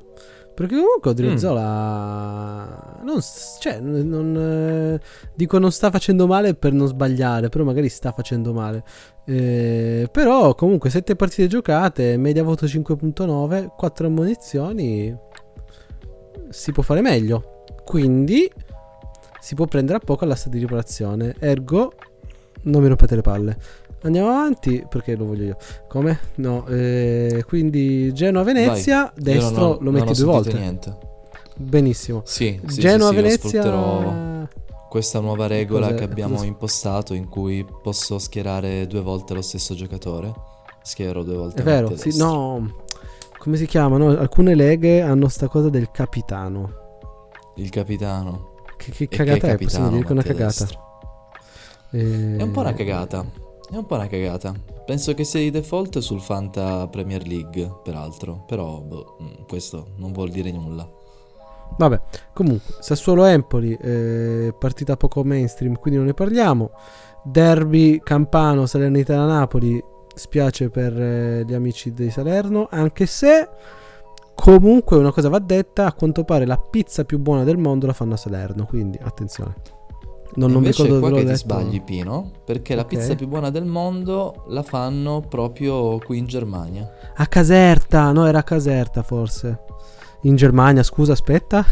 Perché 0.55 0.77
comunque 0.77 1.11
Odriozola 1.11 2.99
mm. 3.01 3.05
non, 3.05 3.19
cioè, 3.59 3.81
non, 3.81 4.37
eh, 4.37 5.01
dico 5.35 5.59
non 5.59 5.73
sta 5.73 5.91
facendo 5.91 6.29
male 6.29 6.55
per 6.55 6.73
non 6.73 6.87
sbagliare, 6.87 7.49
però 7.49 7.65
magari 7.65 7.89
sta 7.89 8.13
facendo 8.13 8.53
male. 8.53 8.85
Eh, 9.29 10.09
però 10.11 10.55
comunque 10.55 10.89
7 10.89 11.15
partite 11.15 11.49
giocate, 11.49 12.17
media 12.17 12.43
voto 12.43 12.65
5.9, 12.65 13.69
4 13.77 14.07
ammonizioni, 14.07 15.15
si 16.49 16.73
può 16.73 16.83
fare 16.83 17.03
meglio. 17.03 17.65
Quindi 17.85 18.51
si 19.39 19.55
può 19.55 19.67
prendere 19.67 19.99
a 19.99 20.01
poco 20.01 20.25
all'asta 20.25 20.49
di 20.49 20.59
riparazione. 20.59 21.35
Ergo, 21.39 21.93
non 22.63 22.81
mi 22.81 22.89
rompete 22.89 23.17
le 23.17 23.21
palle. 23.21 23.57
Andiamo 24.03 24.31
avanti 24.31 24.87
perché 24.89 25.15
lo 25.15 25.27
voglio 25.27 25.45
io. 25.45 25.57
Come? 25.89 26.19
No, 26.37 26.67
eh, 26.67 27.45
quindi 27.47 28.11
Genoa-Venezia, 28.15 29.13
Vai, 29.15 29.35
destro 29.35 29.61
non, 29.61 29.79
lo 29.81 29.91
metti 29.91 30.15
due 30.15 30.25
volte. 30.25 30.57
niente. 30.57 30.97
Benissimo. 31.55 32.23
Sì, 32.25 32.59
sì 32.67 32.81
Genoa-Venezia... 32.81 33.63
Sì, 33.63 34.58
questa 34.89 35.21
nuova 35.21 35.47
regola 35.47 35.93
che 35.95 36.05
abbiamo 36.05 36.43
impostato 36.43 37.15
in 37.15 37.29
cui 37.29 37.65
posso 37.83 38.19
schierare 38.19 38.87
due 38.87 39.01
volte 39.01 39.35
lo 39.35 39.43
stesso 39.43 39.75
giocatore. 39.75 40.33
Schiero 40.83 41.23
due 41.23 41.37
volte. 41.37 41.61
È 41.61 41.65
vero, 41.65 41.97
sì, 41.97 42.17
no. 42.17 42.85
Come 43.39 43.57
si 43.57 43.67
chiamano? 43.67 44.09
Alcune 44.09 44.55
leghe 44.55 45.03
hanno 45.03 45.29
sta 45.29 45.49
cosa 45.49 45.69
del 45.69 45.91
capitano. 45.91 46.73
Il 47.57 47.69
capitano. 47.71 48.55
Che, 48.77 48.91
che 48.93 49.09
cagata 49.09 49.49
è? 49.49 49.59
Possiamo 49.59 49.91
dire 49.91 50.03
che 50.03 50.09
è 50.09 50.13
una 50.13 50.23
cagata. 50.23 50.67
E... 51.91 52.37
È 52.37 52.43
un 52.43 52.51
po' 52.51 52.61
una 52.61 52.73
cagata. 52.73 53.25
È 53.71 53.77
un 53.77 53.85
po' 53.85 53.95
una 53.95 54.07
cagata. 54.07 54.55
Penso 54.87 55.13
che 55.13 55.25
sia 55.25 55.41
di 55.41 55.51
default 55.51 55.99
sul 55.99 56.21
Fanta 56.21 56.89
Premier 56.89 57.27
League, 57.27 57.81
peraltro. 57.83 58.45
Però 58.47 58.81
boh, 58.81 59.19
mm, 59.23 59.45
questo 59.47 59.89
non 59.97 60.13
vuol 60.13 60.31
dire 60.31 60.51
nulla. 60.51 60.89
Vabbè, 61.77 62.01
comunque, 62.33 62.75
Sassuolo 62.81 63.25
Empoli, 63.25 63.77
eh, 63.81 64.55
partita 64.59 64.97
poco 64.97 65.23
mainstream, 65.25 65.79
quindi 65.79 65.99
non 65.99 66.09
ne 66.09 66.15
parliamo. 66.15 66.71
Derby 67.23 68.01
Campano, 68.03 68.67
Salernitana 68.67 69.27
Napoli, 69.27 69.83
spiace 70.15 70.71
per 70.71 71.01
eh, 71.01 71.45
gli 71.47 71.55
amici 71.55 71.93
di 71.93 72.11
Salerno, 72.11 72.69
anche 72.71 73.07
se 73.07 73.49
comunque 74.35 74.97
una 74.97 75.13
cosa 75.13 75.29
va 75.29 75.39
detta, 75.39 75.87
a 75.87 75.93
quanto 75.93 76.25
pare 76.25 76.47
la 76.47 76.59
pizza 76.59 77.05
più 77.05 77.19
buona 77.19 77.45
del 77.45 77.59
mondo 77.59 77.87
la 77.87 77.93
fanno 77.93 78.15
a 78.15 78.17
Salerno, 78.17 78.67
quindi 78.67 78.99
attenzione. 79.01 79.55
Non, 80.35 80.53
non 80.53 80.61
mi 80.61 80.69
ricordo 80.69 81.01
qua 81.01 81.09
che 81.09 81.25
detto. 81.25 81.31
ti 81.31 81.37
sbagli 81.37 81.83
Pino, 81.83 82.31
perché 82.45 82.75
okay. 82.75 82.77
la 82.77 82.85
pizza 82.85 83.15
più 83.15 83.27
buona 83.27 83.51
del 83.51 83.65
mondo 83.65 84.45
la 84.49 84.63
fanno 84.63 85.25
proprio 85.27 85.99
qui 85.99 86.19
in 86.19 86.27
Germania. 86.27 86.89
A 87.17 87.27
Caserta, 87.27 88.13
no 88.13 88.27
era 88.27 88.39
a 88.39 88.43
Caserta 88.43 89.03
forse. 89.03 89.65
In 90.23 90.35
Germania, 90.35 90.83
scusa, 90.83 91.13
aspetta. 91.13 91.65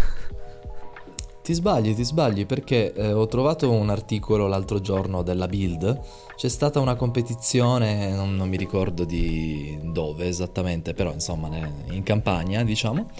Ti 1.42 1.52
sbagli, 1.52 1.94
ti 1.94 2.04
sbagli 2.04 2.44
perché 2.44 2.92
eh, 2.92 3.12
ho 3.12 3.26
trovato 3.26 3.70
un 3.70 3.88
articolo 3.88 4.48
l'altro 4.48 4.80
giorno 4.80 5.22
della 5.22 5.46
Build, 5.46 6.00
c'è 6.34 6.48
stata 6.48 6.80
una 6.80 6.96
competizione, 6.96 8.10
non, 8.14 8.34
non 8.34 8.48
mi 8.48 8.56
ricordo 8.56 9.04
di 9.04 9.78
dove 9.82 10.26
esattamente, 10.26 10.92
però 10.92 11.12
insomma 11.12 11.48
in 11.90 12.02
campagna 12.02 12.64
diciamo, 12.64 13.10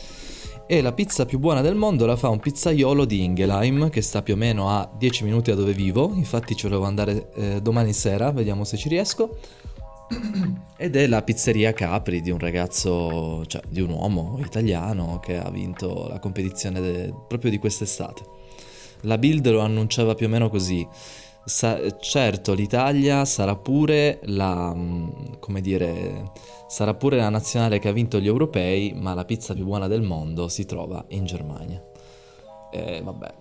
e 0.67 0.81
la 0.81 0.93
pizza 0.93 1.25
più 1.25 1.39
buona 1.39 1.61
del 1.61 1.77
mondo 1.77 2.05
la 2.05 2.17
fa 2.17 2.29
un 2.29 2.41
pizzaiolo 2.41 3.05
di 3.05 3.23
Ingelheim 3.23 3.91
che 3.91 4.03
sta 4.03 4.23
più 4.23 4.35
o 4.35 4.37
meno 4.37 4.71
a 4.71 4.91
10 4.93 5.23
minuti 5.23 5.51
da 5.51 5.57
dove 5.57 5.73
vivo, 5.73 6.11
infatti 6.13 6.57
ci 6.57 6.67
volevo 6.67 6.85
andare 6.85 7.31
eh, 7.35 7.63
domani 7.63 7.93
sera, 7.93 8.33
vediamo 8.33 8.65
se 8.65 8.77
ci 8.77 8.89
riesco. 8.89 9.39
Ed 10.77 10.97
è 10.97 11.07
la 11.07 11.23
pizzeria 11.23 11.73
Capri 11.73 12.21
di 12.21 12.31
un 12.31 12.39
ragazzo, 12.39 13.45
cioè 13.47 13.63
di 13.69 13.81
un 13.81 13.91
uomo 13.91 14.39
italiano 14.39 15.19
che 15.21 15.37
ha 15.37 15.51
vinto 15.51 16.07
la 16.09 16.19
competizione 16.19 16.81
de- 16.81 17.15
proprio 17.27 17.51
di 17.51 17.59
quest'estate. 17.59 18.23
La 19.03 19.19
Build 19.19 19.49
lo 19.51 19.61
annunciava 19.61 20.15
più 20.15 20.27
o 20.27 20.29
meno 20.29 20.49
così. 20.49 20.87
Sa- 21.45 21.97
certo, 21.99 22.55
l'Italia 22.55 23.25
sarà 23.25 23.57
pure 23.57 24.21
la, 24.25 24.73
mm, 24.75 25.35
come 25.39 25.61
dire, 25.61 26.31
sarà 26.69 26.95
pure 26.95 27.17
la 27.17 27.29
nazionale 27.29 27.79
che 27.79 27.89
ha 27.89 27.93
vinto 27.93 28.19
gli 28.21 28.27
europei, 28.27 28.93
ma 28.95 29.15
la 29.15 29.25
pizza 29.25 29.55
più 29.55 29.65
buona 29.65 29.87
del 29.87 30.03
mondo 30.03 30.49
si 30.49 30.65
trova 30.65 31.05
in 31.09 31.25
Germania. 31.25 31.83
E 32.77 33.01
vabbè, 33.03 33.33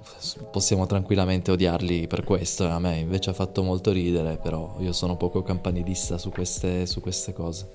possiamo 0.50 0.86
tranquillamente 0.86 1.52
odiarli 1.52 2.08
per 2.08 2.24
questo, 2.24 2.68
a 2.68 2.80
me 2.80 3.00
invece 3.00 3.32
ha 3.32 3.34
fatto 3.34 3.64
molto 3.64 3.92
ridere, 3.92 4.38
però 4.42 4.76
io 4.80 4.94
sono 4.94 5.18
poco 5.18 5.44
campanilista 5.44 6.18
su 6.18 6.30
queste, 6.30 6.86
su 6.86 7.02
queste 7.02 7.34
cose. 7.34 7.68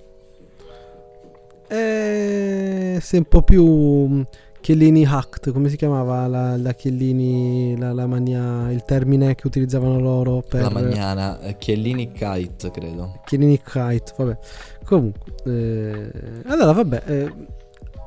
Eh, 1.68 2.98
sei 3.00 3.18
un 3.18 3.26
po' 3.26 3.42
più 3.42 4.24
Chiellini 4.61 5.04
Hacked, 5.04 5.52
come 5.52 5.68
si 5.68 5.76
chiamava 5.76 6.26
la, 6.26 6.56
la 6.56 6.72
Chiellini, 6.72 7.76
la, 7.76 7.92
la 7.92 8.06
mania, 8.06 8.70
il 8.72 8.82
termine 8.84 9.34
che 9.34 9.46
utilizzavano 9.46 10.00
loro 10.00 10.42
per... 10.46 10.62
La 10.62 10.70
magnana, 10.70 11.40
eh, 11.40 11.58
Chiellini 11.58 12.11
Kite 12.11 12.70
credo. 12.70 13.20
Chiellini 13.26 13.61
Kite, 13.61 14.12
vabbè. 14.16 14.38
Comunque, 14.84 15.32
eh, 15.44 16.42
allora 16.46 16.72
vabbè, 16.72 17.02
eh, 17.06 17.32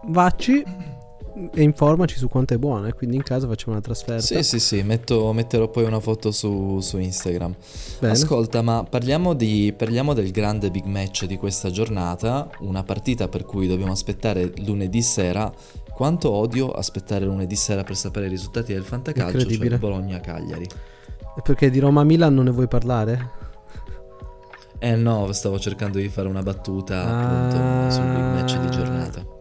Vacci 0.07 0.63
e 1.51 1.63
informaci 1.63 2.17
su 2.17 2.29
quanto 2.29 2.53
è 2.53 2.57
buona 2.57 2.87
e 2.87 2.93
quindi 2.93 3.15
in 3.15 3.23
caso 3.23 3.47
facciamo 3.47 3.73
una 3.73 3.81
trasferta. 3.81 4.21
Sì, 4.21 4.43
sì, 4.43 4.59
sì, 4.59 4.83
metto, 4.83 5.31
metterò 5.33 5.67
poi 5.67 5.83
una 5.83 5.99
foto 5.99 6.31
su, 6.31 6.79
su 6.79 6.97
Instagram. 6.97 7.55
Bene. 7.99 8.13
Ascolta, 8.13 8.61
ma 8.61 8.85
parliamo, 8.87 9.33
di, 9.33 9.73
parliamo 9.75 10.13
del 10.13 10.31
grande 10.31 10.69
big 10.69 10.85
match 10.85 11.25
di 11.25 11.37
questa 11.37 11.71
giornata, 11.71 12.49
una 12.59 12.83
partita 12.83 13.27
per 13.27 13.45
cui 13.45 13.67
dobbiamo 13.67 13.91
aspettare 13.91 14.51
lunedì 14.57 15.01
sera 15.01 15.51
quanto 15.93 16.31
odio 16.31 16.71
aspettare 16.71 17.25
lunedì 17.25 17.55
sera 17.55 17.83
per 17.83 17.95
sapere 17.95 18.25
i 18.25 18.29
risultati 18.29 18.73
del 18.73 18.83
fantacalcio, 18.83 19.45
cioè 19.45 19.77
Bologna-Cagliari. 19.77 20.67
Perché 21.43 21.69
di 21.69 21.79
Roma-Milan 21.79 22.33
non 22.33 22.45
ne 22.45 22.51
vuoi 22.51 22.67
parlare? 22.67 23.41
Eh 24.79 24.95
no, 24.95 25.31
stavo 25.31 25.59
cercando 25.59 25.97
di 25.97 26.09
fare 26.09 26.27
una 26.27 26.41
battuta 26.41 27.03
ah, 27.05 27.23
appunto 27.23 27.91
sul 27.93 28.03
big 28.03 28.21
match 28.21 28.59
di 28.59 28.69
giornata. 28.69 29.32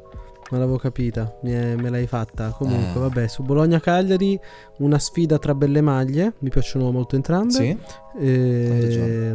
Non 0.52 0.60
l'avevo 0.60 0.76
capita, 0.76 1.38
è, 1.42 1.76
me 1.76 1.88
l'hai 1.88 2.06
fatta. 2.06 2.50
Comunque, 2.50 3.00
eh. 3.00 3.02
vabbè, 3.02 3.26
su 3.26 3.42
Bologna-Cagliari 3.42 4.38
una 4.80 4.98
sfida 4.98 5.38
tra 5.38 5.54
belle 5.54 5.80
maglie, 5.80 6.34
mi 6.40 6.50
piacciono 6.50 6.90
molto 6.92 7.16
entrambe. 7.16 7.52
Sì. 7.52 7.78
E... 8.18 9.32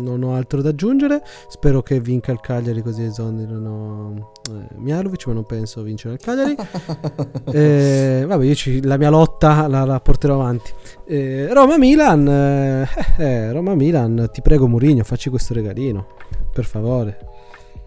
non 0.00 0.22
ho 0.22 0.34
altro 0.34 0.62
da 0.62 0.70
aggiungere. 0.70 1.22
Spero 1.48 1.82
che 1.82 2.00
vinca 2.00 2.32
il 2.32 2.40
Cagliari 2.40 2.80
così 2.80 3.02
esonerano 3.02 4.30
eh, 4.50 4.76
Mialovic, 4.76 5.26
ma 5.26 5.34
non 5.34 5.44
penso 5.44 5.82
vincere 5.82 6.14
il 6.14 6.20
Cagliari. 6.20 6.56
eh, 7.52 8.24
vabbè, 8.26 8.42
io 8.42 8.54
ci, 8.54 8.82
la 8.82 8.96
mia 8.96 9.10
lotta 9.10 9.66
la, 9.66 9.84
la 9.84 10.00
porterò 10.00 10.36
avanti. 10.36 10.72
Eh, 11.04 11.52
Roma-Milan, 11.52 12.26
eh, 12.26 12.88
eh, 13.18 13.52
Roma-Milan, 13.52 14.30
ti 14.32 14.40
prego 14.40 14.66
Mourinho, 14.66 15.04
facci 15.04 15.28
questo 15.28 15.52
regalino, 15.52 16.06
per 16.50 16.64
favore. 16.64 17.18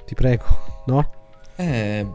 Ti 0.05 0.13
prego, 0.13 0.43
no? 0.85 1.12
Eh, 1.55 2.05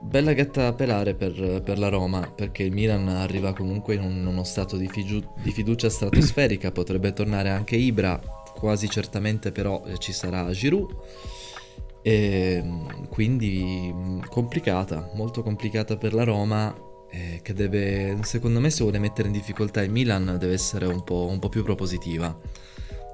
bella 0.00 0.32
gatta 0.32 0.66
a 0.68 0.72
pelare 0.72 1.14
per, 1.14 1.62
per 1.64 1.78
la 1.78 1.88
Roma, 1.88 2.30
perché 2.34 2.62
il 2.62 2.72
Milan 2.72 3.08
arriva 3.08 3.52
comunque 3.54 3.94
in 3.94 4.02
un- 4.02 4.26
uno 4.26 4.44
stato 4.44 4.76
di, 4.76 4.88
figiu- 4.88 5.28
di 5.42 5.50
fiducia 5.50 5.88
stratosferica, 5.88 6.70
potrebbe 6.72 7.12
tornare 7.12 7.50
anche 7.50 7.76
Ibra, 7.76 8.20
quasi 8.54 8.88
certamente 8.88 9.52
però 9.52 9.82
eh, 9.86 9.98
ci 9.98 10.12
sarà 10.12 10.50
Giroud. 10.50 10.94
E 12.02 12.60
mm, 12.62 13.04
quindi 13.10 13.90
mm, 13.92 14.20
complicata, 14.28 15.10
molto 15.14 15.42
complicata 15.42 15.96
per 15.96 16.12
la 16.14 16.24
Roma, 16.24 16.74
eh, 17.10 17.40
che 17.42 17.52
deve, 17.52 18.18
secondo 18.22 18.60
me, 18.60 18.70
se 18.70 18.82
vuole 18.82 18.98
mettere 18.98 19.28
in 19.28 19.32
difficoltà 19.34 19.82
il 19.82 19.90
Milan, 19.90 20.36
deve 20.38 20.52
essere 20.52 20.86
un 20.86 21.02
po', 21.02 21.26
un 21.28 21.38
po' 21.38 21.48
più 21.48 21.62
propositiva. 21.64 22.38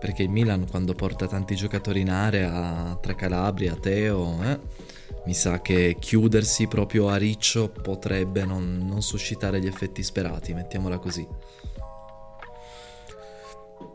Perché 0.01 0.25
il 0.25 0.31
Milan, 0.31 0.67
quando 0.69 0.95
porta 0.95 1.29
tanti 1.29 1.55
giocatori 1.55 2.01
in 2.01 2.11
area, 2.11 2.99
tra 3.01 3.15
Calabria, 3.15 3.77
Teo, 3.77 4.43
eh, 4.43 4.59
mi 5.25 5.35
sa 5.35 5.61
che 5.61 5.97
chiudersi 5.99 6.67
proprio 6.67 7.09
a 7.09 7.17
riccio 7.17 7.69
potrebbe 7.69 8.45
non, 8.45 8.85
non 8.87 9.03
suscitare 9.03 9.61
gli 9.61 9.67
effetti 9.67 10.03
sperati, 10.03 10.53
mettiamola 10.53 10.99
così. 10.99 11.27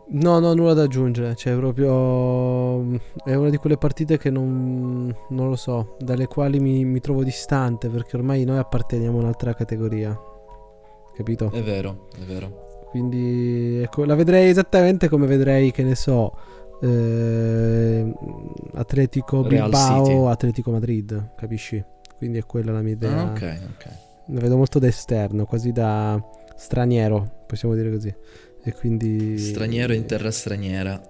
No, 0.09 0.39
no, 0.39 0.53
nulla 0.53 0.73
da 0.73 0.84
aggiungere. 0.84 1.36
Cioè, 1.36 1.55
proprio. 1.55 2.97
È 3.23 3.34
una 3.34 3.49
di 3.49 3.57
quelle 3.57 3.78
partite 3.78 4.17
che 4.17 4.30
non, 4.30 5.13
non 5.30 5.49
lo 5.49 5.55
so, 5.55 5.97
dalle 5.99 6.28
quali 6.28 6.59
mi, 6.59 6.86
mi 6.86 7.01
trovo 7.01 7.23
distante 7.23 7.89
perché 7.89 8.15
ormai 8.15 8.45
noi 8.45 8.57
apparteniamo 8.57 9.17
a 9.17 9.21
un'altra 9.21 9.53
categoria. 9.53 10.17
Capito? 11.13 11.51
È 11.51 11.61
vero, 11.61 12.07
è 12.15 12.23
vero. 12.23 12.86
Quindi 12.89 13.82
ecco, 13.82 14.05
la 14.05 14.15
vedrei 14.15 14.49
esattamente 14.49 15.09
come 15.09 15.28
vedrei, 15.28 15.71
che 15.71 15.84
ne 15.84 15.95
so, 15.95 16.32
eh, 16.82 18.13
Atletico 18.73 19.47
Real 19.47 19.69
Bilbao, 19.69 20.05
City. 20.05 20.25
Atletico 20.25 20.71
Madrid, 20.71 21.32
capisci? 21.36 21.84
Quindi 22.17 22.39
è 22.39 22.45
quella 22.45 22.71
la 22.71 22.82
mia 22.82 22.93
idea. 22.93 23.19
Ah, 23.19 23.32
ok, 23.32 23.59
ok. 23.75 23.88
La 24.28 24.39
vedo 24.39 24.57
molto 24.57 24.80
da 24.80 24.88
esterno, 24.88 25.45
quasi 25.45 25.71
da 25.71 26.21
straniero, 26.55 27.43
possiamo 27.47 27.75
dire 27.75 27.91
così. 27.91 28.13
E 28.63 28.73
quindi... 28.73 29.38
Straniero 29.38 29.93
in 29.93 30.05
terra 30.05 30.32
straniera. 30.32 31.01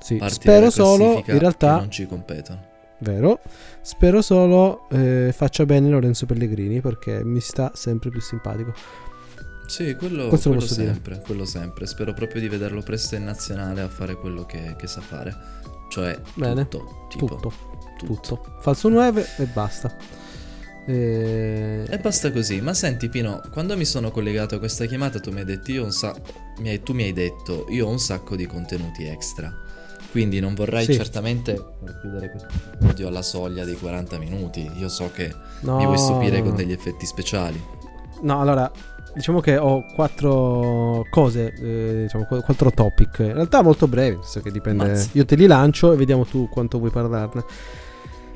Sì, 0.00 0.18
spero 0.28 0.70
solo, 0.70 1.22
in 1.26 1.38
realtà, 1.38 1.76
non 1.76 1.90
ci 1.90 2.06
competono. 2.06 2.58
vero, 3.00 3.40
spero 3.82 4.22
solo 4.22 4.88
eh, 4.90 5.30
faccia 5.32 5.66
bene 5.66 5.90
Lorenzo 5.90 6.24
Pellegrini 6.26 6.80
perché 6.80 7.22
mi 7.22 7.40
sta 7.40 7.72
sempre 7.74 8.10
più 8.10 8.20
simpatico. 8.20 8.72
Sì, 9.70 9.94
quello, 9.94 10.26
Questo 10.26 10.48
lo 10.48 10.56
quello 10.56 10.68
posso 10.68 10.80
dire. 10.80 10.92
sempre, 10.94 11.20
quello 11.24 11.44
sempre. 11.44 11.86
Spero 11.86 12.12
proprio 12.12 12.40
di 12.40 12.48
vederlo 12.48 12.82
presto 12.82 13.14
in 13.14 13.22
nazionale 13.24 13.80
a 13.82 13.88
fare 13.88 14.16
quello 14.16 14.44
che, 14.44 14.74
che 14.76 14.88
sa 14.88 15.00
fare. 15.00 15.32
Cioè, 15.88 16.18
Bene. 16.34 16.66
tutto, 16.66 17.06
tipo, 17.08 17.26
Tutto, 17.26 17.52
tutto. 17.98 18.20
tutto. 18.20 18.56
Falso 18.60 18.88
9 18.88 19.24
e 19.38 19.44
basta. 19.44 19.94
Eh, 20.86 21.84
E 21.88 21.98
basta 21.98 22.32
così. 22.32 22.60
Ma 22.60 22.74
senti 22.74 23.08
Pino, 23.08 23.40
quando 23.52 23.76
mi 23.76 23.84
sono 23.84 24.10
collegato 24.10 24.56
a 24.56 24.58
questa 24.58 24.86
chiamata 24.86 25.20
tu 25.20 25.30
mi 25.30 25.38
hai 25.40 25.44
detto 25.44 25.70
io 25.70 25.82
ho 25.82 25.84
un 25.84 25.92
sa- 25.92 26.16
mi 26.58 26.80
mi 26.92 27.02
hai 27.04 27.12
detto 27.12 27.66
io 27.68 27.86
ho 27.86 27.90
un 27.90 28.00
sacco 28.00 28.34
di 28.34 28.46
contenuti 28.46 29.04
extra. 29.04 29.52
Quindi 30.10 30.40
non 30.40 30.54
vorrai 30.54 30.84
Sì. 30.86 30.94
certamente 30.94 31.54
far 31.54 32.00
chiudere 32.00 32.30
questo 32.30 32.48
episodio 32.74 33.06
alla 33.06 33.22
soglia 33.22 33.64
dei 33.64 33.76
40 33.78 34.18
minuti. 34.18 34.68
Io 34.78 34.88
so 34.88 35.12
che 35.12 35.32
no, 35.60 35.76
mi 35.76 35.84
vuoi 35.84 35.98
stupire 35.98 36.42
con 36.42 36.56
degli 36.56 36.72
effetti 36.72 37.06
speciali. 37.06 37.62
No, 38.22 38.40
allora, 38.40 38.70
diciamo 39.14 39.40
che 39.40 39.56
ho 39.56 39.84
quattro 39.94 41.04
cose, 41.10 41.52
eh, 41.60 42.00
diciamo 42.02 42.24
qu- 42.24 42.42
quattro 42.44 42.70
topic. 42.70 43.18
In 43.20 43.34
realtà 43.34 43.62
molto 43.62 43.86
brevi, 43.88 44.16
senso 44.22 44.40
che 44.40 44.50
dipende. 44.50 44.84
Mazza. 44.86 45.10
Io 45.12 45.24
te 45.24 45.34
li 45.36 45.46
lancio 45.46 45.92
e 45.92 45.96
vediamo 45.96 46.24
tu 46.24 46.48
quanto 46.48 46.78
vuoi 46.78 46.90
parlarne. 46.90 47.44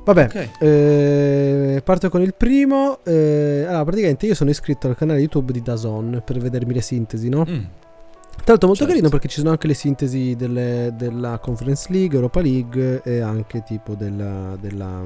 Vabbè, 0.05 0.25
Ok. 0.25 0.49
eh, 0.61 1.81
parto 1.83 2.11
con 2.11 2.21
il 2.23 2.35
primo. 2.35 2.99
eh, 3.05 3.65
allora, 3.67 3.85
praticamente 3.85 4.27
io 4.27 4.35
sono 4.35 4.51
iscritto 4.51 4.87
al 4.89 4.97
canale 4.97 5.21
YouTube 5.21 5.51
di 5.53 5.63
Dazon 5.63 6.21
per 6.25 6.39
vedermi 6.39 6.75
le 6.75 6.83
sintesi, 6.83 7.29
no? 7.31 7.47
Mm, 7.49 7.63
Tra 8.37 8.53
l'altro 8.53 8.67
molto 8.69 8.83
Certo. 8.85 8.87
carino 8.93 9.09
perché 9.09 9.29
ci 9.29 9.39
sono 9.39 9.51
anche 9.51 9.67
le 9.69 9.75
sintesi 9.75 10.35
delle- 10.37 10.93
della 10.99 11.39
Conference 11.39 11.87
League, 11.91 12.17
Europa 12.17 12.41
League 12.43 13.01
e 13.03 13.21
anche 13.21 13.63
tipo 13.63 13.95
della, 13.95 14.57
della, 14.61 15.03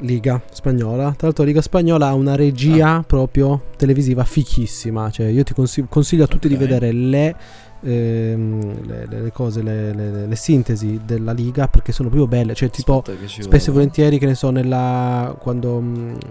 Liga 0.00 0.40
spagnola. 0.50 1.12
Tra 1.12 1.26
l'altro 1.26 1.42
la 1.44 1.48
Liga 1.50 1.62
spagnola 1.62 2.08
ha 2.08 2.14
una 2.14 2.34
regia 2.34 3.02
proprio 3.06 3.62
televisiva 3.76 4.24
fichissima. 4.24 5.10
Cioè 5.10 5.26
io 5.26 5.42
ti 5.42 5.54
consiglio, 5.54 5.86
consiglio 5.88 6.24
a 6.24 6.26
tutti 6.26 6.46
Ok. 6.46 6.52
di 6.52 6.58
vedere 6.58 6.92
le, 6.92 7.34
ehm, 7.82 8.86
le, 8.86 9.06
le- 9.08 9.32
cose, 9.32 9.62
le, 9.62 9.92
le- 9.94 10.36
sintesi 10.36 11.00
della 11.04 11.32
Liga 11.32 11.66
perché 11.68 11.92
sono 11.92 12.08
proprio 12.08 12.28
belle. 12.28 12.54
Cioè 12.54 12.68
tipo... 12.70 13.02
Spesso 13.06 13.46
e 13.46 13.48
vado. 13.58 13.72
volentieri, 13.72 14.18
che 14.18 14.26
ne 14.26 14.34
so, 14.34 14.50
nella. 14.50 15.34
Quando. 15.40 15.82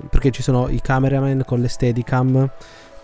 Perché 0.10 0.32
ci 0.32 0.42
sono 0.44 0.68
i 0.70 0.80
cameraman 0.82 1.44
con 1.46 1.60
le 1.60 1.68
steadicam 1.68 2.50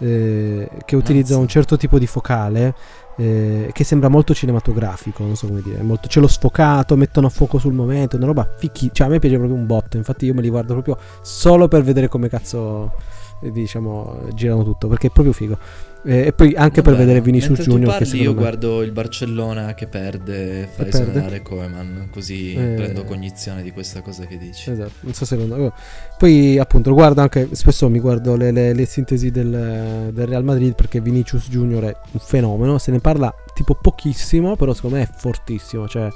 eh, 0.02 0.70
che 0.84 0.96
utilizzano 0.96 1.42
un 1.42 1.48
certo 1.48 1.78
tipo 1.78 2.00
di 2.00 2.08
focale 2.08 2.74
eh, 3.18 3.70
che 3.72 3.84
sembra 3.84 4.10
molto 4.10 4.34
cinematografico. 4.34 5.24
Non 5.24 5.36
so 5.36 5.48
come 5.48 5.62
dire. 5.62 5.82
Molto, 5.84 6.08
c'è 6.08 6.20
lo 6.20 6.28
sfocato, 6.28 6.96
mettono 6.96 7.28
a 7.28 7.30
fuoco 7.30 7.60
sul 7.60 7.74
momento. 7.74 8.18
Una 8.18 8.26
roba 8.26 8.50
fichi. 8.58 8.90
Cioè, 8.92 9.08
a 9.08 9.10
me 9.10 9.20
piace 9.20 9.38
proprio 9.38 9.58
un 9.58 9.66
botto. 9.66 9.98
Infatti, 9.98 10.26
io 10.26 10.34
me 10.34 10.42
li 10.42 10.50
guardo 10.50 10.74
proprio 10.74 10.98
solo 11.22 11.68
per 11.68 11.84
vedere 11.84 12.08
come 12.08 12.30
cazzo. 12.30 12.94
eh, 13.42 13.52
Diciamo, 13.52 14.28
girano 14.34 14.64
tutto 14.64 14.88
perché 14.88 15.08
è 15.08 15.12
proprio 15.12 15.34
figo. 15.34 15.58
Eh, 16.04 16.28
e 16.28 16.34
poi 16.34 16.56
anche 16.56 16.82
per 16.82 16.94
Vabbè, 16.94 17.06
vedere 17.06 17.22
Vinicius 17.22 17.60
Junior. 17.62 17.96
Che 17.98 18.18
io 18.18 18.34
me- 18.34 18.40
guardo 18.40 18.82
il 18.82 18.92
Barcellona 18.92 19.74
che 19.76 19.88
perde, 19.88 20.68
fai 20.74 20.88
perde? 20.88 21.12
suonare 21.12 21.42
Koeman, 21.44 22.08
così 22.12 22.54
Eh. 22.54 22.74
prendo 22.76 23.04
cognizione 23.04 23.62
di 23.62 23.72
questa 23.72 24.02
cosa 24.02 24.26
che 24.26 24.38
dici. 24.38 24.72
Esatto, 24.72 24.92
non 25.02 25.14
so 25.14 25.26
se 25.26 25.36
lo 25.36 25.74
Poi 26.18 26.58
appunto 26.58 26.90
lo 26.90 26.96
guardo 26.96 27.22
anche, 27.22 27.50
spesso 27.52 27.88
mi 27.90 28.00
guardo 28.00 28.36
le, 28.36 28.52
le- 28.52 28.74
le 28.74 28.86
sintesi 28.86 29.30
del, 29.30 30.10
del 30.12 30.28
Real 30.28 30.44
Madrid 30.44 30.74
perché 30.74 31.02
Vinicius 31.02 31.50
Junior 31.50 31.84
è 31.84 31.96
un 32.12 32.20
fenomeno, 32.20 32.78
se 32.80 32.92
ne 32.92 33.00
parla 33.00 33.32
tipo 33.54 33.76
pochissimo, 33.76 34.56
però 34.56 34.74
secondo 34.74 34.96
me 34.96 35.04
è 35.04 35.10
fortissimo, 35.14 35.88
cioè 35.88 36.10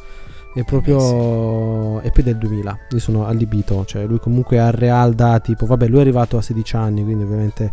è 0.55 0.63
proprio... 0.63 2.01
E 2.01 2.09
poi 2.11 2.23
del 2.23 2.37
2000, 2.37 2.79
io 2.89 2.99
sono 2.99 3.25
allibito, 3.27 3.83
cioè 3.85 4.05
lui 4.05 4.19
comunque 4.19 4.59
al 4.59 4.71
Real 4.71 5.13
da 5.13 5.39
tipo, 5.39 5.65
vabbè 5.65 5.87
lui 5.87 5.97
è 5.97 6.01
arrivato 6.01 6.37
a 6.37 6.41
16 6.41 6.75
anni, 6.75 7.03
quindi 7.03 7.23
ovviamente 7.23 7.71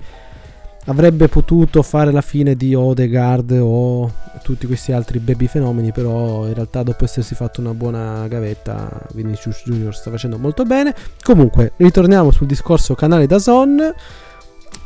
avrebbe 0.87 1.29
potuto 1.29 1.83
fare 1.83 2.11
la 2.11 2.21
fine 2.21 2.57
di 2.57 2.75
Odegaard 2.75 3.59
o 3.61 4.13
tutti 4.43 4.67
questi 4.67 4.93
altri 4.93 5.19
baby 5.19 5.47
fenomeni, 5.47 5.93
però 5.93 6.47
in 6.47 6.55
realtà 6.55 6.83
dopo 6.83 7.05
essersi 7.05 7.35
fatto 7.35 7.61
una 7.61 7.75
buona 7.75 8.27
gavetta 8.29 9.07
Vinicius 9.13 9.63
Junior 9.65 9.95
sta 9.95 10.11
facendo 10.11 10.39
molto 10.39 10.65
bene. 10.65 10.95
Comunque, 11.23 11.73
ritorniamo 11.77 12.31
sul 12.31 12.47
discorso 12.47 12.95
canale 12.95 13.27
da 13.27 13.39
Zon. 13.39 13.95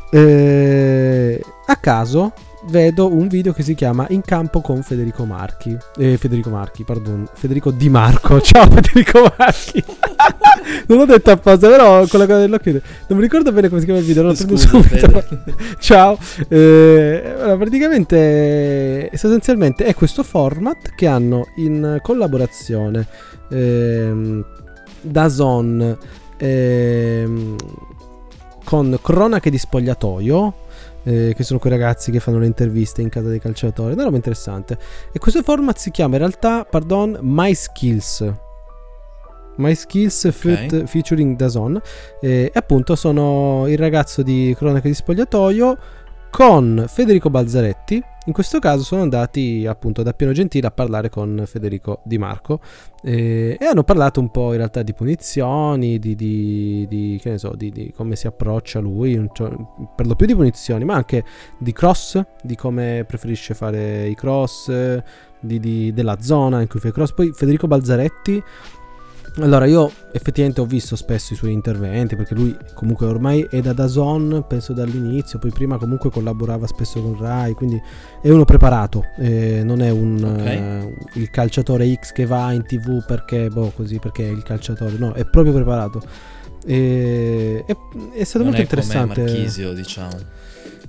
Eh, 0.09 1.41
a 1.65 1.75
caso 1.75 2.31
vedo 2.69 3.13
un 3.13 3.27
video 3.27 3.53
che 3.53 3.63
si 3.63 3.75
chiama 3.75 4.05
In 4.09 4.21
campo 4.21 4.61
con 4.61 4.81
Federico 4.81 5.25
Marchi. 5.25 5.77
Eh, 5.97 6.17
Federico 6.17 6.49
Marchi, 6.49 6.83
pardon. 6.83 7.27
Federico 7.33 7.71
Di 7.71 7.89
Marco. 7.89 8.39
Ciao 8.41 8.69
Federico 8.69 9.31
Marchi. 9.37 9.83
non 10.87 10.97
l'ho 10.99 11.05
detto 11.05 11.31
apposta, 11.31 11.67
però 11.67 12.05
con 12.07 12.19
la 12.19 12.25
cosa 12.25 12.39
dell'occhio. 12.39 12.81
Non 13.07 13.17
mi 13.17 13.21
ricordo 13.21 13.51
bene 13.51 13.69
come 13.69 13.79
si 13.79 13.85
chiama 13.85 14.01
il 14.01 14.05
video. 14.05 14.23
Prendo 14.23 14.57
Scusa, 14.57 14.67
subito. 14.67 15.23
Ciao, 15.79 16.17
Eh, 16.47 17.35
allora, 17.37 17.57
praticamente 17.57 19.09
sostanzialmente 19.13 19.85
è 19.85 19.93
questo 19.93 20.23
format 20.23 20.93
che 20.95 21.07
hanno 21.07 21.47
in 21.55 21.99
collaborazione 22.01 23.07
ehm, 23.49 24.45
Dazon 25.01 25.97
ehm, 26.37 27.55
con 28.63 28.99
Cronache 29.01 29.49
di 29.49 29.57
Spogliatoio. 29.57 30.65
Eh, 31.07 31.33
che 31.33 31.43
sono 31.43 31.57
quei 31.57 31.71
ragazzi 31.71 32.11
che 32.11 32.19
fanno 32.19 32.37
le 32.37 32.47
interviste 32.47 33.01
in 33.01 33.07
casa 33.07 33.29
dei 33.29 33.39
calciatori, 33.39 33.93
una 33.93 34.03
roba 34.03 34.17
interessante. 34.17 34.77
E 35.13 35.19
questo 35.19 35.41
format 35.41 35.77
si 35.77 35.89
chiama 35.89 36.15
in 36.15 36.19
realtà, 36.19 36.65
pardon, 36.69 37.17
My 37.21 37.53
Skills. 37.53 38.29
My 39.55 39.73
Skills 39.73 40.31
Fit- 40.31 40.83
featuring 40.85 41.37
Dazon. 41.37 41.81
Eh, 42.19 42.29
E 42.29 42.51
appunto 42.53 42.95
sono 42.95 43.65
il 43.67 43.77
ragazzo 43.77 44.21
di 44.21 44.53
Cronache 44.57 44.89
di 44.89 44.93
Spogliatoio 44.93 45.77
con 46.29 46.85
Federico 46.87 47.29
Balzaretti. 47.29 48.03
In 48.27 48.33
questo 48.33 48.59
caso 48.59 48.83
sono 48.83 49.03
andati 49.03 49.65
appunto 49.65 50.03
da 50.03 50.11
Piano 50.13 50.33
Gentile 50.33 50.67
a 50.67 50.71
parlare 50.71 51.09
con 51.09 51.43
Federico 51.45 52.01
Di 52.03 52.17
Marco 52.17 52.59
eh, 53.01 53.55
e 53.57 53.65
hanno 53.65 53.83
parlato 53.83 54.19
un 54.19 54.29
po' 54.31 54.51
in 54.51 54.57
realtà 54.57 54.83
di 54.83 54.93
punizioni, 54.93 55.97
di, 55.97 56.13
di, 56.13 56.85
di, 56.89 57.21
so, 57.35 57.53
di 57.55 57.93
come 57.95 58.17
si 58.17 58.27
approccia 58.27 58.79
lui, 58.79 59.29
cioè, 59.31 59.49
per 59.95 60.07
lo 60.07 60.15
più 60.15 60.25
di 60.25 60.35
punizioni, 60.35 60.83
ma 60.83 60.95
anche 60.95 61.23
di 61.57 61.71
cross, 61.71 62.21
di 62.43 62.55
come 62.55 63.05
preferisce 63.07 63.53
fare 63.53 64.07
i 64.07 64.15
cross, 64.15 64.69
della 65.39 66.17
zona 66.19 66.61
in 66.61 66.67
cui 66.67 66.79
fa 66.79 66.89
i 66.89 66.91
cross. 66.91 67.13
Poi 67.13 67.31
Federico 67.33 67.67
Balzaretti 67.67 68.43
allora, 69.39 69.65
io 69.65 69.91
effettivamente 70.11 70.61
ho 70.61 70.65
visto 70.65 70.95
spesso 70.95 71.33
i 71.33 71.35
suoi 71.35 71.51
interventi 71.51 72.15
perché 72.15 72.33
lui 72.33 72.55
comunque 72.73 73.05
ormai 73.05 73.45
è 73.49 73.61
da 73.61 73.73
Dazon, 73.73 74.45
penso 74.47 74.73
dall'inizio, 74.73 75.37
poi 75.37 75.51
prima 75.51 75.77
comunque 75.77 76.09
collaborava 76.09 76.65
spesso 76.65 77.01
con 77.01 77.17
Rai, 77.19 77.53
quindi 77.53 77.79
è 78.21 78.29
uno 78.29 78.45
preparato, 78.45 79.03
eh, 79.19 79.61
non 79.63 79.81
è 79.81 79.91
un, 79.91 80.23
okay. 80.23 80.83
uh, 80.83 80.95
il 81.13 81.29
calciatore 81.29 81.93
X 81.93 82.13
che 82.13 82.25
va 82.25 82.51
in 82.51 82.63
tv 82.65 83.05
perché, 83.05 83.49
boh, 83.49 83.71
così, 83.75 83.99
perché 83.99 84.27
è 84.27 84.31
il 84.31 84.41
calciatore, 84.41 84.97
no, 84.97 85.13
è 85.13 85.25
proprio 85.25 85.53
preparato. 85.53 86.01
E, 86.65 87.63
è, 87.65 87.77
è 88.13 88.23
stato 88.23 88.43
non 88.43 88.47
molto 88.47 88.59
è 88.59 88.63
interessante. 88.63 89.21
Come 89.21 89.31
Marchisio, 89.31 89.73
diciamo. 89.73 90.17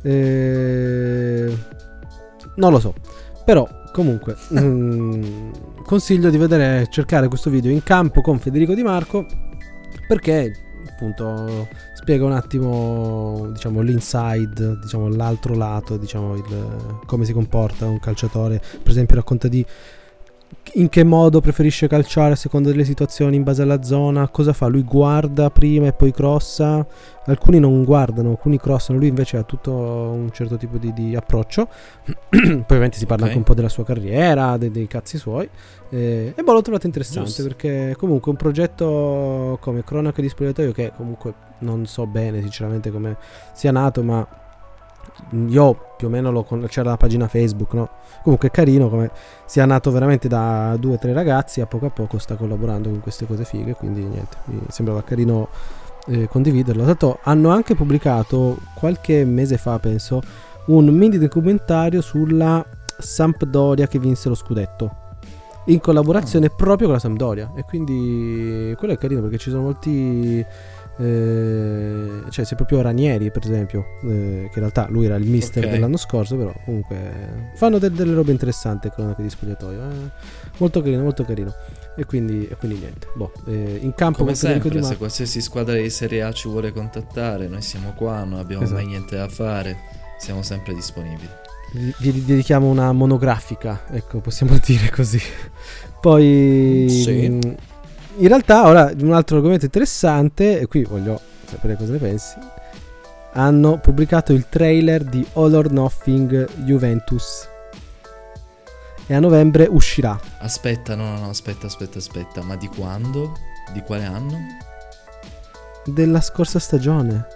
Eh, 0.03 1.57
non 2.57 2.72
lo 2.72 2.80
so, 2.80 2.94
però 3.44 3.68
Comunque, 3.99 4.36
mm, 4.57 5.51
consiglio 5.84 6.30
di 6.30 6.36
vedere, 6.36 6.86
cercare 6.88 7.26
questo 7.26 7.51
video 7.51 7.72
in 7.72 7.82
campo 7.82 8.20
con 8.20 8.38
Federico 8.38 8.72
Di 8.72 8.84
Marco 8.84 9.26
perché 10.07 10.53
appunto 10.88 11.66
spiega 11.94 12.24
un 12.24 12.30
attimo 12.30 13.49
diciamo 13.51 13.80
l'inside, 13.80 14.78
diciamo 14.80 15.09
l'altro 15.09 15.57
lato, 15.57 15.96
diciamo 15.96 16.36
il, 16.36 17.01
come 17.07 17.24
si 17.24 17.32
comporta 17.32 17.86
un 17.86 17.99
calciatore, 17.99 18.62
per 18.80 18.92
esempio 18.92 19.16
racconta 19.16 19.49
di 19.49 19.66
in 20.74 20.88
che 20.88 21.04
modo 21.04 21.40
preferisce 21.40 21.88
calciare 21.88 22.32
a 22.32 22.36
seconda 22.36 22.70
delle 22.70 22.84
situazioni 22.84 23.36
in 23.36 23.42
base 23.42 23.62
alla 23.62 23.82
zona, 23.82 24.28
cosa 24.28 24.52
fa? 24.52 24.66
Lui 24.66 24.82
guarda 24.82 25.50
prima 25.50 25.86
e 25.86 25.92
poi 25.92 26.12
crossa, 26.12 26.86
alcuni 27.26 27.58
non 27.58 27.84
guardano, 27.84 28.30
alcuni 28.30 28.58
crossano, 28.58 28.98
lui 28.98 29.08
invece 29.08 29.36
ha 29.36 29.42
tutto 29.42 29.72
un 29.72 30.30
certo 30.32 30.56
tipo 30.56 30.78
di, 30.78 30.92
di 30.92 31.16
approccio, 31.16 31.68
poi 32.30 32.62
ovviamente 32.62 32.98
si 32.98 33.06
parla 33.06 33.24
okay. 33.24 33.28
anche 33.28 33.38
un 33.38 33.44
po' 33.44 33.54
della 33.54 33.68
sua 33.68 33.84
carriera, 33.84 34.56
dei, 34.56 34.70
dei 34.70 34.86
cazzi 34.86 35.18
suoi, 35.18 35.48
eh, 35.90 36.32
e 36.34 36.42
boh 36.42 36.52
l'ho 36.52 36.62
trovato 36.62 36.86
interessante 36.86 37.28
Giusto. 37.28 37.42
perché 37.44 37.94
comunque 37.96 38.30
un 38.30 38.36
progetto 38.36 39.58
come 39.60 39.84
Cronaca 39.84 40.20
di 40.20 40.28
Spogliatoio 40.28 40.72
che 40.72 40.92
comunque 40.96 41.34
non 41.60 41.86
so 41.86 42.06
bene 42.06 42.40
sinceramente 42.40 42.90
come 42.90 43.16
sia 43.52 43.72
nato, 43.72 44.02
ma 44.02 44.26
io 45.46 45.92
più 45.96 46.06
o 46.06 46.11
meno 46.11 46.30
lo 46.30 46.42
con- 46.42 46.66
c'era 46.68 46.90
la 46.90 46.96
pagina 46.96 47.28
Facebook, 47.28 47.72
no? 47.74 47.88
Comunque 48.22 48.48
è 48.48 48.50
carino 48.50 48.88
come 48.88 49.11
sia 49.44 49.64
nato 49.64 49.90
veramente 49.90 50.28
da 50.28 50.76
due 50.78 50.94
o 50.94 50.98
tre 50.98 51.12
ragazzi, 51.12 51.61
a 51.61 51.66
poco 51.66 51.86
a 51.86 51.90
poco 51.90 52.18
sta 52.18 52.36
collaborando 52.36 52.90
con 52.90 53.00
queste 53.00 53.26
cose 53.26 53.44
fighe, 53.44 53.74
quindi 53.74 54.02
niente, 54.02 54.36
mi 54.44 54.61
sembrava 54.68 55.02
carino 55.02 55.48
eh, 56.06 56.28
condividerlo. 56.28 56.84
Tanto 56.84 57.18
hanno 57.22 57.50
anche 57.50 57.74
pubblicato 57.74 58.59
qualche 58.74 59.24
mese 59.24 59.56
fa, 59.59 59.78
penso, 59.78 60.20
un 60.66 60.86
mini 60.86 61.18
documentario 61.18 62.00
sulla 62.00 62.64
Sampdoria 62.98 63.86
che 63.86 63.98
vinse 63.98 64.28
lo 64.28 64.34
scudetto. 64.34 65.06
In 65.66 65.80
collaborazione 65.80 66.46
oh. 66.46 66.54
proprio 66.56 66.86
con 66.86 66.96
la 66.96 67.02
Sampdoria. 67.02 67.52
E 67.54 67.62
quindi 67.62 68.74
quello 68.78 68.94
è 68.94 68.98
carino 68.98 69.20
perché 69.20 69.38
ci 69.38 69.50
sono 69.50 69.62
molti 69.62 70.44
eh, 70.99 72.22
cioè 72.30 72.44
se 72.44 72.57
proprio 72.57 72.80
Ranieri 72.80 73.30
per 73.30 73.44
esempio 73.44 73.99
eh, 74.03 74.49
che 74.51 74.55
in 74.55 74.61
realtà 74.61 74.88
lui 74.90 75.05
era 75.05 75.14
il 75.14 75.26
mister 75.26 75.62
okay. 75.62 75.74
dell'anno 75.74 75.96
scorso 75.96 76.36
però 76.36 76.53
comunque 76.64 77.51
fanno 77.55 77.78
de- 77.78 77.92
delle 77.92 78.14
robe 78.14 78.32
interessanti 78.32 78.90
con 78.90 79.07
anche 79.07 79.22
di 79.22 79.30
spogliatoio 79.30 79.80
eh. 79.80 80.11
molto 80.59 80.82
carino 80.82 81.03
molto 81.03 81.24
carino 81.24 81.55
e 81.96 82.05
quindi, 82.05 82.46
e 82.49 82.57
quindi 82.57 82.78
niente 82.78 83.09
boh, 83.14 83.32
eh, 83.46 83.78
in 83.80 83.94
campo 83.94 84.18
come 84.18 84.34
sempre 84.34 84.82
se 84.82 84.96
qualsiasi 84.96 85.40
squadra 85.40 85.76
di 85.76 85.88
Serie 85.90 86.22
A 86.22 86.32
ci 86.32 86.49
vuole 86.49 86.72
contattare 86.72 87.46
noi 87.46 87.62
siamo 87.62 87.92
qua 87.92 88.24
non 88.24 88.40
abbiamo 88.40 88.64
esatto. 88.64 88.80
mai 88.80 88.88
niente 88.88 89.16
da 89.16 89.28
fare 89.28 89.76
siamo 90.18 90.42
sempre 90.42 90.74
disponibili 90.74 91.30
vi 91.72 92.24
dedichiamo 92.24 92.66
una 92.66 92.90
monografica 92.92 93.84
ecco 93.90 94.18
possiamo 94.18 94.59
dire 94.64 94.90
così 94.90 95.20
poi 96.01 96.86
sì. 96.88 97.28
mh, 97.28 97.55
in 98.18 98.28
realtà 98.28 98.66
ora 98.66 98.92
un 99.00 99.12
altro 99.12 99.36
argomento 99.36 99.64
interessante, 99.64 100.60
e 100.60 100.66
qui 100.66 100.84
voglio 100.84 101.20
sapere 101.46 101.76
cosa 101.76 101.92
ne 101.92 101.98
pensi. 101.98 102.36
Hanno 103.32 103.78
pubblicato 103.78 104.32
il 104.32 104.48
trailer 104.48 105.04
di 105.04 105.26
All 105.34 105.54
or 105.54 105.70
Nothing 105.70 106.48
Juventus. 106.64 107.48
E 109.06 109.14
a 109.14 109.20
novembre 109.20 109.66
uscirà. 109.70 110.18
Aspetta, 110.38 110.94
no, 110.94 111.04
no, 111.10 111.18
no, 111.20 111.28
aspetta, 111.30 111.66
aspetta, 111.66 111.98
aspetta. 111.98 112.42
Ma 112.42 112.56
di 112.56 112.66
quando? 112.66 113.32
Di 113.72 113.80
quale 113.80 114.04
anno? 114.04 114.36
Della 115.84 116.20
scorsa 116.20 116.58
stagione. 116.58 117.26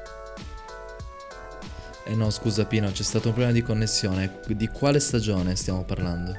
Eh 2.04 2.14
no, 2.14 2.30
scusa 2.30 2.66
Pino, 2.66 2.90
c'è 2.90 3.02
stato 3.02 3.28
un 3.28 3.34
problema 3.34 3.56
di 3.56 3.62
connessione. 3.62 4.40
Di 4.48 4.68
quale 4.68 4.98
stagione 4.98 5.54
stiamo 5.56 5.84
parlando? 5.84 6.32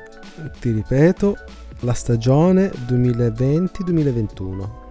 Ti 0.60 0.72
ripeto, 0.72 1.38
la 1.84 1.94
stagione 1.94 2.72
2020-2021. 2.88 4.82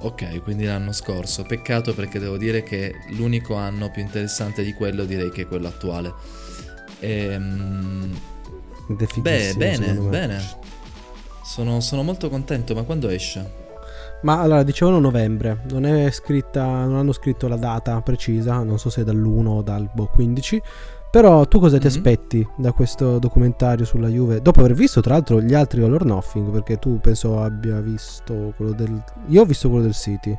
Ok, 0.00 0.42
quindi 0.42 0.64
l'anno 0.64 0.92
scorso. 0.92 1.42
Peccato 1.42 1.92
perché 1.94 2.18
devo 2.18 2.36
dire 2.36 2.62
che 2.62 2.94
l'unico 3.10 3.54
anno 3.54 3.90
più 3.90 4.00
interessante 4.02 4.62
di 4.62 4.72
quello 4.72 5.04
direi 5.04 5.30
che 5.30 5.42
è 5.42 5.46
quello 5.46 5.66
attuale. 5.68 6.14
Ehm... 7.00 8.16
Beh, 9.20 9.54
bene, 9.54 9.92
bene. 9.94 10.40
Sono, 11.42 11.80
sono 11.80 12.02
molto 12.02 12.30
contento, 12.30 12.74
ma 12.74 12.84
quando 12.84 13.08
esce? 13.08 13.66
Ma 14.22 14.40
allora 14.40 14.62
dicevano 14.62 14.98
novembre, 14.98 15.64
non 15.70 15.84
è 15.84 16.10
scritta, 16.10 16.64
non 16.64 16.96
hanno 16.96 17.12
scritto 17.12 17.46
la 17.46 17.56
data 17.56 18.00
precisa, 18.00 18.62
non 18.62 18.78
so 18.78 18.90
se 18.90 19.02
è 19.02 19.04
dall'1 19.04 19.46
o 19.46 19.62
dal 19.62 19.88
boh, 19.92 20.06
15, 20.06 20.62
però 21.10 21.46
tu 21.46 21.58
cosa 21.58 21.78
ti 21.78 21.86
mm-hmm. 21.86 21.96
aspetti 21.96 22.46
da 22.56 22.72
questo 22.72 23.18
documentario 23.18 23.84
sulla 23.84 24.08
Juve? 24.08 24.42
Dopo 24.42 24.60
aver 24.60 24.74
visto 24.74 25.00
tra 25.00 25.14
l'altro 25.14 25.40
gli 25.40 25.54
altri 25.54 25.82
All 25.82 25.92
or 25.92 26.04
Nothing, 26.04 26.50
perché 26.50 26.78
tu 26.78 27.00
penso 27.00 27.40
abbia 27.40 27.80
visto 27.80 28.52
quello 28.56 28.72
del... 28.72 29.02
Io 29.28 29.42
ho 29.42 29.44
visto 29.44 29.68
quello 29.68 29.84
del 29.84 29.94
City. 29.94 30.36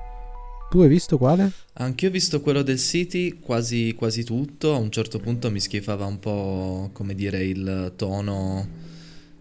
Tu 0.69 0.81
hai 0.81 0.87
visto 0.87 1.17
quale? 1.17 1.51
Anch'io 1.73 2.09
ho 2.09 2.11
visto 2.11 2.41
quello 2.41 2.61
del 2.61 2.77
City, 2.77 3.39
quasi, 3.39 3.95
quasi 3.97 4.23
tutto. 4.23 4.75
A 4.75 4.77
un 4.77 4.91
certo 4.91 5.17
punto 5.17 5.49
mi 5.49 5.59
schifava 5.59 6.05
un 6.05 6.19
po', 6.19 6.91
come 6.93 7.15
dire, 7.15 7.43
il 7.43 7.93
tono 7.95 8.67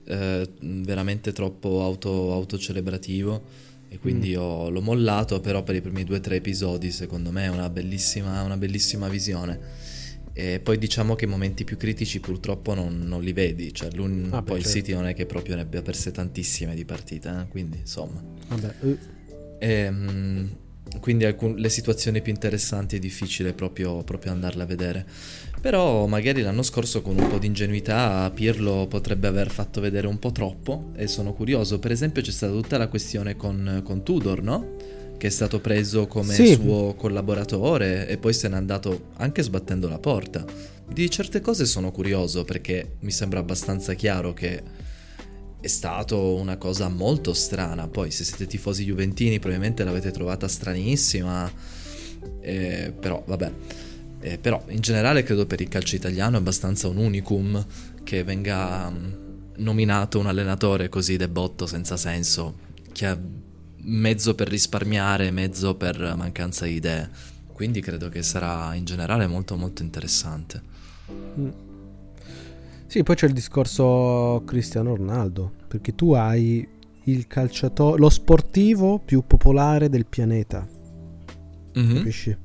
eh, 0.05 0.49
veramente 0.61 1.33
troppo 1.33 1.83
auto, 1.83 2.33
autocelebrativo. 2.33 3.66
E 3.91 3.99
quindi 3.99 4.35
mm. 4.35 4.39
ho, 4.39 4.70
l'ho 4.70 4.81
mollato, 4.81 5.41
però 5.41 5.62
per 5.62 5.74
i 5.74 5.83
primi 5.83 6.05
due 6.05 6.16
o 6.16 6.20
tre 6.20 6.37
episodi 6.37 6.91
secondo 6.91 7.31
me 7.31 7.45
è 7.45 7.49
una 7.49 7.68
bellissima, 7.68 8.43
una 8.43 8.57
bellissima 8.57 9.09
visione. 9.09 9.88
E 10.39 10.61
poi 10.61 10.78
diciamo 10.78 11.16
che 11.16 11.24
i 11.24 11.28
momenti 11.28 11.64
più 11.64 11.76
critici 11.76 12.20
purtroppo 12.20 12.72
non, 12.72 13.01
non 13.01 13.22
li 13.22 13.32
vedi, 13.32 13.74
cioè 13.74 13.89
ah, 13.89 13.91
poi 13.91 14.14
certo. 14.30 14.55
il 14.55 14.64
City 14.66 14.93
non 14.93 15.07
è 15.07 15.12
che 15.12 15.26
proprio 15.26 15.57
ne 15.57 15.62
abbia 15.62 15.82
perse 15.82 16.12
tantissime 16.12 16.76
di 16.76 16.84
partite, 16.84 17.28
eh? 17.28 17.49
quindi 17.49 17.78
insomma. 17.78 18.22
Vabbè. 18.47 18.74
E, 19.59 19.89
um, 19.89 20.49
quindi 21.01 21.24
alcun, 21.24 21.57
le 21.57 21.68
situazioni 21.68 22.22
più 22.22 22.32
interessanti 22.32 22.95
è 22.95 22.99
difficile 23.01 23.53
proprio, 23.53 24.05
proprio 24.05 24.30
andarle 24.30 24.62
a 24.62 24.66
vedere. 24.66 25.07
Però 25.61 26.07
magari 26.07 26.41
l'anno 26.43 26.62
scorso 26.62 27.03
con 27.03 27.18
un 27.18 27.28
po' 27.28 27.39
di 27.39 27.49
ingenuità 27.49 28.30
Pirlo 28.32 28.86
potrebbe 28.89 29.26
aver 29.26 29.51
fatto 29.51 29.80
vedere 29.80 30.07
un 30.07 30.20
po' 30.20 30.30
troppo 30.30 30.93
e 30.95 31.09
sono 31.09 31.32
curioso. 31.32 31.80
Per 31.80 31.91
esempio 31.91 32.22
c'è 32.22 32.30
stata 32.30 32.53
tutta 32.53 32.78
la 32.78 32.86
questione 32.86 33.34
con, 33.34 33.80
con 33.84 34.05
Tudor, 34.05 34.41
no? 34.41 34.76
Che 35.19 35.27
è 35.27 35.31
stato 35.31 35.61
preso 35.61 36.07
come 36.07 36.33
sì. 36.33 36.55
suo 36.55 36.95
collaboratore 36.95 38.09
e 38.09 38.16
poi 38.16 38.33
se 38.33 38.49
n'è 38.49 38.57
andato 38.57 39.09
anche 39.16 39.43
sbattendo 39.43 39.89
la 39.89 39.99
porta. 39.99 40.45
Di 40.91 41.11
certe 41.11 41.41
cose 41.41 41.66
sono 41.66 41.91
curioso 41.91 42.45
perché 42.45 42.97
mi 43.01 43.11
sembra 43.11 43.41
abbastanza 43.41 43.93
chiaro 43.93 44.33
che 44.33 44.62
è 45.61 45.66
stato 45.66 46.35
una 46.37 46.57
cosa 46.57 46.89
molto 46.89 47.35
strana. 47.35 47.89
Poi 47.89 48.11
se 48.11 48.25
siete 48.25 48.47
tifosi 48.47 48.85
juventini 48.85 49.39
probabilmente 49.39 49.85
l'avete 49.85 50.11
trovata 50.12 50.49
stranissima, 50.49 51.51
eh, 52.41 52.95
però 52.99 53.23
vabbè. 53.27 53.53
Eh, 54.21 54.39
però 54.39 54.64
in 54.69 54.81
generale 54.81 55.23
credo 55.23 55.47
per 55.47 55.61
il 55.61 55.69
calcio 55.69 55.95
italiano 55.95 56.37
è 56.37 56.41
abbastanza 56.41 56.89
un 56.89 56.97
unicum 56.97 57.64
che 58.03 58.25
venga 58.25 58.91
mm, 58.91 59.12
nominato 59.59 60.19
un 60.19 60.27
allenatore 60.27 60.89
così 60.89 61.16
debotto 61.16 61.66
senza 61.66 61.97
senso, 61.97 62.57
che 62.93 63.07
mezzo 63.83 64.35
per 64.35 64.49
risparmiare, 64.49 65.31
mezzo 65.31 65.74
per 65.74 66.14
mancanza 66.16 66.64
di 66.64 66.74
idee. 66.74 67.09
Quindi 67.53 67.81
credo 67.81 68.09
che 68.09 68.22
sarà 68.22 68.74
in 68.74 68.85
generale 68.85 69.26
molto 69.26 69.57
molto 69.57 69.83
interessante. 69.83 70.62
Mm. 71.39 71.49
Sì, 72.87 73.03
poi 73.03 73.16
c'è 73.16 73.26
il 73.26 73.33
discorso 73.33 74.43
Cristiano 74.47 74.95
Ronaldo, 74.95 75.53
perché 75.68 75.95
tu 75.95 76.12
hai 76.12 76.66
il 77.05 77.26
calciatore, 77.26 77.99
lo 77.99 78.09
sportivo 78.09 78.99
più 78.99 79.24
popolare 79.26 79.89
del 79.89 80.07
pianeta. 80.07 80.66
Mm-hmm. 81.79 81.97
Capisci? 81.97 82.37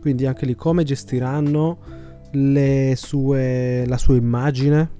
Quindi 0.00 0.26
anche 0.26 0.46
lì 0.46 0.54
come 0.54 0.84
gestiranno 0.84 1.78
le 2.32 2.94
sue, 2.96 3.84
la 3.86 3.98
sua 3.98 4.16
immagine? 4.16 4.90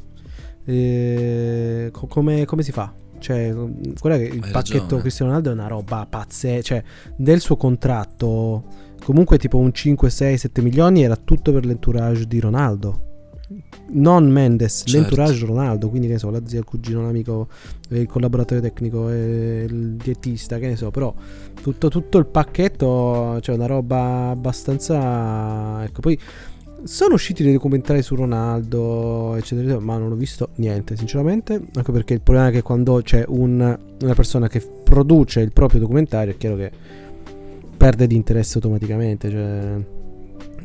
Eh, 0.64 1.88
co- 1.90 2.06
come, 2.06 2.44
come 2.44 2.62
si 2.62 2.72
fa? 2.72 2.92
Cioè, 3.22 3.52
guarda 3.54 4.18
che 4.18 4.24
il 4.34 4.42
Hai 4.42 4.50
pacchetto 4.50 4.82
ragione. 4.82 5.00
Cristiano 5.00 5.30
Ronaldo 5.30 5.50
è 5.50 5.54
una 5.54 5.68
roba 5.68 6.06
pazzesca. 6.08 6.62
Cioè, 6.62 6.82
del 7.16 7.40
suo 7.40 7.56
contratto, 7.56 8.64
comunque 9.04 9.38
tipo 9.38 9.58
un 9.58 9.72
5, 9.72 10.10
6, 10.10 10.36
7 10.38 10.60
milioni 10.60 11.04
era 11.04 11.16
tutto 11.16 11.52
per 11.52 11.64
l'entourage 11.64 12.26
di 12.26 12.40
Ronaldo. 12.40 13.06
Non 13.94 14.30
Mendes, 14.30 14.84
Certo. 14.86 14.92
l'entourage 14.98 15.44
Ronaldo, 15.44 15.90
quindi 15.90 16.06
che 16.06 16.14
ne 16.14 16.18
so, 16.18 16.30
la 16.30 16.40
zia, 16.46 16.58
il 16.60 16.64
cugino, 16.64 17.02
l'amico, 17.02 17.48
eh, 17.90 18.00
il 18.00 18.06
collaboratore 18.06 18.62
tecnico, 18.62 19.10
eh, 19.10 19.66
il 19.68 19.96
dietista, 19.96 20.58
che 20.58 20.68
ne 20.68 20.76
so, 20.76 20.90
però 20.90 21.12
tutto, 21.60 21.90
tutto 21.90 22.16
il 22.16 22.24
pacchetto, 22.26 23.38
cioè 23.42 23.54
una 23.54 23.66
roba 23.66 24.30
abbastanza... 24.30 25.84
Ecco, 25.84 26.00
poi 26.00 26.18
sono 26.84 27.14
usciti 27.14 27.42
dei 27.42 27.52
documentari 27.52 28.02
su 28.02 28.14
Ronaldo, 28.14 29.34
eccetera, 29.36 29.60
eccetera, 29.68 29.80
ma 29.84 29.98
non 29.98 30.12
ho 30.12 30.14
visto 30.16 30.48
niente, 30.56 30.96
sinceramente. 30.96 31.60
Anche 31.74 31.92
perché 31.92 32.14
il 32.14 32.20
problema 32.20 32.48
è 32.48 32.52
che 32.52 32.62
quando 32.62 33.00
c'è 33.02 33.24
un- 33.28 33.78
una 34.00 34.14
persona 34.14 34.48
che 34.48 34.60
produce 34.82 35.40
il 35.40 35.52
proprio 35.52 35.80
documentario, 35.80 36.32
è 36.32 36.36
chiaro 36.36 36.56
che 36.56 36.70
perde 37.76 38.06
di 38.06 38.14
interesse 38.16 38.56
automaticamente. 38.56 39.30
Cioè, 39.30 39.74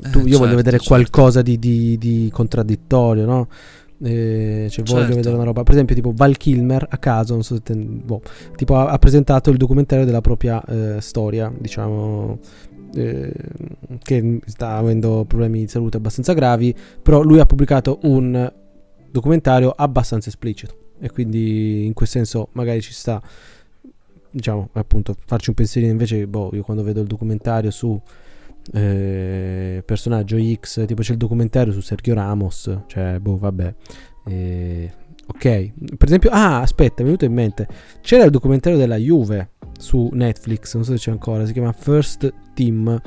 Eh, 0.03 0.09
tu- 0.11 0.19
io 0.19 0.23
voglio 0.23 0.37
certo, 0.37 0.55
vedere 0.55 0.77
certo. 0.77 0.87
qualcosa 0.87 1.41
di, 1.41 1.57
di- 1.57 1.97
di 1.97 2.29
contraddittorio, 2.31 3.25
no? 3.25 3.47
Eh, 4.03 4.67
cioè 4.69 4.85
voglio 4.85 4.99
Certo. 4.99 5.15
vedere 5.15 5.33
una 5.33 5.43
roba 5.43 5.63
per 5.63 5.73
esempio 5.73 5.95
tipo 5.95 6.11
Val 6.15 6.37
Kilmer 6.37 6.85
a 6.87 6.97
caso 6.99 7.33
non 7.33 7.41
so 7.41 7.55
se 7.55 7.61
te- 7.63 7.73
boh, 7.73 8.21
tipo 8.55 8.75
ha, 8.75 8.89
ha 8.89 8.99
presentato 8.99 9.49
il 9.49 9.57
documentario 9.57 10.05
della 10.05 10.21
propria 10.21 10.63
eh, 10.65 11.01
storia 11.01 11.51
diciamo 11.57 12.37
eh, 12.95 13.33
che 14.03 14.39
sta 14.45 14.77
avendo 14.77 15.25
problemi 15.25 15.59
di 15.61 15.67
salute 15.67 15.97
abbastanza 15.97 16.33
gravi 16.33 16.75
però 17.01 17.21
lui 17.21 17.39
ha 17.39 17.45
pubblicato 17.45 17.99
un 18.03 18.51
documentario 19.09 19.71
abbastanza 19.71 20.29
esplicito. 20.29 20.85
E 20.99 21.11
quindi 21.11 21.85
in 21.85 21.93
quel 21.93 22.07
senso 22.07 22.49
magari 22.53 22.81
ci 22.81 22.93
sta 22.93 23.21
diciamo 24.29 24.69
appunto 24.73 25.15
farci 25.25 25.49
un 25.49 25.55
pensierino. 25.55 25.91
Invece 25.91 26.27
boh 26.27 26.49
io 26.53 26.63
quando 26.63 26.83
vedo 26.83 27.01
il 27.01 27.07
documentario 27.07 27.71
su 27.71 27.99
eh, 28.73 29.81
personaggio 29.85 30.37
X 30.37 30.85
tipo 30.85 31.01
c'è 31.01 31.13
il 31.13 31.17
documentario 31.17 31.71
su 31.71 31.81
Sergio 31.81 32.13
Ramos 32.13 32.79
cioè 32.87 33.19
boh 33.19 33.37
vabbè 33.37 33.73
eh, 34.25 34.91
ok. 35.27 35.71
Per 35.97 36.07
esempio 36.07 36.29
ah 36.31 36.61
aspetta 36.61 36.95
mi 36.95 37.01
è 37.01 37.05
venuto 37.05 37.25
in 37.25 37.33
mente 37.33 37.67
c'era 38.01 38.23
il 38.23 38.31
documentario 38.31 38.77
della 38.77 38.97
Juve 38.97 39.51
su 39.77 40.09
Netflix 40.13 40.73
non 40.75 40.83
so 40.83 40.91
se 40.91 40.97
c'è 40.97 41.11
ancora 41.11 41.45
si 41.45 41.53
chiama 41.53 41.71
First 41.73 42.33
Team 42.53 42.99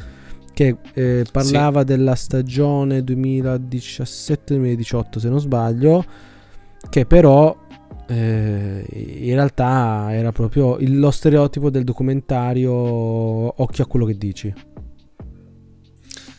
che 0.53 0.77
eh, 0.95 1.25
parlava 1.31 1.85
della 1.85 2.15
stagione 2.15 3.01
2017-2018 3.01 5.19
se 5.19 5.29
non 5.29 5.41
sbaglio 5.41 6.05
che 6.89 7.05
però 7.07 7.57
eh, 8.09 8.85
in 8.91 9.35
realtà 9.35 10.09
era 10.13 10.33
proprio 10.33 10.79
il- 10.79 10.99
lo 10.99 11.11
stereotipo 11.11 11.69
del 11.71 11.85
documentario 11.85 12.73
occhio 12.73 13.85
a 13.85 13.87
quello 13.87 14.07
che 14.07 14.17
dici 14.17 14.53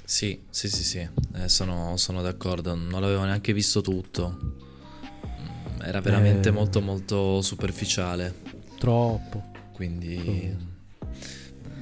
Sì, 0.04 0.42
sì, 0.50 0.68
sì, 0.68 0.84
sì, 0.84 1.08
eh, 1.36 1.48
sono, 1.48 1.96
sono 1.96 2.22
d'accordo, 2.22 2.76
non 2.76 3.00
l'avevo 3.00 3.24
neanche 3.24 3.54
visto 3.54 3.80
tutto. 3.80 4.38
Mm, 4.38 5.82
Era 5.84 6.02
veramente 6.02 6.50
Eh. 6.50 6.52
molto 6.52 6.82
molto 6.82 7.42
superficiale, 7.42 8.34
troppo 8.78 9.51
quindi... 9.82 10.56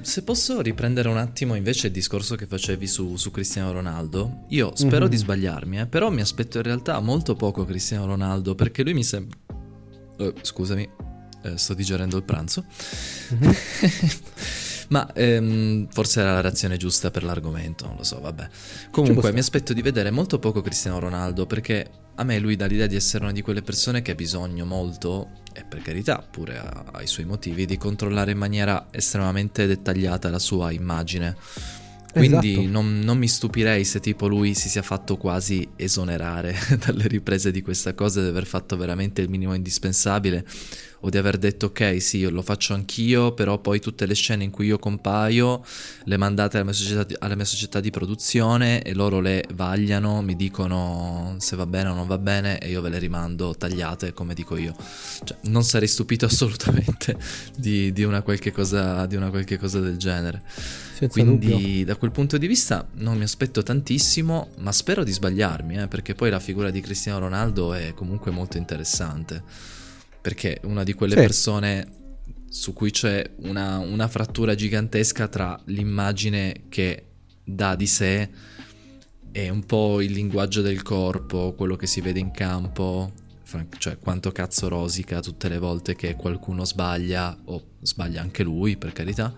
Se 0.00 0.22
posso 0.22 0.62
riprendere 0.62 1.10
un 1.10 1.18
attimo 1.18 1.54
invece 1.54 1.88
il 1.88 1.92
discorso 1.92 2.34
che 2.34 2.46
facevi 2.46 2.86
su, 2.86 3.16
su 3.16 3.30
Cristiano 3.30 3.72
Ronaldo, 3.72 4.44
io 4.48 4.72
spero 4.74 5.04
Mhm. 5.04 5.10
di 5.10 5.16
sbagliarmi, 5.18 5.80
eh, 5.80 5.86
però 5.86 6.08
mi 6.10 6.22
aspetto 6.22 6.56
in 6.56 6.62
realtà 6.62 6.98
molto 7.00 7.34
poco 7.34 7.66
Cristiano 7.66 8.06
Ronaldo 8.06 8.54
perché 8.54 8.82
lui 8.82 8.94
mi 8.94 9.04
sembra... 9.04 9.36
Eh, 10.16 10.32
scusami, 10.40 10.88
eh, 11.42 11.58
sto 11.58 11.74
digerendo 11.74 12.16
il 12.16 12.22
pranzo. 12.22 12.64
Mhm. 13.28 13.54
Ma 14.88 15.12
ehm, 15.12 15.86
forse 15.90 16.20
era 16.20 16.32
la 16.32 16.40
reazione 16.40 16.76
giusta 16.78 17.10
per 17.10 17.22
l'argomento, 17.22 17.86
non 17.86 17.96
lo 17.96 18.02
so, 18.02 18.18
vabbè. 18.20 18.48
Comunque 18.90 19.32
mi 19.32 19.38
aspetto 19.38 19.72
di 19.74 19.82
vedere 19.82 20.10
molto 20.10 20.38
poco 20.38 20.62
Cristiano 20.62 20.98
Ronaldo 20.98 21.44
perché 21.46 21.88
a 22.16 22.24
me 22.24 22.38
lui 22.40 22.56
dà 22.56 22.66
l'idea 22.66 22.86
di 22.88 22.96
essere 22.96 23.22
una 23.24 23.32
di 23.32 23.40
quelle 23.42 23.62
persone 23.62 24.02
che 24.02 24.10
ha 24.10 24.14
bisogno 24.16 24.64
molto, 24.64 25.39
e 25.52 25.64
per 25.64 25.82
carità 25.82 26.24
pure 26.28 26.58
ha, 26.58 27.00
i 27.02 27.06
suoi 27.06 27.24
motivi, 27.24 27.66
di 27.66 27.76
controllare 27.76 28.32
in 28.32 28.38
maniera 28.38 28.86
estremamente 28.90 29.66
dettagliata 29.66 30.30
la 30.30 30.38
sua 30.38 30.70
immagine. 30.70 31.36
Quindi 32.12 32.52
Esatto. 32.52 32.68
non, 32.68 33.00
non 33.00 33.18
mi 33.18 33.28
stupirei 33.28 33.84
se 33.84 34.00
tipo 34.00 34.26
lui 34.26 34.54
si 34.54 34.68
sia 34.68 34.82
fatto 34.82 35.16
quasi 35.16 35.68
esonerare 35.76 36.56
dalle 36.84 37.06
riprese 37.06 37.50
di 37.50 37.62
questa 37.62 37.94
cosa, 37.94 38.20
di 38.20 38.28
aver 38.28 38.46
fatto 38.46 38.76
veramente 38.76 39.20
il 39.20 39.28
minimo 39.28 39.54
indispensabile 39.54 40.44
o 41.02 41.08
di 41.08 41.16
aver 41.16 41.38
detto 41.38 41.66
ok 41.66 42.00
sì 42.00 42.18
io 42.18 42.30
lo 42.30 42.42
faccio 42.42 42.74
anch'io 42.74 43.32
però 43.32 43.58
poi 43.58 43.80
tutte 43.80 44.04
le 44.04 44.14
scene 44.14 44.44
in 44.44 44.50
cui 44.50 44.66
io 44.66 44.78
compaio 44.78 45.64
le 46.04 46.16
mandate 46.18 46.56
alla 46.56 46.66
mia 46.66 46.74
società 46.74 47.04
di, 47.04 47.16
alla 47.18 47.34
mia 47.34 47.44
società 47.44 47.80
di 47.80 47.90
produzione 47.90 48.82
e 48.82 48.94
loro 48.94 49.20
le 49.20 49.44
vagliano, 49.54 50.20
mi 50.22 50.36
dicono 50.36 51.36
se 51.38 51.56
va 51.56 51.66
bene 51.66 51.88
o 51.88 51.94
non 51.94 52.06
va 52.06 52.18
bene 52.18 52.58
e 52.58 52.68
io 52.68 52.80
ve 52.80 52.90
le 52.90 52.98
rimando 52.98 53.54
tagliate 53.54 54.12
come 54.12 54.34
dico 54.34 54.56
io. 54.56 54.74
Cioè, 55.24 55.38
non 55.42 55.64
sarei 55.64 55.88
stupito 55.88 56.26
assolutamente 56.26 57.16
di, 57.56 57.92
di 57.92 58.02
una, 58.02 58.22
qualche 58.22 58.52
cosa, 58.52 59.06
di 59.06 59.16
una 59.16 59.30
qualche 59.30 59.58
cosa 59.58 59.80
del 59.80 59.96
genere. 59.96 60.42
Senza 61.08 61.22
dubbio 61.22 61.56
Quindi 61.56 61.84
da 61.84 61.96
quel 61.96 62.10
punto 62.10 62.36
di 62.38 62.46
vista 62.46 62.86
non 62.94 63.16
mi 63.16 63.24
aspetto 63.24 63.62
tantissimo, 63.62 64.50
ma 64.58 64.72
spero 64.72 65.04
di 65.04 65.12
sbagliarmi, 65.12 65.78
eh, 65.82 65.88
perché 65.88 66.14
poi 66.14 66.30
la 66.30 66.40
figura 66.40 66.70
di 66.70 66.80
Cristiano 66.80 67.18
Ronaldo 67.20 67.72
è 67.74 67.94
comunque 67.94 68.30
molto 68.30 68.56
interessante, 68.58 69.42
perché 70.20 70.60
è 70.60 70.66
una 70.66 70.82
di 70.84 70.92
quelle 70.92 71.14
Sì. 71.14 71.20
persone 71.20 71.88
su 72.48 72.72
cui 72.72 72.90
c'è 72.90 73.28
una, 73.42 73.78
una 73.78 74.08
frattura 74.08 74.54
gigantesca 74.54 75.28
tra 75.28 75.58
l'immagine 75.66 76.62
che 76.68 77.04
dà 77.44 77.76
di 77.76 77.86
sé 77.86 78.28
e 79.32 79.48
un 79.48 79.64
po' 79.64 80.00
il 80.00 80.12
linguaggio 80.12 80.60
del 80.60 80.82
corpo, 80.82 81.54
quello 81.56 81.76
che 81.76 81.86
si 81.86 82.00
vede 82.00 82.18
in 82.18 82.32
campo, 82.32 83.12
cioè 83.78 83.98
quanto 83.98 84.32
cazzo 84.32 84.68
rosica 84.68 85.20
tutte 85.20 85.48
le 85.48 85.58
volte 85.58 85.94
che 85.94 86.14
qualcuno 86.16 86.64
sbaglia, 86.64 87.36
o 87.44 87.62
sbaglia 87.82 88.20
anche 88.20 88.42
lui, 88.42 88.76
per 88.76 88.92
carità. 88.92 89.32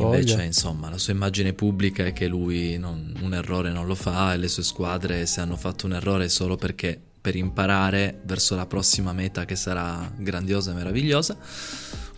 Invece, 0.00 0.42
insomma, 0.44 0.90
la 0.90 0.98
sua 0.98 1.12
immagine 1.12 1.52
pubblica 1.52 2.04
è 2.04 2.12
che 2.12 2.26
lui 2.26 2.76
non- 2.78 3.14
un 3.20 3.34
errore 3.34 3.70
non 3.70 3.86
lo 3.86 3.94
fa 3.94 4.32
e 4.32 4.36
le 4.38 4.48
sue 4.48 4.62
squadre 4.62 5.26
se 5.26 5.40
hanno 5.40 5.56
fatto 5.56 5.86
un 5.86 5.94
errore 5.94 6.24
è 6.26 6.28
solo 6.28 6.56
perché 6.56 7.00
per 7.20 7.36
imparare 7.36 8.20
verso 8.24 8.54
la 8.54 8.66
prossima 8.66 9.12
meta 9.12 9.44
che 9.44 9.56
sarà 9.56 10.10
grandiosa 10.16 10.72
e 10.72 10.74
meravigliosa. 10.74 11.36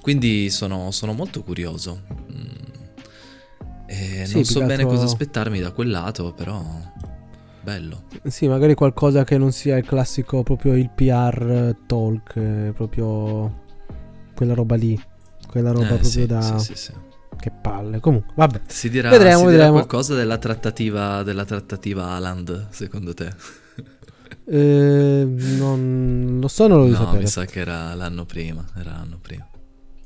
Quindi 0.00 0.50
sono, 0.50 0.90
sono 0.90 1.12
molto 1.12 1.42
curioso. 1.42 2.02
Mm. 2.32 2.44
E 3.88 4.22
Sì, 4.26 4.34
non 4.34 4.44
so 4.44 4.58
bene 4.60 4.72
altro- 4.82 4.88
cosa 4.88 5.04
aspettarmi 5.04 5.60
da 5.60 5.70
quel 5.70 5.90
lato, 5.90 6.32
però 6.32 6.60
bello. 7.62 8.04
Sì, 8.24 8.48
magari 8.48 8.74
qualcosa 8.74 9.24
che 9.24 9.38
non 9.38 9.52
sia 9.52 9.76
il 9.76 9.84
classico 9.84 10.42
proprio 10.42 10.74
il 10.74 10.90
PR 10.90 11.76
talk, 11.86 12.34
eh, 12.36 12.72
proprio 12.74 13.64
quella 14.34 14.54
roba 14.54 14.74
lì. 14.76 15.00
Quella 15.46 15.70
roba 15.70 15.84
Eh, 15.94 15.98
proprio 15.98 16.10
sì, 16.10 16.26
da... 16.26 16.58
sì, 16.58 16.74
sì, 16.74 16.74
sì. 16.74 16.92
Che 17.46 17.52
palle. 17.62 18.00
Comunque, 18.00 18.32
vabbè. 18.34 18.62
Si 18.66 18.90
dirà, 18.90 19.08
Vedremo, 19.08 19.36
si 19.38 19.44
dirà 19.44 19.50
vedremo. 19.52 19.72
qualcosa 19.74 20.14
della 20.16 20.36
trattativa, 20.38 21.22
della 21.22 21.44
trattativa 21.44 22.06
Haaland, 22.06 22.70
secondo 22.70 23.14
te? 23.14 23.32
Eh, 24.48 25.24
non 25.58 26.38
lo 26.40 26.48
so, 26.48 26.66
non 26.66 26.80
lo 26.80 26.86
No, 26.88 26.94
sapere. 26.96 27.18
mi 27.20 27.26
sa 27.28 27.44
che 27.44 27.60
era 27.60 27.94
l'anno 27.94 28.24
prima, 28.24 28.64
era 28.76 28.90
l'anno 28.92 29.18
prima. 29.22 29.46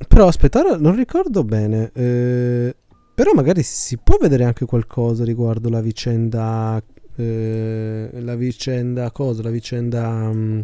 Però 0.07 0.27
aspetta, 0.29 0.77
non 0.77 0.95
ricordo 0.95 1.43
bene. 1.43 1.91
eh, 1.95 2.75
però 3.15 3.33
magari 3.35 3.63
si 3.63 3.97
può 3.97 4.17
vedere 4.19 4.45
anche 4.45 4.67
qualcosa 4.67 5.25
riguardo 5.25 5.71
la 5.71 5.81
vicenda. 5.81 6.83
eh, 7.17 8.11
la 8.21 8.35
vicenda 8.35 9.11
cosa? 9.13 9.43
La 9.43 9.51
vicenda. 9.51 10.31
mm, 10.31 10.61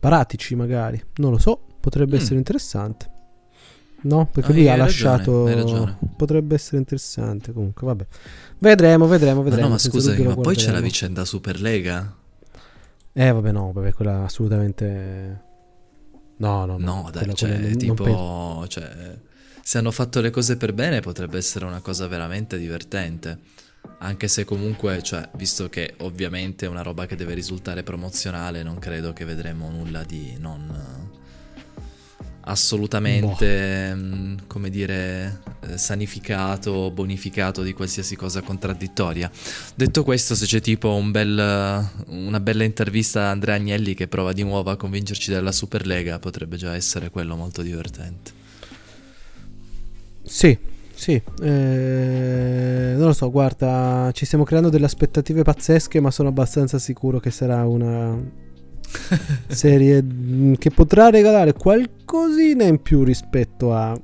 Paratici, 0.00 0.54
magari. 0.54 1.02
Non 1.16 1.32
lo 1.32 1.38
so. 1.38 1.60
Potrebbe 1.80 2.16
Mm. 2.16 2.20
essere 2.20 2.36
interessante. 2.36 3.10
No? 4.02 4.26
Perché 4.32 4.50
Ah, 4.50 4.54
lui 4.54 4.68
ha 4.68 4.76
lasciato. 4.76 5.46
ragione. 5.46 5.96
Potrebbe 6.16 6.54
essere 6.56 6.78
interessante. 6.78 7.52
Comunque, 7.52 7.86
vabbè. 7.86 8.06
Vedremo, 8.58 9.06
vedremo, 9.06 9.38
Ma 9.38 9.44
vedremo. 9.44 9.66
no, 9.66 9.72
ma 9.74 9.78
senza 9.78 9.96
scusami, 9.98 10.16
dubbio 10.16 10.34
ma 10.36 10.42
poi 10.42 10.56
c'è 10.56 10.70
la 10.72 10.80
vicenda 10.80 11.24
Superlega? 11.24 12.16
Eh, 13.12 13.30
vabbè, 13.30 13.52
no, 13.52 13.72
vabbè, 13.72 13.92
quella 13.92 14.24
assolutamente. 14.24 15.42
No, 16.38 16.64
no, 16.64 16.78
no. 16.78 16.84
No, 17.02 17.02
dai, 17.12 17.22
quella- 17.22 17.32
cioè, 17.34 17.48
quella 17.50 17.62
non- 17.62 17.70
non 17.70 17.78
tipo, 17.78 18.02
penso. 18.04 18.66
cioè, 18.68 19.18
se 19.62 19.78
hanno 19.78 19.90
fatto 19.92 20.20
le 20.20 20.30
cose 20.30 20.56
per 20.56 20.72
bene 20.72 21.00
potrebbe 21.00 21.36
essere 21.38 21.64
una 21.64 21.80
cosa 21.80 22.06
veramente 22.08 22.58
divertente. 22.58 23.38
Anche 23.98 24.26
se 24.28 24.44
comunque, 24.44 25.02
cioè, 25.02 25.28
visto 25.36 25.68
che 25.68 25.94
ovviamente 25.98 26.66
è 26.66 26.68
una 26.68 26.82
roba 26.82 27.06
che 27.06 27.14
deve 27.16 27.34
risultare 27.34 27.82
promozionale, 27.84 28.62
non 28.64 28.78
credo 28.78 29.12
che 29.12 29.24
vedremo 29.24 29.70
nulla 29.70 30.02
di 30.04 30.36
non... 30.40 31.11
assolutamente, 32.44 33.94
boh. 33.94 34.42
come 34.46 34.70
dire, 34.70 35.40
eh, 35.60 35.78
sanificato, 35.78 36.90
bonificato 36.90 37.62
di 37.62 37.72
qualsiasi 37.72 38.16
cosa 38.16 38.40
contraddittoria. 38.42 39.30
Detto 39.74 40.02
questo, 40.04 40.34
se 40.34 40.46
c'è 40.46 40.60
tipo 40.60 40.94
un 40.94 41.10
bel, 41.10 41.88
una 42.06 42.40
bella 42.40 42.64
intervista 42.64 43.22
a 43.22 43.30
Andrea 43.30 43.56
Agnelli 43.56 43.94
che 43.94 44.08
prova 44.08 44.32
di 44.32 44.42
nuovo 44.42 44.70
a 44.70 44.76
convincerci 44.76 45.30
della 45.30 45.52
Superlega, 45.52 46.18
potrebbe 46.18 46.56
già 46.56 46.74
essere 46.74 47.10
quello 47.10 47.36
molto 47.36 47.62
divertente. 47.62 48.40
Sì, 50.24 50.56
sì, 50.94 51.20
eh, 51.42 52.94
non 52.96 53.06
lo 53.06 53.12
so, 53.12 53.30
guarda, 53.30 54.10
ci 54.14 54.24
stiamo 54.24 54.44
creando 54.44 54.68
delle 54.68 54.86
aspettative 54.86 55.42
pazzesche, 55.42 56.00
ma 56.00 56.10
sono 56.10 56.28
abbastanza 56.28 56.78
sicuro 56.78 57.18
che 57.18 57.30
sarà 57.30 57.66
una 57.66 58.16
serie 59.48 60.04
che 60.58 60.70
potrà 60.70 61.10
regalare 61.10 61.52
qualcosina 61.52 62.64
in 62.64 62.80
più 62.80 63.04
rispetto 63.04 63.74
a 63.74 63.98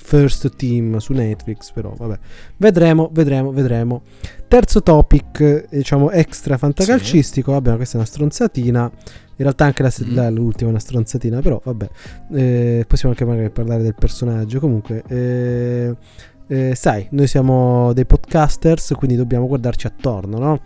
First 0.00 0.56
Team 0.56 0.96
su 0.96 1.12
Netflix, 1.12 1.72
però 1.72 1.92
vabbè. 1.96 2.18
Vedremo, 2.56 3.10
vedremo, 3.12 3.52
vedremo. 3.52 4.02
Terzo 4.48 4.82
topic, 4.82 5.68
diciamo 5.68 6.10
extra 6.10 6.56
fantacalcistico, 6.56 7.50
sì. 7.50 7.60
vabbè, 7.60 7.76
questa 7.76 7.94
è 7.94 7.96
una 7.98 8.06
stronzatina. 8.06 8.90
In 8.90 9.46
realtà 9.46 9.66
anche 9.66 9.82
la, 9.82 9.92
mm. 9.92 10.14
la, 10.14 10.30
l'ultima 10.30 10.68
è 10.68 10.72
una 10.72 10.80
stronzatina, 10.80 11.40
però 11.40 11.60
vabbè. 11.62 11.88
Eh, 12.32 12.84
possiamo 12.88 13.14
anche 13.14 13.24
magari 13.24 13.50
parlare 13.50 13.82
del 13.82 13.94
personaggio. 13.94 14.58
Comunque, 14.58 15.02
eh, 15.06 15.94
eh, 16.48 16.74
sai, 16.74 17.06
noi 17.10 17.26
siamo 17.26 17.92
dei 17.92 18.06
podcasters, 18.06 18.94
quindi 18.96 19.16
dobbiamo 19.16 19.46
guardarci 19.46 19.86
attorno, 19.86 20.38
no? 20.38 20.60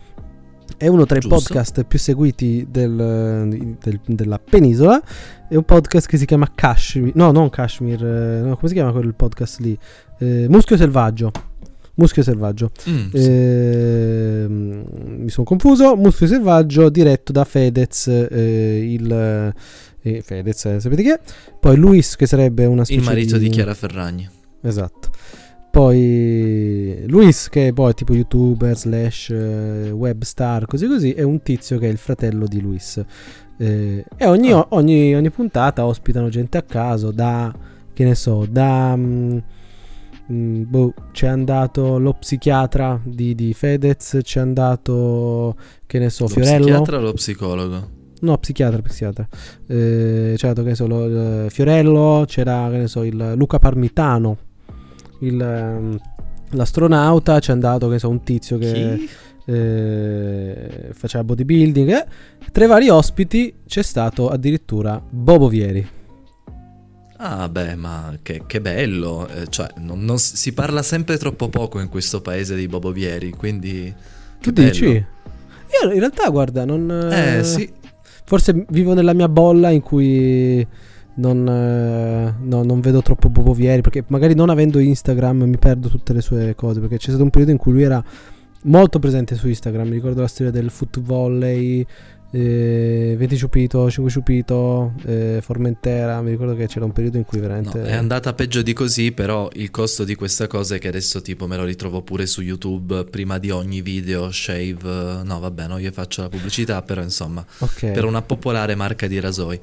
È 0.77 0.87
uno 0.89 1.07
tra 1.07 1.19
Giusto. 1.19 1.37
i 1.37 1.39
podcast 1.39 1.85
più 1.85 1.99
seguiti 1.99 2.67
del, 2.69 3.77
del, 3.81 4.01
della 4.07 4.39
penisola. 4.39 5.01
È 5.49 5.55
un 5.55 5.65
podcast 5.65 6.07
che 6.07 6.17
si 6.19 6.27
chiama 6.27 6.51
Kashmir. 6.55 7.15
No, 7.15 7.31
non 7.31 7.49
Kashmir. 7.51 8.05
Eh, 8.05 8.41
no, 8.41 8.57
come 8.57 8.69
si 8.69 8.75
chiama 8.75 8.93
quel 8.93 9.15
podcast 9.15 9.61
lì? 9.61 9.79
Eh, 10.19 10.47
Muschio 10.49 10.77
Selvaggio. 10.77 11.31
Muschio 11.95 12.23
Selvaggio. 12.23 12.71
Mm, 12.89 13.09
eh, 13.13 14.47
Mi 14.49 15.31
sono 15.31 15.47
confuso. 15.47 15.95
Muschio 15.97 16.27
Selvaggio 16.27 16.89
diretto 16.89 17.33
da 17.33 17.45
Fedez, 17.45 18.09
eh, 18.09 18.93
il... 18.93 19.53
Eh, 20.03 20.23
Fedez, 20.23 20.65
eh, 20.67 20.81
sapete 20.81 21.03
chi 21.03 21.09
è? 21.11 21.21
Poi 21.59 21.77
Luis, 21.77 22.17
che 22.17 22.27
sarebbe 22.27 22.67
una 22.67 22.85
specie 22.85 23.01
Il 23.01 23.07
marito 23.07 23.39
di, 23.39 23.45
di 23.45 23.51
Chiara 23.51 23.75
Ferragni. 23.75 24.29
Esatto. 24.61 25.11
Poi 25.75 27.03
Luis, 27.09 27.49
che 27.49 27.67
è 27.67 27.73
poi 27.73 27.95
tipo 27.95 28.15
youtuber 28.15 28.77
slash 28.77 29.31
eh, 29.31 29.91
web 29.91 30.23
star, 30.23 30.67
così 30.67 30.87
così, 30.87 31.15
è 31.15 31.23
un 31.23 31.43
tizio 31.43 31.79
che 31.79 31.89
è 31.89 31.91
il 31.91 31.97
fratello 31.97 32.47
di 32.47 32.61
Luis. 32.61 33.05
Eh, 33.59 34.05
e 34.17 34.27
ogni, 34.27 34.53
ah. 34.53 34.69
ogni, 34.69 35.13
ogni, 35.17 35.31
puntata 35.31 35.85
ospitano 35.85 36.29
gente 36.29 36.59
a 36.59 36.63
caso, 36.63 37.11
da, 37.11 37.53
che 37.93 38.05
ne 38.05 38.15
so, 38.15 38.47
da... 38.49 38.95
Mh, 38.95 39.43
mm, 40.31 40.33
mm, 40.33 40.63
boh, 40.69 40.95
c'è 41.11 41.27
andato 41.27 41.99
lo 41.99 42.13
psichiatra 42.13 43.01
di, 43.03 43.35
di, 43.35 43.53
Fedez, 43.53 44.21
c'è 44.23 44.39
andato, 44.39 45.57
che 45.87 45.99
ne 45.99 46.09
so, 46.09 46.23
lo 46.23 46.29
Fiorello. 46.29 46.59
Lo 46.59 46.65
psichiatra 46.67 46.99
o 46.99 47.01
lo 47.01 47.13
psicologo? 47.15 47.91
No, 48.21 48.39
psichiatra, 48.39 48.81
psichiatra. 48.81 49.27
Eh, 49.67 50.35
c'era, 50.37 50.53
che 50.53 50.63
ne 50.63 50.75
so, 50.77 50.87
lo, 50.87 51.49
Fiorello, 51.49 52.23
c'era, 52.29 52.69
che 52.71 52.77
ne 52.77 52.87
so, 52.87 53.03
il 53.03 53.33
Luca 53.35 53.59
Parmitano 53.59 54.44
il, 55.27 55.41
ehm, 55.41 55.99
l'astronauta, 56.51 57.39
c'è 57.39 57.53
andato 57.53 57.89
che 57.89 57.99
so, 57.99 58.09
un 58.09 58.23
tizio 58.23 58.59
che 58.59 59.09
eh, 59.47 60.91
faceva 60.93 61.25
bodybuilding. 61.25 61.89
Eh. 61.91 62.07
Tra 62.53 62.65
i 62.65 62.69
vari 62.69 62.89
ospiti 62.89 63.55
c'è 63.67 63.83
stato 63.83 64.29
addirittura 64.29 65.03
Bobo 65.07 65.49
Vieri. 65.49 65.87
Ah 67.17 67.49
beh, 67.49 67.77
ma 67.77 68.19
che, 68.23 68.43
che 68.47 68.61
bello, 68.61 69.27
eh, 69.29 69.47
cioè 69.49 69.69
non, 69.79 70.05
non, 70.05 70.19
si 70.19 70.53
parla 70.53 70.83
sempre 70.83 71.17
troppo 71.17 71.49
poco 71.49 71.81
in 71.81 71.89
questo 71.89 72.21
paese 72.21 72.57
di 72.57 72.67
Bobo 72.67 72.91
Vieri, 72.93 73.31
quindi... 73.31 73.93
Tu 74.41 74.51
dici? 74.51 74.85
Io 74.87 75.91
in 75.91 75.99
realtà 75.99 76.29
guarda, 76.29 76.65
non... 76.65 76.91
Eh 77.11 77.45
sì. 77.45 77.71
Forse 78.27 78.67
vivo 78.69 78.95
nella 78.95 79.13
mia 79.13 79.29
bolla 79.29 79.71
in 79.71 79.81
cui 79.81 80.67
non, 81.17 81.47
eh, 81.49 82.35
no, 82.41 82.63
non, 82.63 82.81
vedo 82.81 83.03
troppo 83.03 83.29
Bobo 83.29 83.53
Vieri 83.53 83.83
perché 83.83 84.05
magari 84.09 84.35
non 84.35 84.51
avendo 84.51 84.79
Instagram 84.79 85.45
mi 85.45 85.59
perdo 85.59 85.89
tutte 85.89 86.13
le 86.13 86.21
sue 86.21 86.55
cose 86.55 86.81
perché 86.81 86.97
c'è 86.97 87.09
stato 87.09 87.23
un 87.23 87.31
periodo 87.31 87.53
in 87.53 87.59
cui 87.59 87.73
lui 87.73 87.83
era 87.83 88.03
molto 88.63 88.99
presente 88.99 89.35
su 89.35 89.49
Instagram 89.49 89.89
mi 89.89 89.95
ricordo 89.95 90.21
la 90.21 90.27
storia 90.27 90.51
del 90.51 90.71
foot 90.71 91.01
volley 91.01 91.87
eh, 92.35 93.15
20 93.17 93.37
ciupito 93.37 93.89
5 93.89 94.11
ciupito 94.11 94.95
eh, 95.05 95.39
Formentera 95.41 96.21
mi 96.21 96.31
ricordo 96.31 96.57
che 96.57 96.67
c'era 96.67 96.85
un 96.85 96.91
periodo 96.91 97.17
in 97.17 97.25
cui 97.25 97.39
veramente 97.39 97.79
no, 97.79 97.85
è 97.85 97.93
andata 97.93 98.33
peggio 98.33 98.61
di 98.61 98.73
così 98.73 99.13
però 99.13 99.49
il 99.53 99.71
costo 99.71 100.03
di 100.03 100.17
questa 100.17 100.49
cosa 100.49 100.75
è 100.75 100.79
che 100.81 100.89
adesso 100.89 101.23
tipo 101.23 101.47
me 101.47 101.57
lo 101.57 101.63
ritrovo 101.63 102.03
pure 102.03 102.27
su 102.27 102.41
YouTube 102.41 103.05
prima 103.05 103.39
di 103.39 103.51
ogni 103.51 103.83
video 103.83 104.33
shave 104.33 105.23
no 105.23 105.39
vabbè 105.39 105.69
no 105.69 105.79
io 105.79 105.93
faccio 105.93 106.23
la 106.23 106.29
pubblicità 106.29 106.83
però 106.83 107.03
insomma 107.03 107.45
okay. 107.59 107.93
per 107.93 108.05
una 108.05 108.23
popolare 108.23 108.75
marca 108.75 109.07
di 109.07 109.21
rasoi 109.21 109.61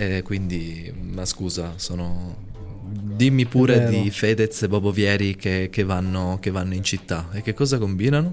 e 0.00 0.22
quindi, 0.22 0.90
ma 1.12 1.26
scusa, 1.26 1.74
sono... 1.76 2.48
Dimmi 2.90 3.44
pure 3.44 3.86
di 3.86 4.10
Fedez 4.10 4.62
e 4.62 4.68
Bobo 4.68 4.90
Vieri 4.90 5.36
che, 5.36 5.68
che, 5.70 5.84
vanno, 5.84 6.38
che 6.40 6.50
vanno 6.50 6.72
in 6.72 6.82
città. 6.82 7.28
E 7.32 7.42
che 7.42 7.52
cosa 7.52 7.76
combinano? 7.76 8.32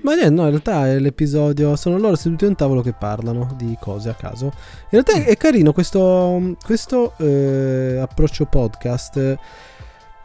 Ma 0.00 0.14
no, 0.14 0.42
in 0.42 0.48
realtà 0.48 0.88
è 0.88 0.98
l'episodio. 0.98 1.76
Sono 1.76 1.98
loro 1.98 2.16
seduti 2.16 2.46
a 2.46 2.48
un 2.48 2.56
tavolo 2.56 2.82
che 2.82 2.94
parlano 2.94 3.54
di 3.56 3.76
cose 3.80 4.08
a 4.08 4.14
caso. 4.14 4.46
In 4.46 5.02
realtà 5.02 5.12
è 5.12 5.36
carino 5.36 5.72
questo, 5.72 6.56
questo 6.64 7.16
eh, 7.18 7.98
approccio 8.00 8.46
podcast. 8.46 9.38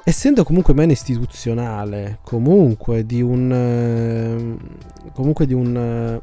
Essendo 0.03 0.43
comunque 0.43 0.73
meno 0.73 0.91
istituzionale, 0.91 2.17
comunque 2.23 3.05
di 3.05 3.21
un. 3.21 3.51
Eh, 3.51 5.11
comunque 5.13 5.45
di 5.45 5.53
un 5.53 6.19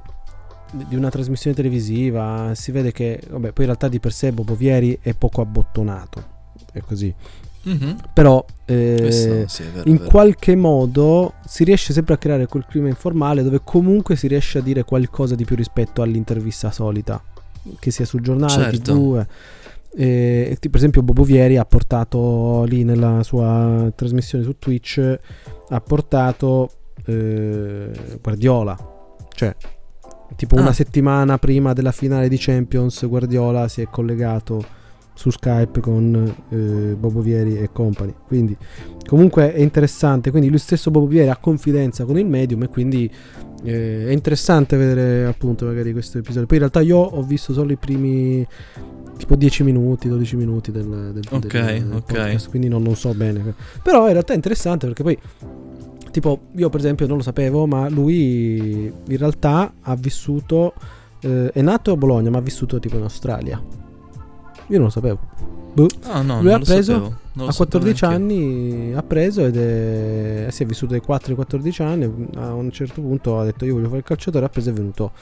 di 0.73 0.97
una 0.97 1.11
trasmissione 1.11 1.57
televisiva 1.57 2.53
si 2.55 2.73
vede 2.73 2.93
che 2.93 3.21
vabbè, 3.29 3.53
poi 3.53 3.64
in 3.64 3.71
realtà 3.71 3.89
di 3.89 4.01
per 4.01 4.12
sé 4.12 4.33
Bobo 4.33 4.55
Vieri 4.55 4.99
è 5.01 5.14
poco 5.14 5.41
abbottonato 5.41 6.35
è 6.73 6.81
così 6.81 7.14
mm-hmm. 7.69 7.97
però 8.12 8.45
eh, 8.64 9.45
sì, 9.47 9.62
vero, 9.73 9.89
in 9.89 10.05
qualche 10.05 10.57
modo 10.57 11.35
si 11.47 11.64
riesce 11.64 11.93
sempre 11.93 12.14
a 12.14 12.19
creare 12.19 12.47
quel 12.47 12.67
clima 12.67 12.89
informale 12.89 13.43
dove 13.43 13.61
comunque 13.62 14.17
si 14.17 14.27
riesce 14.27 14.59
a 14.59 14.62
dire 14.62 14.85
qualcosa 14.85 15.35
di 15.35 15.45
più 15.45 15.57
rispetto 15.57 16.03
all'intervista 16.03 16.71
solita 16.71 17.23
che 17.79 17.91
sia 17.91 18.05
sul 18.05 18.21
giornale 18.21 18.53
certo. 18.53 18.93
tv 18.93 19.27
eh, 19.99 20.59
per 20.61 20.77
esempio 20.77 21.03
Bobo 21.03 21.23
Vieri 21.23 21.57
ha 21.57 21.64
portato 21.64 22.64
lì 22.64 22.85
nella 22.85 23.23
sua 23.23 23.91
trasmissione 23.95 24.45
su 24.45 24.59
Twitch 24.59 25.19
ha 25.69 25.81
portato 25.81 26.71
eh, 27.07 27.91
Guardiola 28.21 28.77
cioè 29.33 29.55
Tipo 30.35 30.57
ah. 30.57 30.61
una 30.61 30.72
settimana 30.72 31.39
prima 31.39 31.72
della 31.72 31.93
finale 31.93 32.29
di 32.29 32.37
Champions, 32.39 33.07
Guardiola 33.07 33.68
si 33.68 33.83
è 33.83 33.89
collegato 33.89 34.85
su 35.14 35.31
Skype 35.31 35.81
con 35.81 36.35
eh, 36.51 36.57
Bobo 36.99 37.20
Vieri 37.20 37.59
e 37.59 37.70
compagni. 37.72 38.14
Quindi, 38.27 38.57
comunque 39.07 39.53
è 39.53 39.61
interessante. 39.61 40.31
Quindi, 40.31 40.49
lui 40.49 40.59
stesso 40.59 40.91
Bobo 40.91 41.07
Vieri 41.07 41.31
ha 41.31 41.37
confidenza 41.37 42.05
con 42.05 42.18
il 42.18 42.27
medium 42.27 42.62
e 42.64 42.68
quindi 42.68 43.11
eh, 43.64 44.09
è 44.09 44.11
interessante 44.11 44.77
vedere 44.77 45.24
appunto 45.27 45.64
magari 45.64 45.93
questo 45.93 46.18
episodio. 46.18 46.47
Poi, 46.47 46.59
in 46.59 46.62
realtà, 46.62 46.81
io 46.81 46.99
ho 46.99 47.22
visto 47.22 47.53
solo 47.55 47.72
i 47.72 47.77
primi 47.77 48.47
tipo 49.16 49.35
10 49.35 49.62
minuti, 49.64 50.09
12 50.09 50.37
minuti 50.37 50.70
del, 50.70 50.85
del, 51.14 51.24
okay, 51.31 51.79
del, 51.79 51.89
del 51.89 51.97
okay. 51.97 52.16
podcast, 52.16 52.51
quindi 52.51 52.68
non, 52.68 52.83
non 52.83 52.95
so 52.95 53.14
bene. 53.14 53.55
Però 53.83 54.07
in 54.07 54.12
realtà 54.12 54.35
è 54.35 54.37
interessante 54.37 54.87
perché 54.87 55.03
poi 55.03 55.18
Tipo, 56.17 56.47
io 56.57 56.71
per 56.71 56.81
esempio 56.81 57.07
non 57.07 57.19
lo 57.19 57.23
sapevo, 57.23 57.67
ma 57.67 57.91
lui 57.91 58.87
in 58.87 59.17
realtà 59.19 59.75
ha 59.83 59.95
vissuto. 59.97 60.73
Eh, 61.21 61.51
è 61.53 61.61
nato 61.61 61.93
a 61.93 61.97
Bologna, 61.99 62.31
ma 62.31 62.39
ha 62.39 62.41
vissuto 62.41 62.79
tipo 62.79 62.97
in 62.97 63.03
Australia. 63.03 63.62
Io 64.69 64.77
non 64.77 64.87
lo 64.87 64.91
sapevo. 64.91 65.19
Boh. 65.75 65.89
Ah, 66.05 66.23
no, 66.23 66.41
lui 66.41 66.53
ha 66.53 66.59
preso 66.59 67.25
a 67.45 67.55
14 67.55 68.05
anni 68.07 68.93
ha 68.95 69.03
preso 69.03 69.45
ed 69.45 69.57
è, 69.57 70.47
si 70.51 70.62
è 70.62 70.67
vissuto 70.67 70.93
dai 70.93 71.01
4 71.01 71.31
ai 71.31 71.35
14 71.35 71.83
anni 71.83 72.29
a 72.37 72.55
un 72.55 72.71
certo 72.71 73.03
punto 73.03 73.39
ha 73.39 73.45
detto 73.45 73.67
io 73.67 73.75
voglio 73.75 73.89
fare 73.89 73.99
il 73.99 74.05
calciatore 74.05 74.47
ha 74.47 74.49
preso 74.49 74.71
e 74.71 74.73
è 74.73 74.75
venuto 74.75 75.12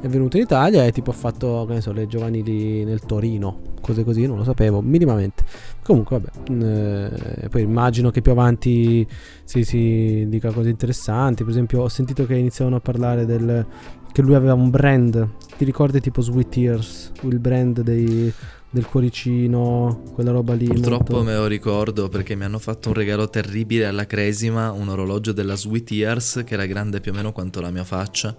è 0.00 0.06
venuto 0.06 0.38
in 0.38 0.44
Italia 0.44 0.86
e 0.86 0.92
tipo 0.92 1.10
ha 1.10 1.14
fatto 1.14 1.66
che 1.68 1.74
ne 1.74 1.80
so 1.82 1.92
le 1.92 2.06
giovanili 2.06 2.84
nel 2.84 3.00
Torino 3.00 3.60
cose 3.82 4.02
così 4.02 4.26
non 4.26 4.38
lo 4.38 4.44
sapevo 4.44 4.80
minimamente 4.80 5.44
comunque 5.82 6.18
vabbè 6.18 6.64
eh, 6.64 7.48
poi 7.50 7.62
immagino 7.62 8.10
che 8.10 8.22
più 8.22 8.32
avanti 8.32 9.06
si, 9.44 9.62
si 9.62 10.24
dica 10.26 10.50
cose 10.52 10.70
interessanti 10.70 11.42
per 11.42 11.52
esempio 11.52 11.82
ho 11.82 11.88
sentito 11.88 12.24
che 12.24 12.34
iniziavano 12.34 12.76
a 12.76 12.80
parlare 12.80 13.26
del 13.26 13.66
che 14.10 14.22
lui 14.22 14.34
aveva 14.34 14.54
un 14.54 14.70
brand 14.70 15.28
ti 15.58 15.64
ricordi 15.66 16.00
tipo 16.00 16.22
Sweet 16.22 16.48
Tears 16.48 17.12
il 17.22 17.38
brand 17.38 17.82
dei 17.82 18.32
del 18.70 18.84
cuoricino, 18.84 20.02
quella 20.12 20.30
roba 20.30 20.54
lì. 20.54 20.66
Purtroppo 20.66 21.14
molto... 21.14 21.22
me 21.22 21.34
lo 21.34 21.46
ricordo 21.46 22.08
perché 22.08 22.34
mi 22.34 22.44
hanno 22.44 22.58
fatto 22.58 22.88
un 22.88 22.94
regalo 22.94 23.28
terribile 23.28 23.86
alla 23.86 24.06
cresima, 24.06 24.70
un 24.72 24.88
orologio 24.88 25.32
della 25.32 25.54
Sweet 25.54 25.90
Years 25.90 26.42
che 26.44 26.54
era 26.54 26.66
grande 26.66 27.00
più 27.00 27.12
o 27.12 27.14
meno 27.14 27.32
quanto 27.32 27.60
la 27.60 27.70
mia 27.70 27.84
faccia. 27.84 28.34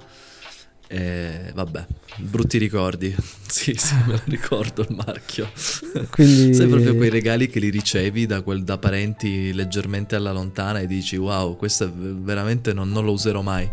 E 0.91 1.51
vabbè, 1.53 1.85
brutti 2.17 2.57
ricordi. 2.57 3.15
Sì, 3.49 3.73
sì, 3.73 3.95
me 4.05 4.13
lo 4.13 4.21
ricordo 4.25 4.83
il 4.83 4.95
marchio. 4.95 5.49
Quindi... 6.11 6.53
Sai 6.53 6.67
proprio 6.67 6.95
quei 6.95 7.09
regali 7.09 7.47
che 7.47 7.59
li 7.59 7.69
ricevi 7.69 8.27
da, 8.27 8.41
quel, 8.41 8.63
da 8.63 8.77
parenti 8.77 9.51
leggermente 9.53 10.15
alla 10.15 10.31
lontana 10.31 10.79
e 10.79 10.87
dici 10.87 11.17
wow, 11.17 11.57
questo 11.57 11.91
veramente 11.93 12.71
non, 12.71 12.89
non 12.89 13.03
lo 13.03 13.11
userò 13.11 13.41
mai. 13.41 13.69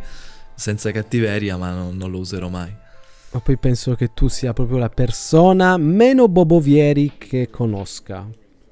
Senza 0.55 0.91
cattiveria, 0.91 1.59
ma 1.59 1.73
non, 1.73 1.97
non 1.97 2.11
lo 2.11 2.19
userò 2.19 2.49
mai. 2.49 2.75
Ma 3.37 3.43
poi 3.43 3.59
penso 3.59 3.95
che 3.95 4.15
tu 4.15 4.29
sia 4.29 4.55
proprio 4.55 4.79
la 4.79 4.89
persona 4.89 5.77
meno 5.77 6.27
bobovieri 6.27 7.13
che 7.19 7.51
conosca. 7.51 8.27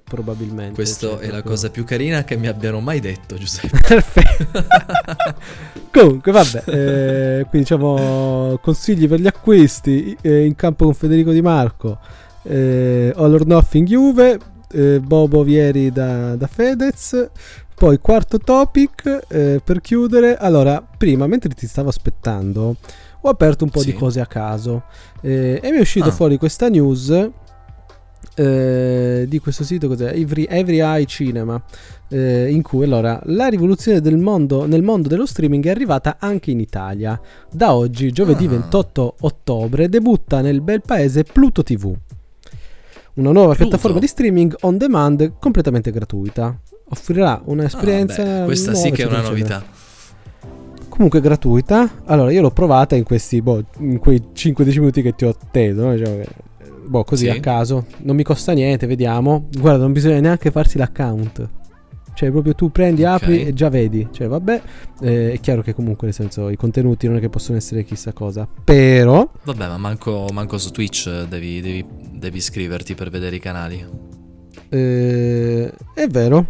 Probabilmente. 0.05 0.73
Questa 0.73 1.07
cioè, 1.07 1.19
è 1.19 1.25
la 1.25 1.33
proprio- 1.33 1.51
cosa 1.51 1.71
più 1.71 1.85
carina 1.85 2.25
che 2.25 2.37
mi 2.39 2.47
abbiano 2.47 2.81
mai 2.81 2.99
detto, 2.99 3.37
Giuseppe. 3.37 3.77
Perfetto. 3.87 4.65
Comunque, 5.93 6.33
vabbè, 6.33 6.62
eh, 6.65 7.41
quindi 7.51 7.59
diciamo 7.59 8.59
consigli 8.62 9.07
per 9.07 9.21
gli 9.21 9.27
acquisti 9.27 10.17
eh, 10.23 10.47
in 10.47 10.55
campo 10.55 10.87
con 10.87 10.95
Federico 10.95 11.33
Di 11.33 11.43
Marco. 11.43 11.99
Eh, 12.45 13.12
All 13.15 13.35
or 13.35 13.45
Nothing 13.45 13.87
Juve, 13.87 14.39
eh, 14.73 14.99
Bobo 14.99 15.43
Vieri 15.43 15.93
da, 15.93 16.37
da 16.37 16.47
Fedez. 16.47 17.29
Poi 17.75 17.99
quarto 17.99 18.39
topic 18.39 19.27
eh, 19.29 19.61
per 19.62 19.83
chiudere. 19.83 20.39
Allora, 20.39 20.81
prima, 20.81 21.27
mentre 21.27 21.53
ti 21.53 21.67
stavo 21.67 21.91
aspettando, 21.91 22.77
ho 23.27 23.31
aperto 23.31 23.64
un 23.64 23.70
po' 23.70 23.81
Sì. 23.81 23.87
di 23.87 23.95
cose 23.95 24.20
a 24.20 24.27
caso 24.27 24.85
eh, 25.22 25.59
e 25.62 25.70
mi 25.70 25.79
è 25.79 25.81
uscito 25.81 26.09
Ah. 26.09 26.12
fuori 26.12 26.37
questa 26.37 26.68
news 26.68 27.31
eh, 28.37 29.25
di 29.29 29.39
questo 29.39 29.64
sito 29.64 29.87
cos'è? 29.89 30.12
Every, 30.12 30.47
Every 30.49 30.81
Eye 30.81 31.05
Cinema 31.07 31.62
eh, 32.09 32.51
in 32.51 32.62
cui 32.62 32.85
allora 32.85 33.20
la 33.27 33.47
rivoluzione 33.47 34.01
del 34.01 34.16
mondo 34.18 34.66
nel 34.66 34.83
mondo 34.83 35.09
dello 35.09 35.27
streaming 35.27 35.64
è 35.66 35.70
arrivata 35.70 36.16
anche 36.18 36.51
in 36.51 36.59
Italia. 36.61 37.20
Da 37.51 37.75
oggi, 37.75 38.11
giovedì 38.11 38.47
Ah. 38.47 38.51
28 38.51 39.16
ottobre, 39.20 39.89
debutta 39.89 40.41
nel 40.41 40.61
bel 40.61 40.83
paese 40.85 41.22
Pluto 41.25 41.62
TV. 41.62 41.95
Una 43.14 43.31
nuova 43.31 43.55
Pluto? 43.55 43.68
piattaforma 43.68 44.01
di 44.01 44.07
streaming 44.09 44.57
on 44.62 44.77
demand 44.79 45.35
completamente 45.39 45.91
gratuita. 45.93 46.59
Offrirà 46.89 47.41
un'esperienza 47.45 48.22
Ah, 48.22 48.39
beh, 48.41 48.45
questa 48.47 48.72
nuova, 48.72 48.87
sì 48.87 48.93
che 48.93 49.03
è 49.03 49.07
una 49.07 49.18
eccetera, 49.20 49.37
eccetera. 49.39 49.64
Comunque 50.95 51.20
gratuita. 51.20 51.90
Allora, 52.05 52.30
io 52.30 52.40
l'ho 52.40 52.53
provata 52.53 52.95
in 52.95 53.03
questi 53.03 53.42
boh, 53.42 53.64
in 53.78 53.99
quei 53.99 54.22
5-10 54.32 54.78
minuti 54.78 55.03
che 55.03 55.12
ti 55.16 55.24
ho 55.24 55.30
atteso, 55.30 55.82
no? 55.86 55.92
Diciamo 55.97 56.16
che, 56.18 56.28
boh, 56.86 57.03
così 57.03 57.24
Sì. 57.24 57.30
a 57.30 57.40
caso. 57.40 57.86
Non 58.03 58.14
mi 58.14 58.22
costa 58.22 58.53
niente, 58.53 58.86
vediamo. 58.86 59.49
Guarda, 59.59 59.82
non 59.82 59.92
bisogna 59.92 60.20
neanche 60.20 60.53
farsi 60.53 60.78
l'account. 60.78 61.49
Cioè, 62.14 62.30
proprio 62.30 62.55
tu 62.55 62.70
prendi, 62.70 63.03
Ok. 63.03 63.11
apri 63.11 63.45
e 63.45 63.53
già 63.55 63.68
vedi. 63.70 64.07
Cioè, 64.12 64.28
vabbè, 64.28 64.62
eh, 65.01 65.32
è 65.32 65.40
chiaro 65.40 65.62
che 65.62 65.74
comunque, 65.74 66.07
nel 66.07 66.14
senso, 66.14 66.49
i 66.49 66.55
contenuti 66.55 67.09
non 67.09 67.16
è 67.16 67.20
che 67.20 67.28
possono 67.28 67.59
essere 67.59 67.82
chissà 67.82 68.12
cosa. 68.12 68.47
Però, 68.62 69.28
Vabbè, 69.42 69.66
ma 69.66 69.76
manco, 69.78 70.28
manco 70.32 70.59
su 70.59 70.70
Twitch 70.70 71.24
devi, 71.24 71.61
devi, 71.61 71.84
devi 72.12 72.36
iscriverti 72.36 72.95
per 72.95 73.11
vedere 73.11 73.34
i 73.34 73.40
canali. 73.40 73.84
eh, 74.68 75.72
è 75.95 76.07
vero. 76.07 76.47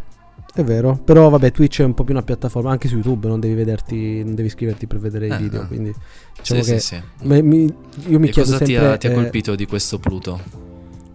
È 0.54 0.62
vero. 0.62 0.96
Però, 1.04 1.28
vabbè, 1.30 1.50
Twitch 1.50 1.80
è 1.80 1.84
un 1.84 1.94
po' 1.94 2.04
più 2.04 2.14
una 2.14 2.22
piattaforma. 2.22 2.70
Anche 2.70 2.86
su 2.86 2.94
YouTube 2.94 3.26
non 3.26 3.40
devi 3.40 3.54
vederti, 3.54 4.22
non 4.22 4.34
devi 4.36 4.46
iscriverti 4.46 4.86
per 4.86 4.98
vedere 5.00 5.26
i 5.26 5.30
Eh, 5.30 5.36
video. 5.38 5.62
no. 5.62 5.66
Quindi, 5.66 5.92
diciamo 6.38 6.62
sì, 6.62 6.70
che. 6.72 6.78
sì, 6.78 6.96
sì. 7.22 7.42
mi- 7.42 7.74
io 8.06 8.18
mi 8.20 8.28
e 8.28 8.30
chiedo 8.30 8.50
cosa 8.52 8.64
ti 8.64 8.72
sempre 8.72 8.92
ha, 8.92 8.96
ti 8.96 9.06
ha 9.08 9.10
eh, 9.10 9.14
colpito 9.14 9.54
di 9.56 9.66
questo 9.66 9.98
Pluto? 9.98 10.40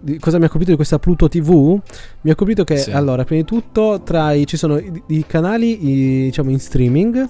di- 0.02 0.18
cosa 0.20 0.38
mi 0.40 0.46
ha 0.46 0.50
colpito 0.50 0.72
di 0.72 0.76
questa 0.78 1.00
Pluto 1.00 1.28
TV? 1.30 1.80
Mi 2.22 2.32
ha 2.32 2.36
colpito 2.36 2.64
che 2.66 2.78
Sì. 2.78 2.92
allora, 2.92 3.24
prima 3.24 3.42
di 3.42 3.48
tutto, 3.48 4.02
tra 4.04 4.34
i, 4.34 4.46
ci 4.46 4.58
sono 4.58 4.78
i, 4.78 5.04
i 5.08 5.26
canali 5.26 5.90
i- 5.90 6.24
diciamo 6.26 6.50
in 6.50 6.60
streaming 6.60 7.30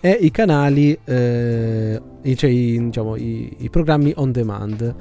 e 0.00 0.10
i 0.10 0.30
canali, 0.30 0.98
eh, 1.04 2.00
i, 2.22 2.36
cioè 2.36 2.50
i, 2.50 2.84
diciamo, 2.84 3.16
i, 3.16 3.54
i 3.60 3.70
programmi 3.70 4.12
on 4.16 4.30
demand. 4.30 4.94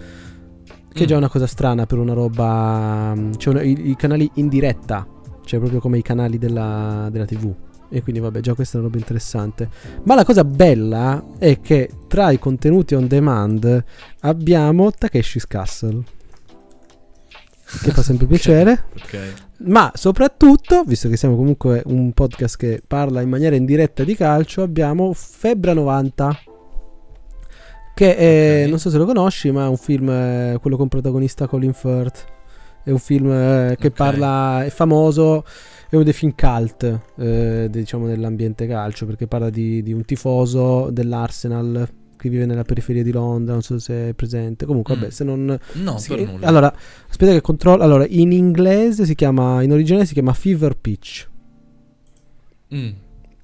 Che 0.93 1.03
è 1.03 1.05
già 1.07 1.15
Mm. 1.15 1.17
una 1.17 1.29
cosa 1.29 1.47
strana 1.47 1.85
per 1.85 1.97
una 1.97 2.13
roba. 2.13 3.13
Cioè 3.35 3.53
una- 3.53 3.61
i, 3.63 3.89
i 3.89 3.95
canali 3.97 4.29
in 4.35 4.47
diretta, 4.47 5.05
cioè 5.45 5.59
proprio 5.59 5.79
come 5.79 5.97
i 5.97 6.01
canali 6.01 6.37
della, 6.37 7.07
della 7.11 7.25
TV. 7.25 7.53
E 7.89 8.01
quindi, 8.01 8.19
vabbè, 8.19 8.39
già 8.41 8.55
questa 8.55 8.75
è 8.77 8.79
una 8.79 8.87
roba 8.89 8.99
interessante. 8.99 9.69
Ma 10.03 10.15
la 10.15 10.25
cosa 10.25 10.43
bella 10.43 11.23
è 11.37 11.61
che 11.61 11.89
tra 12.07 12.31
i 12.31 12.39
contenuti 12.39 12.95
on 12.95 13.07
demand 13.07 13.83
abbiamo 14.21 14.91
Takeshi's 14.91 15.47
Castle. 15.47 16.03
Che 17.81 17.91
fa 17.91 18.01
sempre 18.01 18.25
Ok, 18.25 18.31
piacere. 18.31 18.83
Ok. 19.01 19.33
Ma 19.59 19.91
soprattutto, 19.95 20.83
visto 20.83 21.07
che 21.09 21.15
siamo 21.15 21.35
comunque 21.35 21.81
un 21.85 22.11
podcast 22.11 22.57
che 22.57 22.81
parla 22.85 23.21
in 23.21 23.29
maniera 23.29 23.55
indiretta 23.55 24.03
di 24.03 24.15
calcio, 24.15 24.61
abbiamo 24.63 25.13
Febbra 25.13 25.73
90. 25.73 26.39
Che 27.93 28.15
è, 28.17 28.63
Ok. 28.63 28.69
non 28.69 28.79
so 28.79 28.89
se 28.89 28.97
lo 28.97 29.05
conosci, 29.05 29.51
ma 29.51 29.65
è 29.65 29.67
un 29.69 29.77
film, 29.77 30.09
eh, 30.09 30.57
quello 30.59 30.75
con 30.75 30.87
protagonista 30.89 31.47
Colin 31.47 31.73
Firth. 31.73 32.25
È 32.85 32.91
un 32.91 32.99
film 32.99 33.29
eh, 33.31 33.75
che 33.79 33.87
Ok. 33.87 33.93
parla, 33.95 34.63
è 34.63 34.69
famoso, 34.69 35.43
è 35.89 35.95
uno 35.95 36.03
dei 36.03 36.13
film 36.13 36.33
cult, 36.35 36.99
eh, 37.17 37.67
diciamo 37.69 38.05
nell'ambiente 38.05 38.67
calcio, 38.67 39.05
perché 39.07 39.25
parla 39.27 39.49
di, 39.49 39.81
di 39.81 39.91
un 39.91 40.05
tifoso 40.05 40.89
dell'Arsenal 40.91 41.89
che 42.15 42.29
vive 42.29 42.45
nella 42.45 42.63
periferia 42.63 43.01
di 43.03 43.11
Londra, 43.11 43.53
non 43.53 43.61
so 43.63 43.77
se 43.79 44.09
è 44.09 44.13
presente. 44.13 44.65
Comunque, 44.67 44.95
Mm. 44.95 44.99
vabbè, 44.99 45.11
se 45.11 45.23
non, 45.23 45.59
No, 45.73 45.97
si- 45.97 46.09
per 46.09 46.25
nulla. 46.27 46.45
Allora, 46.47 46.73
aspetta 47.09 47.31
che 47.31 47.41
controllo. 47.41 47.81
Allora, 47.83 48.05
in 48.07 48.31
inglese 48.31 49.05
si 49.05 49.15
chiama, 49.15 49.63
in 49.63 49.71
originale 49.71 50.05
si 50.05 50.13
chiama 50.13 50.33
Fever 50.33 50.77
Pitch. 50.77 51.27
Mm. 52.73 52.89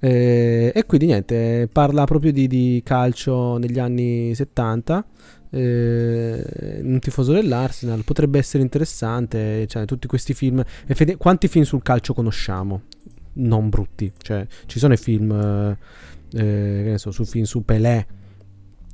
Eh, 0.03 0.71
e 0.73 0.85
quindi 0.85 1.05
niente, 1.07 1.67
parla 1.71 2.05
proprio 2.05 2.31
di, 2.31 2.47
di 2.47 2.81
calcio 2.83 3.57
negli 3.57 3.77
anni 3.79 4.33
70. 4.33 5.05
Eh, 5.51 6.79
un 6.83 6.99
tifoso 6.99 7.33
dell'Arsenal 7.33 8.03
potrebbe 8.03 8.39
essere 8.39 8.63
interessante. 8.63 9.67
Cioè, 9.67 9.85
tutti 9.85 10.07
questi 10.07 10.33
film. 10.33 10.63
effetti- 10.87 11.15
quanti 11.15 11.47
film 11.47 11.63
sul 11.63 11.81
calcio 11.81 12.13
conosciamo? 12.13 12.81
Non 13.33 13.69
brutti, 13.69 14.11
cioè, 14.21 14.45
ci 14.65 14.79
sono 14.79 14.93
i 14.93 14.97
film. 14.97 15.31
eh, 15.31 15.77
eh, 16.33 16.81
che 16.83 16.89
ne 16.91 16.97
so, 16.97 17.11
su 17.11 17.25
film 17.25 17.43
su 17.43 17.63
Pelé. 17.65 18.05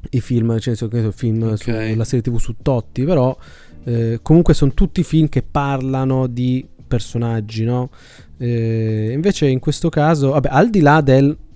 I 0.09 0.21
film, 0.21 0.57
cioè, 0.59 0.75
so, 0.75 0.89
film 1.11 1.43
Ok. 1.43 1.57
sulla 1.57 2.03
serie 2.03 2.21
TV 2.21 2.37
su 2.37 2.55
Totti, 2.61 3.03
però 3.03 3.35
eh, 3.83 4.19
comunque 4.21 4.53
sono 4.53 4.73
tutti 4.73 5.03
film 5.03 5.27
che 5.29 5.43
parlano 5.43 6.27
di 6.27 6.65
personaggi, 6.87 7.63
no? 7.63 7.89
Eh, 8.37 9.11
invece 9.13 9.47
in 9.47 9.59
questo 9.59 9.89
caso, 9.89 10.29
vabbè, 10.31 10.49
al 10.51 10.69
di 10.69 10.79
là 10.81 11.01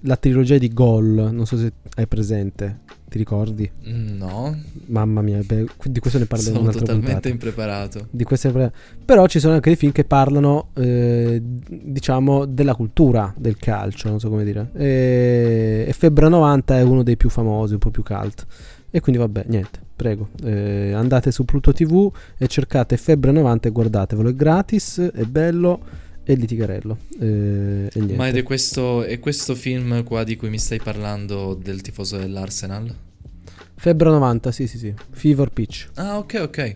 della 0.01 0.17
trilogia 0.17 0.57
di 0.57 0.67
Gol, 0.73 1.29
non 1.31 1.45
so 1.45 1.57
se 1.57 1.71
hai 1.95 2.07
presente, 2.07 2.79
ti 3.07 3.17
ricordi? 3.17 3.69
No, 3.83 4.57
Mamma 4.87 5.21
mia, 5.21 5.39
beh, 5.45 5.65
di 5.83 5.99
questo 5.99 6.17
ne 6.17 6.25
parleremo 6.25 6.59
sono 6.59 6.71
totalmente 6.71 7.11
puntata. 7.11 7.29
impreparato. 7.29 8.07
Di 8.09 8.23
queste 8.23 8.71
Però 9.05 9.27
ci 9.27 9.39
sono 9.39 9.53
anche 9.53 9.69
dei 9.69 9.77
film 9.77 9.91
che 9.91 10.03
parlano, 10.05 10.69
eh, 10.75 11.41
diciamo, 11.41 12.45
della 12.45 12.73
cultura 12.73 13.33
del 13.37 13.57
calcio, 13.57 14.09
non 14.09 14.19
so 14.19 14.29
come 14.29 14.43
dire. 14.43 14.69
E, 14.73 15.85
e 15.87 15.93
Febbra 15.93 16.27
90 16.29 16.77
è 16.77 16.81
uno 16.81 17.03
dei 17.03 17.17
più 17.17 17.29
famosi, 17.29 17.73
un 17.73 17.79
po' 17.79 17.91
più 17.91 18.03
cult. 18.03 18.45
E 18.89 18.99
quindi 18.99 19.21
vabbè, 19.21 19.45
niente, 19.47 19.79
prego. 19.95 20.29
eh, 20.43 20.91
andate 20.93 21.31
su 21.31 21.45
Pluto 21.45 21.71
TV 21.71 22.11
e 22.37 22.47
cercate 22.47 22.97
Febbra 22.97 23.31
90 23.31 23.67
e 23.67 23.71
guardatevelo, 23.71 24.29
è 24.29 24.35
gratis, 24.35 24.99
è 24.99 25.23
bello 25.23 25.79
e 26.31 26.35
litigarello. 26.35 26.97
eh, 27.19 27.89
e. 27.93 27.99
Ma 28.15 28.27
ed 28.27 28.37
è 28.37 28.43
questo, 28.43 29.03
è 29.03 29.19
questo 29.19 29.55
film 29.55 30.03
qua 30.03 30.23
di 30.23 30.35
cui 30.35 30.49
mi 30.49 30.59
stai 30.59 30.79
parlando 30.79 31.53
del 31.53 31.81
tifoso 31.81 32.17
dell'Arsenal? 32.17 32.93
Febbra 33.75 34.09
90, 34.11 34.51
sì 34.51 34.67
sì 34.67 34.77
sì, 34.77 34.93
Fever 35.11 35.49
Pitch. 35.49 35.89
Ah, 35.95 36.17
ok, 36.19 36.39
ok. 36.43 36.75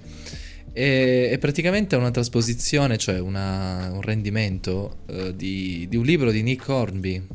E, 0.74 1.30
è 1.30 1.38
praticamente 1.38 1.96
una 1.96 2.12
trasposizione, 2.12 2.98
cioè 2.98 3.20
una- 3.20 3.90
un 3.94 4.02
rendimento 4.02 4.98
eh, 5.08 5.36
di, 5.36 5.86
di 5.88 5.96
un 5.96 6.04
libro 6.04 6.32
di 6.32 6.42
Nick 6.42 6.68
Hornby. 6.68 7.26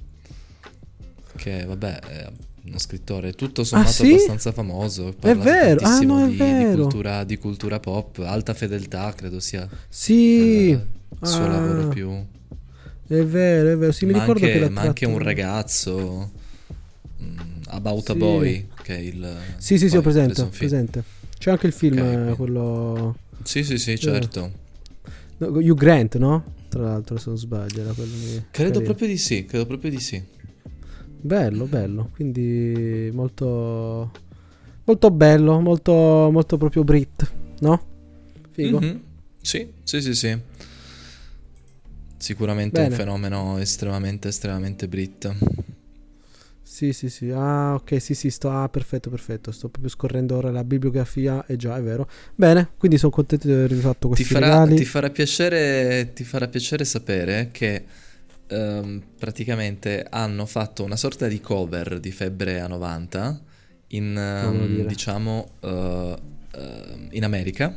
Che, 1.36 1.64
vabbè, 1.64 1.98
è 2.00 2.30
uno 2.66 2.78
scrittore 2.78 3.32
tutto 3.32 3.64
sommato 3.64 3.88
Ah, 3.90 3.92
sì? 3.92 4.10
abbastanza 4.10 4.52
famoso. 4.52 5.14
parla 5.18 5.42
vero, 5.42 5.80
ah, 5.86 6.00
no, 6.00 6.18
è 6.24 6.26
di, 6.26 6.32
di 6.32 6.36
vero. 6.38 6.82
cultura, 6.82 7.24
di 7.24 7.38
cultura 7.38 7.80
pop, 7.80 8.18
alta 8.26 8.52
fedeltà, 8.52 9.12
credo 9.16 9.40
sia 9.40 9.66
Sì, 9.88 10.70
eh, 10.70 10.80
il 11.20 11.26
suo 11.28 11.44
Ah, 11.44 11.48
lavoro 11.48 11.86
più. 11.86 12.08
è 13.06 13.24
vero, 13.24 13.70
è 13.72 13.76
vero, 13.76 13.92
sì, 13.92 14.06
mi 14.06 14.12
ma 14.12 14.20
ricordo 14.20 14.44
anche, 14.44 14.52
che 14.52 14.58
l'ha 14.58 14.70
ma 14.70 14.80
anche 14.82 15.06
un 15.06 15.18
ragazzo. 15.18 16.30
mm, 17.22 17.62
About 17.66 18.04
Sì. 18.04 18.10
a 18.10 18.14
Boy, 18.14 18.68
che 18.82 18.96
è 18.96 18.98
il. 18.98 19.36
Sì, 19.58 19.78
sì, 19.78 19.88
sì, 19.88 19.96
ho 19.96 20.00
presente, 20.02 20.46
presente. 20.46 21.04
C'è 21.38 21.50
anche 21.50 21.66
il 21.66 21.72
film, 21.72 21.98
Ok, 21.98 22.30
eh, 22.30 22.34
quello... 22.36 23.16
Sì, 23.42 23.64
sì, 23.64 23.78
sì, 23.78 23.98
certo. 23.98 24.52
no, 25.38 25.46
Hugh 25.48 25.74
Grant, 25.74 26.16
no? 26.16 26.44
Tra 26.68 26.82
l'altro, 26.82 27.18
se 27.18 27.28
non 27.28 27.38
sbaglio, 27.38 27.80
era 27.80 27.92
quello. 27.92 28.12
Credo 28.50 28.80
Carino. 28.80 28.80
proprio 28.82 29.08
di 29.08 29.16
sì, 29.16 29.44
credo 29.44 29.66
proprio 29.66 29.90
di 29.90 29.98
sì. 30.00 30.22
Bello, 31.22 31.66
bello, 31.66 32.10
quindi 32.14 33.10
molto... 33.12 34.10
Molto 34.84 35.10
bello, 35.10 35.60
molto, 35.60 35.92
molto 36.32 36.56
proprio 36.56 36.82
Brit, 36.84 37.30
no? 37.60 37.80
Figo. 38.50 38.78
Mhm. 38.80 39.00
Sì, 39.40 39.66
sì, 39.84 40.00
sì, 40.00 40.14
sì. 40.14 40.38
Sicuramente 42.20 42.80
Bene. 42.80 42.92
un 42.92 42.98
fenomeno 43.00 43.58
estremamente, 43.58 44.28
estremamente 44.28 44.86
brit. 44.86 45.34
Sì, 46.62 46.92
sì, 46.92 47.08
sì. 47.10 47.30
Ah, 47.30 47.74
ok, 47.74 48.00
sì, 48.00 48.14
sì, 48.14 48.30
sto. 48.30 48.50
Ah, 48.50 48.68
perfetto, 48.68 49.10
perfetto. 49.10 49.50
Sto 49.50 49.68
proprio 49.68 49.90
scorrendo 49.90 50.36
ora 50.36 50.50
la 50.50 50.62
bibliografia. 50.62 51.44
E 51.46 51.56
già, 51.56 51.76
è 51.76 51.82
vero. 51.82 52.08
Bene, 52.34 52.70
quindi 52.78 52.96
sono 52.96 53.10
contento 53.10 53.46
di 53.48 53.52
aver 53.52 53.72
fatto 53.74 54.08
questi 54.08 54.26
Ti 54.26 54.30
farà, 54.34 54.52
regali. 54.54 54.76
ti 54.76 54.84
farà 54.84 55.10
piacere, 55.10 56.12
ti 56.14 56.24
farà 56.24 56.46
piacere 56.48 56.84
sapere 56.84 57.48
che 57.52 57.84
ehm, 58.46 59.02
praticamente 59.18 60.06
hanno 60.08 60.46
fatto 60.46 60.84
una 60.84 60.96
sorta 60.96 61.26
di 61.26 61.40
cover 61.40 61.98
di 61.98 62.12
Febbre 62.12 62.60
a 62.60 62.68
90 62.68 63.40
in, 63.88 64.14
dire. 64.68 64.86
diciamo, 64.86 65.50
eh, 65.60 66.16
ehm, 66.54 67.08
in 67.12 67.24
America. 67.24 67.76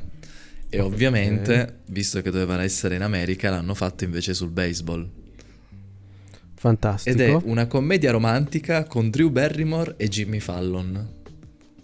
E 0.75 0.81
ovviamente, 0.81 1.81
visto 1.87 2.21
che 2.21 2.31
doveva 2.31 2.61
essere 2.63 2.95
in 2.95 3.03
America, 3.03 3.49
l'hanno 3.49 3.75
fatto 3.75 4.03
invece 4.03 4.33
sul 4.33 4.49
baseball. 4.49 5.07
Fantastico. 6.55 7.15
Ed 7.15 7.21
è 7.21 7.37
una 7.43 7.67
commedia 7.67 8.09
romantica 8.11 8.85
con 8.85 9.09
Drew 9.09 9.29
Barrymore 9.29 9.93
e 9.97 10.07
Jimmy 10.07 10.39
Fallon. 10.39 11.07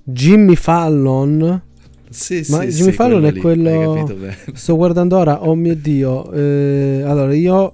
Jimmy 0.03 0.55
Fallon. 0.55 1.61
Sì, 2.09 2.43
Ma 2.49 2.61
sì, 2.61 2.67
Jimmy 2.69 2.89
sì, 2.89 2.91
Fallon 2.93 3.25
è 3.25 3.31
lì, 3.31 3.39
quello-. 3.39 4.33
Sto 4.53 4.75
guardando 4.75 5.17
ora, 5.17 5.47
oh 5.47 5.53
mio 5.53 5.75
dio. 5.75 6.31
eh, 6.31 7.03
allora, 7.05 7.33
io 7.35 7.73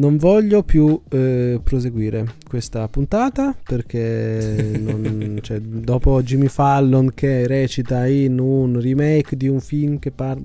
non 0.00 0.16
voglio 0.16 0.62
più 0.62 0.98
eh, 1.10 1.60
proseguire 1.62 2.24
questa 2.48 2.88
puntata 2.88 3.54
perché 3.62 4.72
non- 4.80 5.38
cioè, 5.42 5.60
dopo 5.60 6.22
Jimmy 6.22 6.48
Fallon 6.48 7.12
che 7.14 7.46
recita 7.46 8.06
in 8.06 8.38
un 8.38 8.80
remake 8.80 9.36
di 9.36 9.46
un 9.48 9.60
film 9.60 9.98
che 9.98 10.10
parla... 10.10 10.42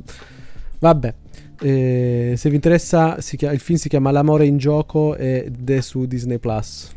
Vabbè, 0.79 1.13
eh, 1.61 2.33
se 2.35 2.49
vi 2.49 2.55
interessa, 2.55 3.21
si 3.21 3.37
chia- 3.37 3.53
il 3.53 3.59
film 3.59 3.77
si 3.79 3.87
chiama 3.87 4.11
L'amore 4.11 4.45
in 4.45 4.57
gioco 4.57 5.15
ed 5.15 5.69
è 5.69 5.81
su 5.81 6.05
Disney 6.05 6.37
Plus. 6.37 6.91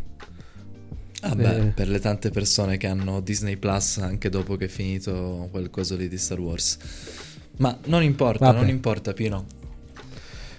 Ah 1.20 1.34
beh, 1.34 1.56
Eh. 1.59 1.64
per 1.74 1.88
le 1.88 2.00
tante 2.00 2.30
persone 2.30 2.76
che 2.76 2.86
hanno 2.88 3.20
Disney 3.20 3.56
Plus 3.56 3.98
anche 3.98 4.28
dopo 4.28 4.56
che 4.56 4.66
è 4.66 4.68
finito 4.68 5.48
quel 5.50 5.70
coso 5.70 5.96
lì 5.96 6.09
di 6.09 6.18
Star 6.18 6.38
Wars. 6.40 6.76
Ma 7.59 7.76
non 7.86 8.02
importa, 8.02 8.46
Vabbè. 8.46 8.59
non 8.59 8.68
importa, 8.68 9.12
Pino. 9.12 9.46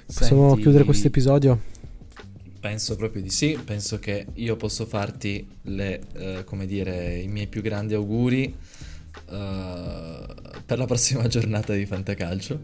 Possiamo 0.06 0.48
Senti, 0.50 0.62
chiudere 0.64 0.84
questo 0.86 1.08
episodio? 1.08 1.60
Penso 2.60 2.98
proprio 2.98 3.22
di 3.22 3.30
sì, 3.30 3.62
penso 3.64 4.00
che 4.00 4.32
io 4.34 4.58
posso 4.58 4.86
farti 4.86 5.48
le, 5.64 6.02
eh, 6.14 6.44
come 6.44 6.66
dire, 6.66 7.18
i 7.18 7.28
miei 7.30 7.48
più 7.48 7.62
grandi 7.62 7.94
auguri 7.94 8.54
eh, 9.30 10.26
per 10.66 10.78
la 10.78 10.86
prossima 10.86 11.26
giornata 11.28 11.74
di 11.74 11.86
Fantacalcio. 11.86 12.62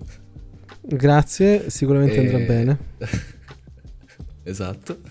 Grazie, 0.82 1.70
sicuramente 1.70 2.20
andrà 2.20 2.38
E- 2.38 2.39
bene. 2.39 2.80
esatto. 4.43 5.02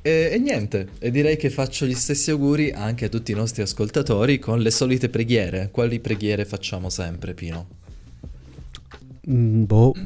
E, 0.00 0.30
e 0.32 0.38
niente, 0.38 0.94
e 0.98 1.10
direi 1.10 1.36
che 1.36 1.50
faccio 1.50 1.86
gli 1.86 1.94
stessi 1.94 2.30
auguri 2.30 2.72
anche 2.72 3.06
a 3.06 3.08
tutti 3.08 3.32
i 3.32 3.34
nostri 3.34 3.62
ascoltatori 3.62 4.38
con 4.38 4.60
le 4.60 4.70
solite 4.70 5.08
preghiere. 5.08 5.70
Quali 5.70 6.00
preghiere 6.00 6.44
facciamo 6.44 6.88
sempre, 6.90 7.34
Pino? 7.34 7.68
Mm, 9.26 9.66
boh. 9.66 9.96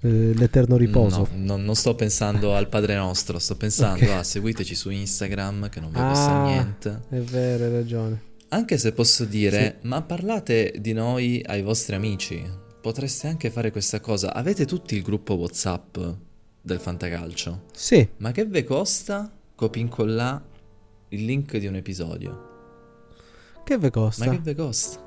Eh, 0.00 0.32
l'eterno 0.34 0.76
riposo. 0.76 1.28
No, 1.32 1.44
non, 1.44 1.64
non 1.64 1.74
sto 1.74 1.94
pensando 1.94 2.54
al 2.54 2.68
Padre 2.68 2.94
Nostro, 2.94 3.38
sto 3.38 3.56
pensando 3.56 4.04
Ok. 4.04 4.10
a 4.10 4.22
seguiteci 4.22 4.74
su 4.74 4.90
Instagram 4.90 5.68
che 5.68 5.80
non 5.80 5.90
vi 5.90 5.98
Ah. 5.98 6.08
costa 6.08 6.44
niente. 6.44 7.00
È 7.08 7.18
vero, 7.18 7.64
hai 7.64 7.70
ragione. 7.72 8.22
Anche 8.50 8.78
se 8.78 8.92
posso 8.92 9.24
dire, 9.24 9.78
ma 9.82 10.00
parlate 10.02 10.74
di 10.78 10.92
noi 10.92 11.42
ai 11.46 11.62
vostri 11.62 11.94
amici. 11.96 12.42
Potreste 12.80 13.26
anche 13.26 13.50
fare 13.50 13.70
questa 13.72 14.00
cosa. 14.00 14.32
Avete 14.32 14.64
tutti 14.64 14.94
il 14.94 15.02
gruppo 15.02 15.34
WhatsApp 15.34 15.98
del 16.62 16.78
Fantacalcio. 16.78 17.64
Sì, 17.74 18.08
Ma 18.18 18.30
che 18.32 18.46
ve 18.46 18.64
costa 18.64 19.30
copi 19.54 19.80
incollà 19.80 20.40
il 21.08 21.24
link 21.24 21.56
di 21.56 21.66
un 21.66 21.74
episodio? 21.74 22.46
che 23.64 23.76
ve 23.76 23.90
costa? 23.90 24.24
Ma 24.24 24.30
che 24.30 24.38
ve 24.38 24.54
costa? 24.54 24.98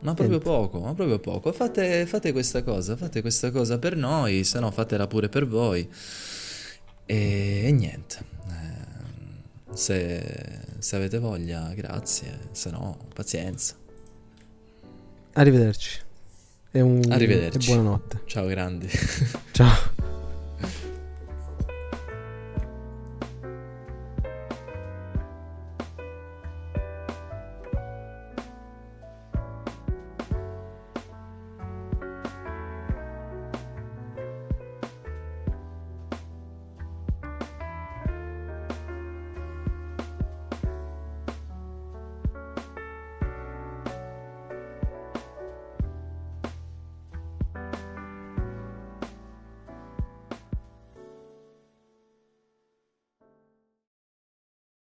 Ma 0.00 0.14
proprio 0.14 0.38
poco, 0.38 0.80
ma 0.80 0.94
proprio 0.94 1.18
poco. 1.18 1.52
Fate, 1.52 2.06
fate 2.06 2.32
questa 2.32 2.62
cosa, 2.62 2.96
fate 2.96 3.20
questa 3.20 3.50
cosa 3.50 3.78
per 3.78 3.96
noi, 3.96 4.44
se 4.44 4.58
no 4.60 4.70
fatela 4.70 5.06
pure 5.06 5.28
per 5.28 5.46
voi. 5.46 5.88
E, 7.04 7.62
e 7.64 7.70
niente. 7.72 8.18
Eh, 8.48 9.74
se, 9.74 10.60
se 10.78 10.96
avete 10.96 11.18
voglia, 11.18 11.72
grazie, 11.74 12.38
se 12.52 12.70
no, 12.70 12.96
pazienza. 13.14 13.74
Arrivederci. 15.34 16.00
E, 16.72 16.80
un, 16.80 17.02
Arrivederci. 17.08 17.70
e 17.70 17.74
buonanotte. 17.74 18.20
Ciao 18.26 18.46
grandi. 18.46 18.88
Ciao. 19.52 20.08